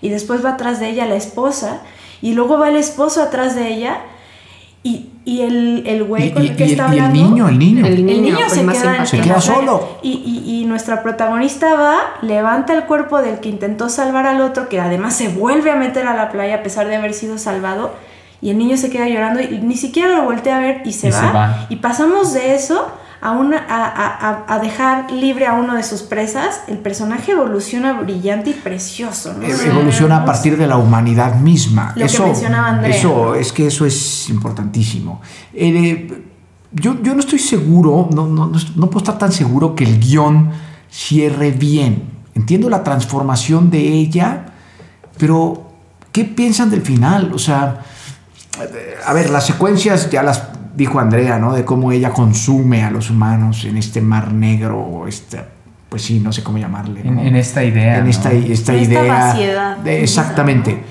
y 0.00 0.08
después 0.08 0.44
va 0.44 0.50
atrás 0.50 0.80
de 0.80 0.88
ella 0.88 1.04
la 1.06 1.16
esposa 1.16 1.80
y 2.22 2.32
luego 2.32 2.58
va 2.58 2.68
el 2.70 2.76
esposo 2.76 3.22
atrás 3.22 3.54
de 3.54 3.68
ella 3.68 3.98
y, 4.82 5.10
y 5.24 5.40
el, 5.42 5.84
el 5.86 6.04
güey 6.04 6.28
Y- 6.28 6.32
con 6.32 6.42
y- 6.44 6.48
el 6.48 6.56
que 6.56 6.66
y 6.66 6.70
está 6.72 6.88
y 6.94 6.98
el 6.98 7.04
hablando. 7.04 7.28
niño, 7.30 7.48
el 7.48 7.58
niño. 7.58 7.86
El 7.86 7.92
El 7.94 8.06
niño, 8.06 8.22
niño 8.36 8.48
se 8.50 8.66
queda, 8.66 8.96
en- 8.98 9.06
Se 9.06 9.20
queda 9.20 9.40
solo. 9.40 9.98
Y, 10.02 10.10
y- 10.46 10.60
y 10.60 10.64
nuestra 10.66 11.02
protagonista 11.02 11.74
va, 11.74 11.96
levanta 12.22 12.72
el 12.74 12.84
cuerpo 12.84 13.20
del 13.22 13.40
que 13.40 13.48
intentó 13.50 13.88
salvar 13.88 14.26
al 14.26 14.40
otro, 14.42 14.68
que 14.68 14.80
además 14.80 15.14
se 15.16 15.28
vuelve 15.28 15.70
a 15.70 15.76
meter 15.76 16.06
a 16.06 16.14
la 16.14 16.30
playa 16.30 16.56
a 16.56 16.62
pesar 16.62 16.86
de 16.88 16.96
haber 16.96 17.14
sido 17.14 17.36
salvado. 17.38 17.92
Y 18.42 18.50
el 18.50 18.58
niño 18.58 18.76
se 18.76 18.90
queda 18.90 19.08
llorando 19.08 19.40
y 19.40 19.58
ni 19.62 19.76
siquiera 19.76 20.10
lo 20.18 20.24
voltea 20.24 20.56
a 20.58 20.60
ver 20.60 20.82
y 20.84 20.92
se, 20.92 21.08
Y 21.08 21.10
va. 21.10 21.20
se 21.20 21.26
va. 21.26 21.66
Y 21.70 21.76
pasamos 21.76 22.34
de 22.34 22.54
eso 22.54 22.86
a, 23.22 23.30
una, 23.30 23.56
a, 23.66 24.44
a- 24.54 24.58
dejar 24.58 25.10
libre 25.10 25.46
a 25.46 25.54
uno 25.54 25.74
de 25.74 25.82
sus 25.82 26.02
presas. 26.02 26.60
El 26.68 26.76
personaje 26.78 27.32
evoluciona 27.32 27.94
brillante 27.94 28.50
y 28.50 28.52
precioso. 28.52 29.32
¿no? 29.32 29.46
Evoluciona 29.46 30.18
a 30.18 30.24
partir 30.26 30.58
de 30.58 30.66
la 30.66 30.76
humanidad 30.76 31.36
misma. 31.36 31.92
Lo 31.96 32.00
que 32.00 32.04
eso, 32.12 32.26
mencionaba 32.26 32.68
Andrea. 32.68 32.94
Eso, 32.94 33.34
es 33.34 33.50
que 33.52 33.66
eso 33.68 33.86
es 33.86 34.28
importantísimo. 34.28 35.22
Eh, 35.54 36.24
yo, 36.72 37.00
yo 37.02 37.14
no 37.14 37.20
estoy 37.20 37.38
seguro, 37.38 38.08
no, 38.12 38.26
no, 38.26 38.46
no, 38.46 38.58
no 38.76 38.90
puedo 38.90 38.98
estar 38.98 39.16
tan 39.16 39.32
seguro 39.32 39.74
que 39.74 39.84
el 39.84 39.98
guion 40.00 40.50
cierre 40.90 41.50
bien. 41.52 42.10
Entiendo 42.34 42.68
la 42.68 42.82
transformación 42.82 43.70
de 43.70 43.78
ella, 43.78 44.46
pero 45.18 45.70
¿qué 46.12 46.24
piensan 46.24 46.68
del 46.70 46.82
final? 46.82 47.32
O 47.32 47.38
sea, 47.38 47.80
a 49.06 49.12
ver, 49.12 49.30
las 49.30 49.46
secuencias 49.46 50.10
ya 50.10 50.22
las 50.22 50.42
dijo 50.76 50.98
Andrea, 51.00 51.38
¿no? 51.38 51.52
De 51.52 51.64
cómo 51.64 51.92
ella 51.92 52.10
consume 52.10 52.82
a 52.84 52.90
los 52.90 53.10
humanos 53.10 53.64
en 53.64 53.76
este 53.76 54.00
mar 54.00 54.32
negro, 54.32 54.78
o 54.80 55.06
esta, 55.06 55.46
pues 55.88 56.02
sí, 56.02 56.20
no 56.20 56.32
sé 56.32 56.42
cómo 56.42 56.58
llamarle. 56.58 57.00
En, 57.02 57.14
¿no? 57.16 57.22
en 57.22 57.36
esta 57.36 57.62
idea. 57.64 57.98
en 57.98 58.04
¿no? 58.04 58.10
esta, 58.10 58.32
esta 58.32 58.72
En 58.74 58.78
esta 58.82 58.92
idea. 59.00 59.14
vaciedad. 59.14 59.76
de- 59.78 60.02
exactamente. 60.02 60.82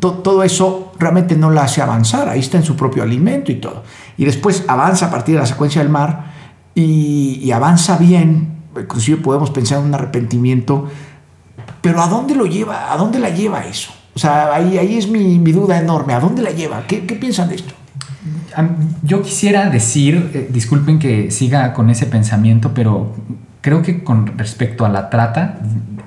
To- 0.00 0.14
todo 0.14 0.42
eso 0.42 0.92
realmente 0.98 1.36
no 1.36 1.50
la 1.50 1.64
hace 1.64 1.82
avanzar. 1.82 2.28
Ahí 2.28 2.40
está 2.40 2.56
en 2.56 2.64
su 2.64 2.74
propio 2.76 3.02
alimento 3.02 3.52
y 3.52 3.56
todo. 3.56 3.84
Y 4.16 4.24
después 4.24 4.64
avanza 4.66 5.06
a 5.06 5.10
partir 5.10 5.34
de 5.34 5.40
la 5.42 5.46
secuencia 5.46 5.82
del 5.82 5.90
mar 5.90 6.32
y, 6.74 7.40
y 7.42 7.52
avanza 7.52 7.96
bien, 7.98 8.48
inclusive 8.80 9.18
podemos 9.18 9.50
pensar 9.50 9.78
en 9.80 9.84
un 9.86 9.94
arrepentimiento, 9.94 10.88
pero 11.82 12.00
¿a 12.02 12.08
dónde 12.08 12.34
lo 12.34 12.46
lleva? 12.46 12.92
¿A 12.92 12.96
dónde 12.96 13.18
la 13.18 13.28
lleva 13.28 13.66
eso? 13.66 13.92
O 14.14 14.18
sea, 14.18 14.54
ahí, 14.54 14.78
ahí 14.78 14.98
es 14.98 15.08
mi, 15.08 15.38
mi 15.38 15.52
duda 15.52 15.78
enorme. 15.78 16.14
¿A 16.14 16.20
dónde 16.20 16.42
la 16.42 16.50
lleva? 16.50 16.84
¿Qué, 16.86 17.06
qué 17.06 17.14
piensan 17.14 17.48
de 17.48 17.56
esto? 17.56 17.74
Yo 19.02 19.22
quisiera 19.22 19.70
decir, 19.70 20.30
eh, 20.34 20.48
disculpen 20.50 20.98
que 20.98 21.30
siga 21.30 21.72
con 21.72 21.90
ese 21.90 22.06
pensamiento, 22.06 22.72
pero 22.74 23.14
creo 23.62 23.82
que 23.82 24.04
con 24.04 24.38
respecto 24.38 24.84
a 24.84 24.88
la 24.88 25.08
trata, 25.08 25.58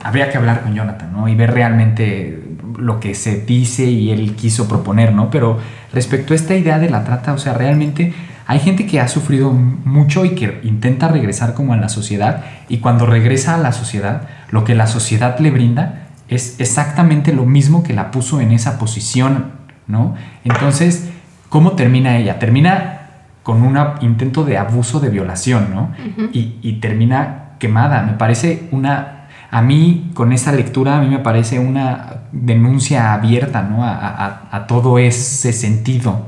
habría 0.03 0.29
que 0.29 0.37
hablar 0.37 0.61
con 0.61 0.75
Jonathan, 0.75 1.11
¿no? 1.11 1.27
Y 1.27 1.35
ver 1.35 1.53
realmente 1.53 2.41
lo 2.77 2.99
que 2.99 3.15
se 3.15 3.41
dice 3.41 3.85
y 3.85 4.11
él 4.11 4.35
quiso 4.35 4.67
proponer, 4.67 5.13
¿no? 5.13 5.29
Pero 5.31 5.57
respecto 5.91 6.33
a 6.33 6.35
esta 6.35 6.55
idea 6.55 6.77
de 6.77 6.89
la 6.89 7.03
trata, 7.03 7.33
o 7.33 7.37
sea, 7.37 7.53
realmente 7.53 8.13
hay 8.45 8.59
gente 8.59 8.85
que 8.85 8.99
ha 8.99 9.07
sufrido 9.07 9.51
mucho 9.51 10.23
y 10.23 10.35
que 10.35 10.59
intenta 10.63 11.07
regresar 11.07 11.53
como 11.53 11.73
a 11.73 11.77
la 11.77 11.89
sociedad 11.89 12.43
y 12.69 12.77
cuando 12.77 13.05
regresa 13.07 13.55
a 13.55 13.57
la 13.57 13.71
sociedad, 13.71 14.27
lo 14.51 14.63
que 14.63 14.75
la 14.75 14.85
sociedad 14.85 15.39
le 15.39 15.49
brinda 15.49 16.04
es 16.27 16.59
exactamente 16.59 17.33
lo 17.33 17.45
mismo 17.45 17.83
que 17.83 17.93
la 17.93 18.11
puso 18.11 18.41
en 18.41 18.51
esa 18.51 18.79
posición, 18.79 19.51
¿no? 19.87 20.15
Entonces, 20.43 21.09
¿cómo 21.49 21.73
termina 21.73 22.17
ella? 22.17 22.39
Termina 22.39 23.01
con 23.43 23.61
un 23.61 23.77
intento 24.01 24.43
de 24.43 24.57
abuso 24.57 24.99
de 24.99 25.09
violación, 25.09 25.67
¿no? 25.73 25.91
y, 26.33 26.55
y 26.63 26.79
termina 26.79 27.51
quemada. 27.59 28.01
Me 28.01 28.13
parece 28.13 28.67
una 28.71 29.15
a 29.51 29.61
mí 29.61 30.11
con 30.13 30.33
esa 30.33 30.51
lectura 30.51 30.97
a 30.97 31.01
mí 31.01 31.07
me 31.07 31.19
parece 31.19 31.59
una 31.59 32.23
denuncia 32.31 33.13
abierta 33.13 33.61
¿no? 33.61 33.85
a, 33.85 34.65
todo 34.67 34.99
ese 34.99 35.53
sentido 35.53 36.27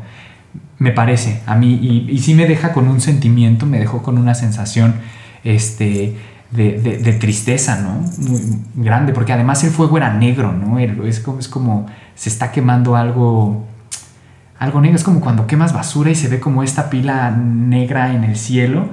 me 0.79 0.91
parece 0.91 1.41
a 1.45 1.55
mí 1.55 1.77
y, 1.81 2.09
y, 2.09 2.19
sí 2.19 2.33
me 2.35 2.47
deja 2.47 2.71
con 2.71 2.87
un 2.87 3.01
sentimiento 3.01 3.65
me 3.65 3.79
dejó 3.79 4.01
con 4.01 4.17
una 4.17 4.33
sensación 4.33 4.95
este 5.43 6.15
de, 6.51 7.17
tristeza 7.19 7.81
no 7.81 8.05
muy 8.19 8.41
grande 8.75 9.13
porque 9.13 9.33
además 9.33 9.63
el 9.63 9.71
fuego 9.71 9.97
era 9.97 10.13
negro 10.13 10.53
no 10.53 10.79
es 10.79 11.19
como, 11.19 11.39
es 11.39 11.47
como 11.47 11.87
se 12.15 12.29
está 12.29 12.51
quemando 12.51 12.95
algo 12.95 13.65
algo 14.59 14.81
negro 14.81 14.95
es 14.95 15.03
como 15.03 15.19
cuando 15.19 15.45
quemas 15.45 15.73
basura 15.73 16.09
y 16.09 16.15
se 16.15 16.29
ve 16.29 16.39
como 16.39 16.63
esta 16.63 16.89
pila 16.89 17.31
negra 17.31 18.13
en 18.13 18.23
el 18.23 18.37
cielo 18.37 18.89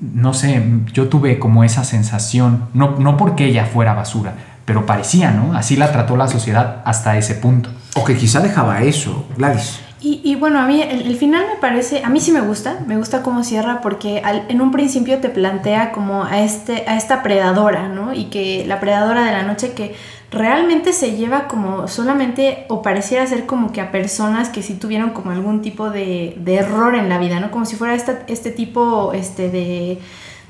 no 0.00 0.32
sé, 0.34 0.62
yo 0.92 1.08
tuve 1.08 1.38
como 1.38 1.64
esa 1.64 1.84
sensación, 1.84 2.68
no, 2.72 2.98
no 2.98 3.16
porque 3.16 3.46
ella 3.46 3.66
fuera 3.66 3.94
basura, 3.94 4.34
pero 4.64 4.86
parecía, 4.86 5.30
¿no? 5.30 5.54
Así 5.54 5.76
la 5.76 5.92
trató 5.92 6.16
la 6.16 6.28
sociedad 6.28 6.82
hasta 6.84 7.18
ese 7.18 7.34
punto. 7.34 7.70
O 7.94 8.04
que 8.04 8.16
quizá 8.16 8.40
dejaba 8.40 8.82
eso, 8.82 9.28
Gladys. 9.36 9.80
Y, 10.04 10.20
y 10.22 10.34
bueno, 10.34 10.58
a 10.58 10.66
mí 10.66 10.82
el, 10.82 11.16
final 11.16 11.46
me 11.50 11.58
parece, 11.58 12.02
a 12.04 12.10
mí 12.10 12.20
sí 12.20 12.30
me 12.30 12.42
gusta, 12.42 12.78
me 12.86 12.98
gusta 12.98 13.22
cómo 13.22 13.42
cierra 13.42 13.80
porque 13.80 14.20
en 14.48 14.60
un 14.60 14.70
principio 14.70 15.18
te 15.18 15.30
plantea 15.30 15.92
como 15.92 16.24
a, 16.24 16.42
este, 16.42 16.84
a 16.86 16.98
esta 16.98 17.22
predadora, 17.22 17.88
¿no? 17.88 18.12
Y 18.12 18.26
que 18.26 18.66
la 18.66 18.80
predadora 18.80 19.24
de 19.24 19.32
la 19.32 19.44
noche 19.44 19.72
que 19.72 19.94
realmente 20.30 20.92
se 20.92 21.16
lleva 21.16 21.48
como 21.48 21.88
solamente 21.88 22.66
o 22.68 22.82
pareciera 22.82 23.26
ser 23.26 23.46
como 23.46 23.72
que 23.72 23.80
a 23.80 23.90
personas 23.90 24.50
que 24.50 24.62
sí 24.62 24.74
tuvieron 24.74 25.10
como 25.10 25.30
algún 25.30 25.62
tipo 25.62 25.88
de, 25.88 26.34
error 26.46 26.94
en 26.96 27.08
la 27.08 27.16
vida, 27.16 27.40
¿no? 27.40 27.50
Como 27.50 27.64
si 27.64 27.76
fuera 27.76 27.94
este 27.94 28.50
tipo 28.50 29.14
este, 29.14 29.48
de, 29.48 30.00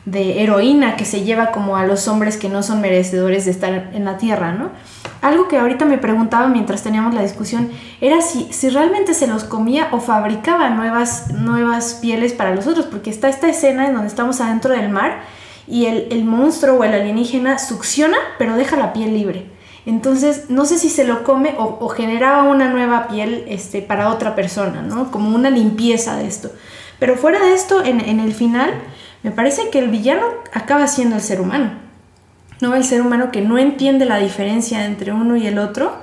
de, 0.04 0.42
heroína 0.42 0.96
que 0.96 1.04
se 1.04 1.22
lleva 1.24 1.52
como 1.52 1.76
a 1.76 1.86
los 1.86 2.08
hombres 2.08 2.36
que 2.36 2.48
no 2.48 2.62
son 2.62 2.80
merecedores 2.80 3.44
de 3.44 3.50
estar 3.50 3.90
en 3.92 4.04
la 4.04 4.18
tierra, 4.18 4.52
¿no? 4.52 4.70
Algo 5.22 5.48
que 5.48 5.58
ahorita 5.58 5.84
me 5.84 5.98
preguntaba 5.98 6.48
mientras 6.48 6.82
teníamos 6.82 7.14
la 7.14 7.22
discusión 7.22 7.70
era 8.00 8.20
si, 8.20 8.52
si 8.52 8.68
realmente 8.68 9.14
se 9.14 9.26
los 9.26 9.44
comía 9.44 9.88
o 9.92 10.00
fabricaba 10.00 10.70
nuevas, 10.70 11.30
nuevas 11.32 11.94
pieles 11.94 12.32
para 12.32 12.54
los 12.54 12.66
otros, 12.66 12.86
porque 12.86 13.10
está 13.10 13.28
esta 13.28 13.48
escena 13.48 13.86
en 13.86 13.94
donde 13.94 14.08
estamos 14.08 14.40
adentro 14.40 14.72
del 14.72 14.90
mar 14.90 15.22
y 15.66 15.86
el, 15.86 16.08
el 16.10 16.24
monstruo 16.24 16.78
o 16.78 16.84
el 16.84 16.92
alienígena 16.92 17.58
succiona 17.58 18.18
pero 18.38 18.56
deja 18.56 18.76
la 18.76 18.92
piel 18.92 19.14
libre. 19.14 19.54
Entonces, 19.86 20.46
no 20.48 20.64
sé 20.64 20.78
si 20.78 20.88
se 20.88 21.04
lo 21.04 21.24
come 21.24 21.54
o, 21.58 21.88
generaba 21.88 22.44
una 22.44 22.70
nueva 22.70 23.06
piel 23.08 23.44
este, 23.48 23.82
para 23.82 24.08
otra 24.08 24.34
persona, 24.34 24.80
¿no? 24.80 25.10
Como 25.10 25.34
una 25.34 25.50
limpieza 25.50 26.16
de 26.16 26.26
esto. 26.26 26.50
Pero 26.98 27.16
fuera 27.16 27.38
de 27.44 27.52
esto, 27.52 27.84
en, 27.84 28.00
el 28.00 28.32
final, 28.32 28.72
me 29.24 29.32
parece 29.32 29.70
que 29.70 29.80
el 29.80 29.88
villano 29.88 30.26
acaba 30.52 30.86
siendo 30.86 31.16
el 31.16 31.22
ser 31.22 31.40
humano. 31.40 31.72
¿No? 32.60 32.76
El 32.76 32.84
ser 32.84 33.02
humano 33.02 33.32
que 33.32 33.40
no 33.40 33.58
entiende 33.58 34.04
la 34.04 34.18
diferencia 34.18 34.84
entre 34.84 35.12
uno 35.12 35.36
y 35.36 35.46
el 35.48 35.58
otro 35.58 35.96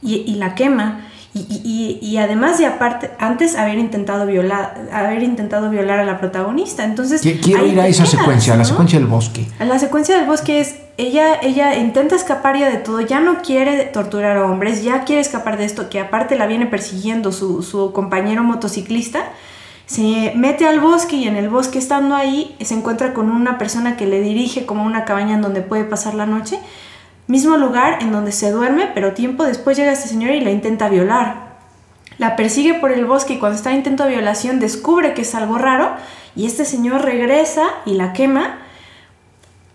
y, 0.00 0.34
la 0.36 0.54
quema. 0.54 1.00
Y, 1.34 2.16
además 2.18 2.58
de 2.58 2.66
aparte, 2.66 3.10
antes 3.18 3.56
haber 3.56 3.78
intentado 3.78 4.24
violar, 4.24 4.88
haber 4.92 5.22
intentado 5.22 5.68
violar 5.68 5.98
a 5.98 6.04
la 6.04 6.18
protagonista. 6.18 6.84
Entonces, 6.84 7.20
quiero 7.42 7.66
ir 7.66 7.80
a 7.80 7.88
esa 7.88 8.06
secuencia, 8.06 8.54
a 8.54 8.56
la 8.56 8.64
secuencia 8.64 8.98
del 8.98 9.08
bosque. 9.08 9.46
La 9.58 9.78
secuencia 9.78 10.16
del 10.16 10.26
bosque 10.26 10.60
es 10.60 10.76
ella, 10.98 11.34
ella 11.42 11.76
intenta 11.76 12.14
escapar 12.14 12.58
ya 12.58 12.70
de 12.70 12.76
todo, 12.76 13.00
ya 13.00 13.20
no 13.20 13.42
quiere 13.42 13.84
torturar 13.84 14.38
a 14.38 14.46
hombres, 14.46 14.82
ya 14.82 15.04
quiere 15.04 15.20
escapar 15.20 15.58
de 15.58 15.64
esto, 15.64 15.90
que 15.90 16.00
aparte 16.00 16.36
la 16.36 16.46
viene 16.46 16.66
persiguiendo 16.66 17.32
su, 17.32 17.90
compañero 17.92 18.42
motociclista. 18.42 19.24
Se 19.86 20.32
mete 20.34 20.66
al 20.66 20.80
bosque 20.80 21.16
y 21.16 21.28
en 21.28 21.36
el 21.36 21.48
bosque 21.48 21.78
estando 21.78 22.16
ahí 22.16 22.56
se 22.60 22.74
encuentra 22.74 23.14
con 23.14 23.30
una 23.30 23.56
persona 23.56 23.96
que 23.96 24.06
le 24.06 24.20
dirige 24.20 24.66
como 24.66 24.84
una 24.84 25.04
cabaña 25.04 25.34
en 25.34 25.42
donde 25.42 25.60
puede 25.60 25.84
pasar 25.84 26.14
la 26.14 26.26
noche. 26.26 26.58
Mismo 27.28 27.56
lugar 27.56 28.02
en 28.02 28.12
donde 28.12 28.32
se 28.32 28.50
duerme, 28.50 28.90
pero 28.94 29.14
tiempo 29.14 29.44
después 29.44 29.76
llega 29.76 29.92
este 29.92 30.08
señor 30.08 30.32
y 30.32 30.40
la 30.40 30.50
intenta 30.50 30.88
violar. 30.88 31.56
La 32.18 32.34
persigue 32.34 32.74
por 32.74 32.90
el 32.92 33.04
bosque 33.04 33.34
y 33.34 33.38
cuando 33.38 33.56
está 33.56 33.70
en 33.70 33.78
intento 33.78 34.04
de 34.04 34.10
violación 34.10 34.58
descubre 34.58 35.14
que 35.14 35.22
es 35.22 35.34
algo 35.34 35.58
raro 35.58 35.90
y 36.34 36.46
este 36.46 36.64
señor 36.64 37.02
regresa 37.02 37.64
y 37.84 37.94
la 37.94 38.12
quema 38.12 38.58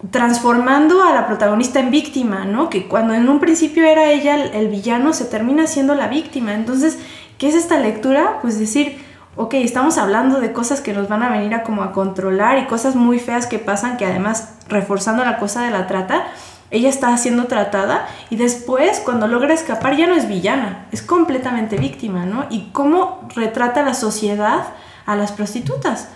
transformando 0.09 1.03
a 1.03 1.13
la 1.13 1.27
protagonista 1.27 1.79
en 1.79 1.91
víctima, 1.91 2.45
¿no? 2.45 2.69
Que 2.69 2.87
cuando 2.87 3.13
en 3.13 3.29
un 3.29 3.39
principio 3.39 3.85
era 3.85 4.11
ella 4.11 4.35
el, 4.35 4.67
villano, 4.69 5.13
se 5.13 5.25
termina 5.25 5.67
siendo 5.67 5.93
la 5.93 6.07
víctima. 6.07 6.55
Entonces, 6.55 6.97
¿qué 7.37 7.47
es 7.47 7.55
esta 7.55 7.79
lectura? 7.79 8.39
Pues 8.41 8.57
decir, 8.57 8.97
ok, 9.35 9.55
estamos 9.55 9.97
hablando 9.97 10.39
de 10.39 10.53
cosas 10.53 10.81
que 10.81 10.93
nos 10.93 11.07
van 11.07 11.23
a 11.23 11.29
venir 11.29 11.53
a 11.53 11.63
como 11.63 11.83
a 11.83 11.91
controlar 11.91 12.59
y 12.59 12.67
cosas 12.67 12.95
muy 12.95 13.19
feas 13.19 13.47
que 13.47 13.59
pasan, 13.59 13.97
que 13.97 14.05
además, 14.05 14.55
reforzando 14.67 15.23
la 15.23 15.37
cosa 15.37 15.63
de 15.63 15.71
la 15.71 15.87
trata, 15.87 16.25
ella 16.69 16.89
está 16.89 17.15
siendo 17.17 17.45
tratada 17.45 18.07
y 18.29 18.37
después, 18.37 19.01
cuando 19.03 19.27
logra 19.27 19.53
escapar, 19.53 19.97
ya 19.97 20.07
no 20.07 20.15
es 20.15 20.27
villana, 20.27 20.87
es 20.91 21.01
completamente 21.01 21.77
víctima, 21.77 22.25
¿no? 22.25 22.45
Y 22.49 22.69
cómo 22.71 23.27
retrata 23.35 23.83
la 23.83 23.93
sociedad 23.93 24.67
a 25.05 25.15
las 25.15 25.31
prostitutas 25.31 26.07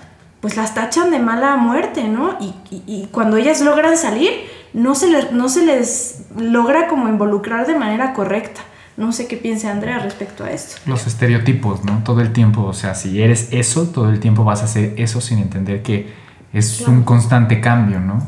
pues 0.46 0.58
las 0.58 0.76
tachan 0.76 1.10
de 1.10 1.18
mala 1.18 1.56
muerte, 1.56 2.04
¿no? 2.04 2.38
Y, 2.40 3.08
cuando 3.12 3.38
ellas 3.38 3.62
logran 3.62 3.98
salir, 3.98 4.32
no 4.74 4.94
se, 4.94 5.10
les, 5.10 5.32
no 5.32 5.50
se 5.50 5.66
les 5.66 6.26
logra 6.38 6.88
como 6.88 7.10
involucrar 7.10 7.66
de 7.66 7.74
manera 7.74 8.14
correcta. 8.14 8.62
No 8.98 9.12
sé 9.12 9.28
qué 9.28 9.36
piense 9.36 9.68
Andrea 9.68 10.00
respecto 10.00 10.46
a 10.46 10.52
esto. 10.52 10.78
Los 10.86 11.06
estereotipos, 11.06 11.84
¿no? 11.84 12.02
Todo 12.04 12.22
el 12.22 12.32
tiempo, 12.32 12.64
o 12.64 12.74
sea, 12.74 12.96
si 12.96 13.22
eres 13.22 13.50
eso, 13.52 13.88
todo 13.88 14.10
el 14.10 14.20
tiempo 14.20 14.46
vas 14.46 14.62
a 14.62 14.66
hacer 14.66 14.94
eso 14.98 15.20
sin 15.20 15.40
entender 15.40 15.84
que 15.84 16.14
es 16.54 16.82
un 16.88 17.04
constante 17.04 17.60
cambio, 17.60 18.00
¿no? 18.00 18.26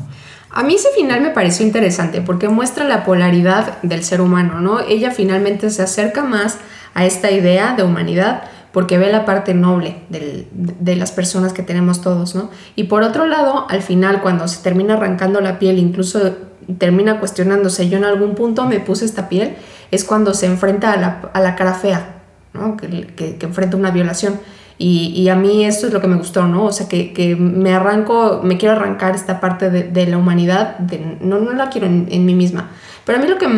A 0.50 0.62
mí 0.62 0.74
ese 0.74 0.88
final 0.96 1.20
me 1.20 1.30
pareció 1.30 1.64
interesante 1.64 2.20
porque 2.20 2.48
muestra 2.48 2.84
la 2.84 3.04
polaridad 3.04 3.80
del 3.82 4.04
ser 4.04 4.20
humano, 4.20 4.60
¿no? 4.60 4.80
Ella 4.80 5.10
finalmente 5.10 5.70
se 5.70 5.82
acerca 5.82 6.24
más 6.24 6.58
a 6.94 7.06
esta 7.06 7.30
idea 7.30 7.74
de 7.74 7.82
humanidad 7.82 8.42
porque 8.72 8.98
ve 8.98 9.10
la 9.10 9.24
parte 9.24 9.54
noble 9.54 9.96
de 10.10 10.96
las 10.96 11.12
personas 11.12 11.54
que 11.54 11.62
tenemos 11.62 12.02
todos, 12.02 12.34
¿no? 12.34 12.50
Y 12.76 12.84
por 12.84 13.02
otro 13.02 13.26
lado, 13.26 13.66
al 13.70 13.82
final, 13.82 14.20
cuando 14.20 14.46
se 14.48 14.62
termina 14.62 14.94
arrancando 14.94 15.40
la 15.40 15.58
piel, 15.58 15.78
incluso 15.78 16.36
termina 16.76 17.18
cuestionándose, 17.18 17.88
yo 17.88 17.96
en 17.96 18.04
algún 18.04 18.34
punto 18.34 18.66
me 18.66 18.78
puse 18.80 19.06
esta 19.06 19.30
piel, 19.30 19.56
es 19.90 20.04
cuando 20.04 20.34
se 20.34 20.46
enfrenta 20.46 20.92
a 20.92 21.40
la, 21.40 21.56
cara 21.56 21.74
fea, 21.74 22.22
¿no? 22.52 22.76
Que, 22.76 23.06
que, 23.14 23.38
enfrenta 23.40 23.76
una 23.76 23.90
violación. 23.90 24.40
Y, 24.80 25.28
a 25.28 25.34
mí 25.34 25.64
esto 25.64 25.88
es 25.88 25.92
lo 25.92 26.00
que 26.00 26.06
me 26.06 26.16
gustó, 26.16 26.46
¿no? 26.46 26.66
O 26.66 26.72
sea, 26.72 26.88
que, 26.88 27.36
me 27.38 27.74
arranco, 27.74 28.40
me 28.44 28.58
quiero 28.58 28.76
arrancar 28.76 29.14
esta 29.14 29.40
parte 29.40 29.70
de, 29.70 30.06
la 30.06 30.18
humanidad, 30.18 30.78
no, 31.20 31.40
no 31.40 31.52
la 31.52 31.68
quiero 31.70 31.86
en, 31.86 32.06
en, 32.10 32.24
mí 32.24 32.34
misma. 32.34 32.70
Pero 33.04 33.18
a 33.18 33.22
mí 33.22 33.28
lo 33.28 33.38
que, 33.38 33.48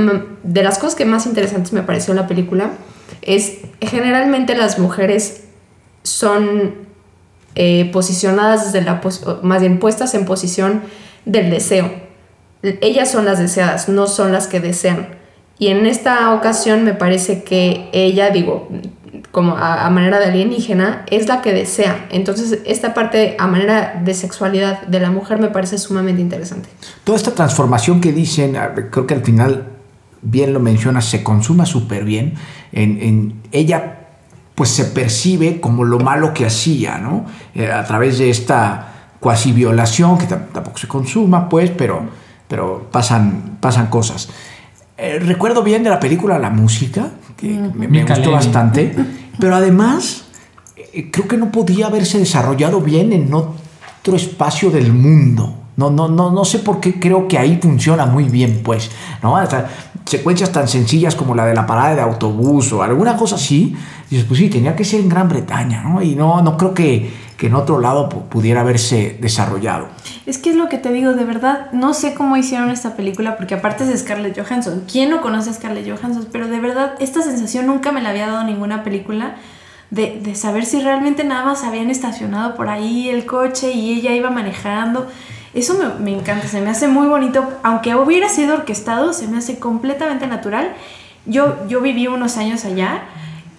de 0.42 0.62
las 0.62 0.78
cosas 0.78 0.94
que 0.94 1.04
más 1.04 1.26
interesantes 1.26 1.72
me 1.72 1.82
pareció 1.82 2.12
en 2.12 2.16
la 2.16 2.26
película, 2.26 2.70
es 3.22 3.58
generalmente 3.80 4.56
las 4.56 4.78
mujeres 4.78 5.44
son 6.02 6.74
eh, 7.56 7.90
posicionadas 7.92 8.72
desde 8.72 8.84
la, 8.84 9.00
más 9.42 9.60
bien 9.60 9.78
puestas 9.78 10.14
en 10.14 10.24
posición 10.24 10.82
del 11.24 11.50
deseo. 11.50 11.90
Ellas 12.62 13.10
son 13.10 13.24
las 13.24 13.38
deseadas, 13.38 13.88
no 13.88 14.06
son 14.06 14.32
las 14.32 14.46
que 14.46 14.60
desean. 14.60 15.08
Y 15.60 15.68
en 15.68 15.84
esta 15.84 16.32
ocasión 16.32 16.84
me 16.84 16.94
parece 16.94 17.44
que 17.44 17.90
ella, 17.92 18.30
digo, 18.30 18.66
como 19.30 19.58
a, 19.58 19.90
manera 19.90 20.18
de 20.18 20.24
alienígena, 20.24 21.04
es 21.10 21.28
la 21.28 21.42
que 21.42 21.52
desea. 21.52 22.06
Entonces, 22.10 22.60
esta 22.64 22.94
parte 22.94 23.36
a 23.38 23.46
manera 23.46 24.00
de 24.02 24.14
sexualidad 24.14 24.80
de 24.86 25.00
la 25.00 25.10
mujer 25.10 25.38
me 25.38 25.48
parece 25.48 25.76
sumamente 25.76 26.22
interesante. 26.22 26.70
Toda 27.04 27.18
esta 27.18 27.32
transformación 27.32 28.00
que 28.00 28.10
dicen, 28.10 28.56
creo 28.90 29.06
que 29.06 29.12
al 29.12 29.22
final 29.22 29.66
bien 30.22 30.54
lo 30.54 30.60
menciona, 30.60 31.02
se 31.02 31.22
consuma 31.22 31.66
súper 31.66 32.04
bien. 32.04 32.36
En, 32.72 33.42
ella 33.52 33.98
pues 34.54 34.70
se 34.70 34.86
percibe 34.86 35.60
como 35.60 35.84
lo 35.84 35.98
malo 35.98 36.32
que 36.32 36.46
hacía, 36.46 36.96
¿no? 36.96 37.26
Eh, 37.54 37.70
a 37.70 37.84
través 37.84 38.16
de 38.16 38.30
esta 38.30 39.10
cuasi 39.20 39.52
violación, 39.52 40.16
que 40.16 40.24
tampoco 40.24 40.78
se 40.78 40.88
consuma, 40.88 41.50
pues, 41.50 41.70
pero, 41.70 42.08
pero 42.48 42.88
pasan, 42.90 43.58
pasan 43.60 43.88
cosas. 43.88 44.30
Eh, 45.02 45.18
recuerdo 45.18 45.62
bien 45.62 45.82
de 45.82 45.88
la 45.88 45.98
película 45.98 46.38
la 46.38 46.50
música, 46.50 47.08
que 47.34 47.48
me, 47.48 47.88
me 47.88 48.04
gustó 48.04 48.32
bastante, 48.32 48.94
pero 49.38 49.54
además 49.54 50.26
eh, 50.76 51.10
creo 51.10 51.26
que 51.26 51.38
no 51.38 51.50
podía 51.50 51.86
haberse 51.86 52.18
desarrollado 52.18 52.82
bien 52.82 53.14
en 53.14 53.32
otro 53.32 54.14
espacio 54.14 54.70
del 54.70 54.92
mundo. 54.92 55.54
No, 55.78 55.88
no, 55.88 56.06
no, 56.08 56.30
no 56.30 56.44
sé 56.44 56.58
por 56.58 56.80
qué 56.80 57.00
creo 57.00 57.26
que 57.26 57.38
ahí 57.38 57.58
funciona 57.62 58.04
muy 58.04 58.24
bien, 58.24 58.60
pues, 58.62 58.90
¿no? 59.22 59.38
Hasta 59.38 59.70
secuencias 60.04 60.52
tan 60.52 60.68
sencillas 60.68 61.14
como 61.14 61.34
la 61.34 61.46
de 61.46 61.54
la 61.54 61.66
parada 61.66 61.94
de 61.94 62.02
autobús 62.02 62.70
o 62.74 62.82
alguna 62.82 63.16
cosa 63.16 63.36
así, 63.36 63.74
dices, 64.10 64.26
pues 64.26 64.38
sí, 64.38 64.50
tenía 64.50 64.76
que 64.76 64.84
ser 64.84 65.00
en 65.00 65.08
Gran 65.08 65.30
Bretaña, 65.30 65.82
¿no? 65.82 66.02
Y 66.02 66.14
no, 66.14 66.42
no 66.42 66.58
creo 66.58 66.74
que, 66.74 67.10
que 67.40 67.46
en 67.46 67.54
otro 67.54 67.80
lado 67.80 68.10
pudiera 68.10 68.60
haberse 68.60 69.16
desarrollado. 69.18 69.88
Es 70.26 70.36
que 70.36 70.50
es 70.50 70.56
lo 70.56 70.68
que 70.68 70.76
te 70.76 70.92
digo, 70.92 71.14
de 71.14 71.24
verdad, 71.24 71.72
no 71.72 71.94
sé 71.94 72.12
cómo 72.12 72.36
hicieron 72.36 72.70
esta 72.70 72.96
película, 72.96 73.38
porque 73.38 73.54
aparte 73.54 73.84
es 73.84 73.88
de 73.88 73.96
Scarlett 73.96 74.38
Johansson. 74.38 74.84
¿Quién 74.86 75.08
no 75.08 75.22
conoce 75.22 75.48
a 75.48 75.54
Scarlett 75.54 75.88
Johansson? 75.88 76.28
Pero 76.30 76.48
de 76.48 76.60
verdad, 76.60 76.96
esta 77.00 77.22
sensación 77.22 77.66
nunca 77.66 77.92
me 77.92 78.02
la 78.02 78.10
había 78.10 78.26
dado 78.26 78.44
ninguna 78.44 78.84
película. 78.84 79.36
De, 79.88 80.20
de 80.22 80.34
saber 80.34 80.66
si 80.66 80.82
realmente 80.82 81.24
nada 81.24 81.46
más 81.46 81.64
habían 81.64 81.90
estacionado 81.90 82.54
por 82.56 82.68
ahí 82.68 83.08
el 83.08 83.24
coche 83.24 83.72
y 83.72 83.94
ella 83.94 84.12
iba 84.12 84.30
manejando. 84.30 85.08
Eso 85.54 85.78
me, 85.78 85.94
me, 85.94 86.16
encanta, 86.16 86.46
se 86.46 86.60
me 86.60 86.68
hace 86.68 86.88
muy 86.88 87.08
bonito. 87.08 87.42
Aunque 87.62 87.94
hubiera 87.94 88.28
sido 88.28 88.52
orquestado, 88.52 89.14
se 89.14 89.26
me 89.28 89.38
hace 89.38 89.58
completamente 89.58 90.26
natural. 90.26 90.74
Yo, 91.24 91.66
yo 91.68 91.80
viví 91.80 92.06
unos 92.06 92.36
años 92.36 92.66
allá 92.66 93.04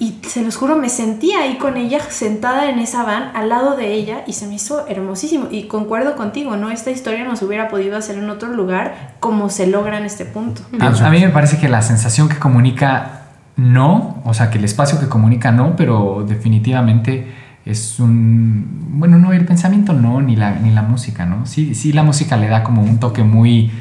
y 0.01 0.17
se 0.27 0.41
los 0.41 0.55
juro, 0.55 0.77
me 0.77 0.89
sentía 0.89 1.41
ahí 1.41 1.59
con 1.59 1.77
ella, 1.77 1.99
sentada 2.09 2.71
en 2.71 2.79
esa 2.79 3.03
van, 3.03 3.35
al 3.35 3.49
lado 3.49 3.77
de 3.77 3.93
ella, 3.93 4.23
y 4.25 4.33
se 4.33 4.47
me 4.47 4.55
hizo 4.55 4.87
hermosísimo. 4.87 5.47
Y 5.51 5.67
concuerdo 5.67 6.15
contigo, 6.15 6.57
¿no? 6.57 6.71
Esta 6.71 6.89
historia 6.89 7.23
no 7.23 7.35
se 7.35 7.45
hubiera 7.45 7.67
podido 7.67 7.95
hacer 7.97 8.17
en 8.17 8.27
otro 8.31 8.49
lugar 8.49 9.13
como 9.19 9.51
se 9.51 9.67
logra 9.67 9.99
en 9.99 10.05
este 10.05 10.25
punto. 10.25 10.63
A, 10.79 10.87
a 10.87 11.09
mí 11.11 11.19
me 11.19 11.29
parece 11.29 11.59
que 11.59 11.69
la 11.69 11.83
sensación 11.83 12.29
que 12.29 12.39
comunica 12.39 13.25
no, 13.57 14.23
o 14.25 14.33
sea, 14.33 14.49
que 14.49 14.57
el 14.57 14.65
espacio 14.65 14.99
que 14.99 15.07
comunica 15.07 15.51
no, 15.51 15.75
pero 15.75 16.25
definitivamente 16.27 17.35
es 17.63 17.99
un 17.99 18.89
bueno 18.93 19.19
no 19.19 19.33
el 19.33 19.45
pensamiento 19.45 19.93
no 19.93 20.19
ni 20.19 20.35
la 20.35 20.55
ni 20.55 20.71
la 20.71 20.81
música 20.81 21.27
no 21.27 21.45
sí 21.45 21.75
sí 21.75 21.93
la 21.93 22.01
música 22.01 22.35
le 22.35 22.47
da 22.47 22.63
como 22.63 22.81
un 22.81 22.99
toque 22.99 23.21
muy 23.21 23.71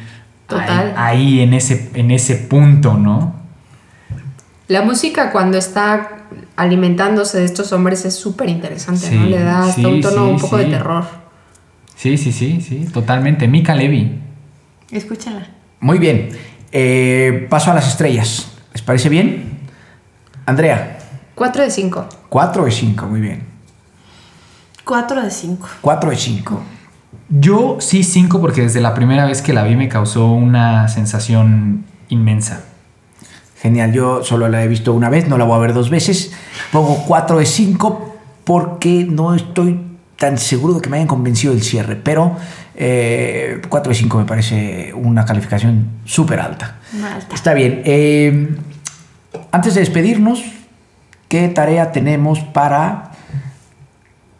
Total. 0.46 0.92
ahí, 0.98 1.38
ahí 1.38 1.40
en 1.40 1.54
ese 1.54 1.90
en 1.94 2.10
ese 2.10 2.36
punto 2.36 2.98
no 2.98 3.39
la 4.70 4.82
música 4.82 5.30
cuando 5.32 5.58
está 5.58 6.26
alimentándose 6.56 7.38
de 7.38 7.44
estos 7.44 7.72
hombres 7.72 8.04
es 8.04 8.14
súper 8.14 8.48
interesante 8.48 9.08
Sí, 9.08 9.16
no 9.16 9.26
le 9.26 9.40
da 9.40 9.64
hasta 9.64 9.74
sí, 9.74 9.84
un 9.84 10.00
tono 10.00 10.26
sí, 10.26 10.32
un 10.32 10.38
poco 10.38 10.58
sí. 10.58 10.64
de 10.64 10.70
terror 10.70 11.04
sí 11.96 12.16
sí 12.16 12.32
sí 12.32 12.60
sí 12.60 12.86
totalmente 12.92 13.46
Mika 13.48 13.74
Levy 13.74 14.20
Escúchala. 14.90 15.46
Muy 15.80 15.98
bien. 15.98 16.30
Eh, 16.72 17.46
paso 17.48 17.70
a 17.70 17.74
las 17.74 17.88
estrellas. 17.88 18.50
¿Les 18.72 18.82
parece 18.82 19.08
bien? 19.08 19.60
Andrea, 20.46 20.98
4 21.34 21.62
de 21.62 21.70
5 21.70 22.08
4 22.28 22.64
de 22.64 22.70
5, 22.70 23.06
muy 23.06 23.20
bien. 23.20 23.44
4 24.84 25.22
de 25.22 25.30
5. 25.30 25.68
4 25.80 26.10
de 26.10 26.16
5. 26.16 26.62
yo 27.28 27.76
sí 27.80 28.02
cinco 28.02 28.40
porque 28.40 28.62
desde 28.62 28.80
la 28.80 28.94
primera 28.94 29.26
vez 29.26 29.42
que 29.42 29.52
la 29.52 29.62
vi 29.62 29.76
me 29.76 29.88
causó 29.88 30.32
una 30.32 30.88
sensación 30.88 31.84
inmensa 32.08 32.64
Genial, 33.62 33.92
yo 33.92 34.24
solo 34.24 34.48
la 34.48 34.64
he 34.64 34.68
visto 34.68 34.94
una 34.94 35.10
vez, 35.10 35.28
no 35.28 35.36
la 35.36 35.44
voy 35.44 35.56
a 35.56 35.58
ver 35.58 35.74
dos 35.74 35.90
veces. 35.90 36.32
Pongo 36.72 37.04
4 37.06 37.38
de 37.38 37.46
5 37.46 38.16
porque 38.44 39.06
no 39.08 39.34
estoy 39.34 39.78
tan 40.16 40.38
seguro 40.38 40.74
de 40.74 40.80
que 40.80 40.88
me 40.88 40.96
hayan 40.96 41.06
convencido 41.06 41.52
del 41.52 41.62
cierre, 41.62 41.96
pero 41.96 42.36
eh, 42.74 43.60
4 43.68 43.90
de 43.90 43.94
5 43.94 44.18
me 44.18 44.24
parece 44.24 44.92
una 44.94 45.26
calificación 45.26 45.88
súper 46.06 46.40
alta. 46.40 46.78
Está 47.32 47.52
bien. 47.52 47.82
eh, 47.84 48.48
antes 49.52 49.74
de 49.74 49.80
despedirnos, 49.80 50.42
¿qué 51.28 51.48
tarea 51.48 51.92
tenemos 51.92 52.40
para 52.40 53.10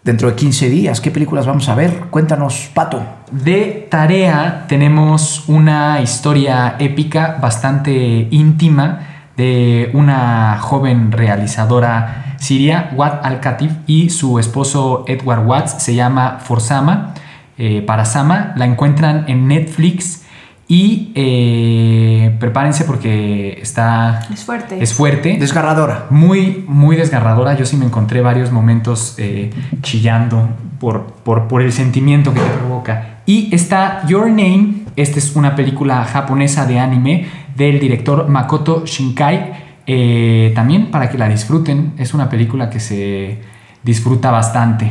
dentro 0.03 0.31
de 0.31 0.35
15 0.35 0.71
días? 0.71 1.01
¿Qué 1.01 1.11
películas 1.11 1.47
vamos 1.47 1.69
a 1.69 1.75
ver? 1.75 1.91
Cuéntanos, 2.11 2.71
Pato. 2.73 3.03
De 3.31 3.87
tarea 3.91 4.65
tenemos 4.67 5.49
una 5.49 6.01
historia 6.01 6.77
épica 6.79 7.39
bastante 7.41 8.29
íntima 8.31 9.10
de 9.41 9.91
una 9.95 10.59
joven 10.61 11.13
realizadora 11.13 12.37
siria, 12.39 12.91
Wat 12.95 13.25
Al-Katif, 13.25 13.73
y 13.87 14.11
su 14.11 14.39
esposo 14.39 15.05
Edward 15.07 15.47
Watts, 15.47 15.83
se 15.83 15.95
llama 15.95 16.41
Forsama, 16.41 17.15
eh, 17.57 17.81
para 17.81 18.05
Sama, 18.05 18.53
la 18.57 18.67
encuentran 18.67 19.25
en 19.29 19.49
Netflix 19.49 20.27
y 20.69 21.11
eh, 21.15 22.37
prepárense 22.39 22.85
porque 22.85 23.59
está... 23.63 24.21
Es 24.31 24.45
fuerte. 24.45 24.83
Es 24.83 24.93
fuerte. 24.93 25.39
Desgarradora. 25.41 26.07
Muy, 26.11 26.65
muy 26.69 26.97
desgarradora. 26.97 27.57
Yo 27.57 27.65
sí 27.65 27.79
me 27.79 27.87
encontré 27.87 28.21
varios 28.21 28.53
momentos 28.53 29.15
eh, 29.17 29.51
chillando 29.81 30.51
por, 30.79 31.07
por, 31.25 31.49
por 31.49 31.63
el 31.63 31.73
sentimiento 31.73 32.35
que 32.35 32.41
te 32.41 32.51
provoca. 32.51 33.23
Y 33.25 33.55
está 33.55 34.07
Your 34.07 34.29
Name. 34.29 34.85
Esta 34.97 35.19
es 35.19 35.35
una 35.35 35.57
película 35.57 36.05
japonesa 36.05 36.67
de 36.67 36.79
anime 36.79 37.27
del 37.61 37.79
director 37.79 38.27
Makoto 38.29 38.85
Shinkai. 38.87 39.71
Eh, 39.87 40.53
también 40.55 40.91
para 40.91 41.11
que 41.11 41.19
la 41.19 41.29
disfruten. 41.29 41.93
Es 41.99 42.15
una 42.15 42.29
película 42.31 42.71
que 42.71 42.81
se 42.81 43.39
disfruta 43.83 44.31
bastante. 44.31 44.91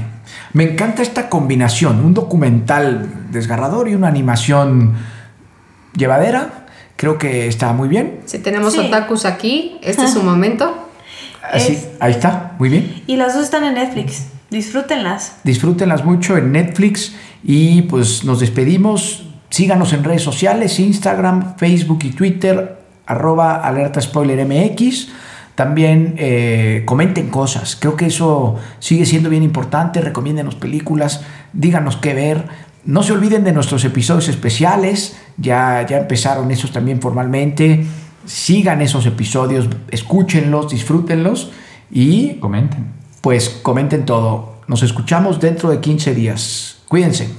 Me 0.54 0.64
encanta 0.72 1.02
esta 1.02 1.30
combinación, 1.30 2.04
un 2.06 2.14
documental 2.14 3.28
desgarrador 3.32 3.88
y 3.90 3.96
una 3.96 4.08
animación 4.08 4.94
llevadera. 5.96 6.66
Creo 6.96 7.18
que 7.18 7.48
está 7.48 7.74
muy 7.74 7.88
bien. 7.88 8.20
si 8.26 8.40
tenemos 8.40 8.74
Sí. 8.74 8.80
otakus 8.80 9.26
aquí 9.26 9.78
este 9.82 10.04
es 10.06 10.14
su 10.14 10.22
momento 10.24 10.86
Así, 11.54 11.72
Es- 11.74 11.88
ahí 12.00 12.12
está, 12.12 12.54
muy 12.60 12.70
bien. 12.70 13.02
Y 13.08 13.16
las 13.16 13.34
dos 13.34 13.46
están 13.46 13.64
en 13.64 13.74
Netflix. 13.76 14.28
Disfrútenlas. 14.52 15.38
Disfrútenlas 15.44 16.04
mucho 16.06 16.38
en 16.38 16.52
Netflix 16.52 17.16
y 17.44 17.84
pues 17.84 18.24
nos 18.26 18.40
despedimos. 18.42 19.24
Síganos 19.60 19.92
en 19.92 20.06
redes 20.06 20.22
sociales, 20.22 20.80
Instagram, 20.80 21.58
Facebook 21.58 22.00
y 22.04 22.12
Twitter, 22.12 22.78
arroba 23.06 23.56
alerta 23.56 24.00
spoiler 24.00 24.46
MX. 24.46 25.10
También 25.54 26.16
eh, 26.18 26.84
comenten 26.86 27.28
cosas, 27.28 27.76
creo 27.76 27.98
que 27.98 28.06
eso 28.06 28.56
sigue 28.80 29.06
siendo 29.06 29.30
bien 29.30 29.44
importante. 29.44 30.00
Recomiéndenos 30.00 30.56
películas, 30.56 31.26
díganos 31.52 31.98
qué 31.98 32.14
ver. 32.14 32.46
No 32.86 33.04
se 33.04 33.12
olviden 33.12 33.44
de 33.44 33.52
nuestros 33.52 33.84
episodios 33.84 34.30
especiales, 34.30 35.18
ya, 35.36 35.86
ya 35.86 35.98
empezaron 35.98 36.50
esos 36.52 36.72
también 36.72 37.02
formalmente. 37.02 37.86
Sigan 38.24 38.82
esos 38.82 39.06
episodios, 39.08 39.68
escúchenlos, 39.92 40.72
disfrútenlos 40.72 41.52
y 41.92 42.36
Comenten. 42.36 42.94
pues 43.20 43.50
comenten 43.62 44.06
todo. 44.06 44.62
Nos 44.68 44.84
escuchamos 44.84 45.42
dentro 45.42 45.70
de 45.70 45.82
15 45.82 46.16
días. 46.16 46.78
Cuídense. 46.88 47.39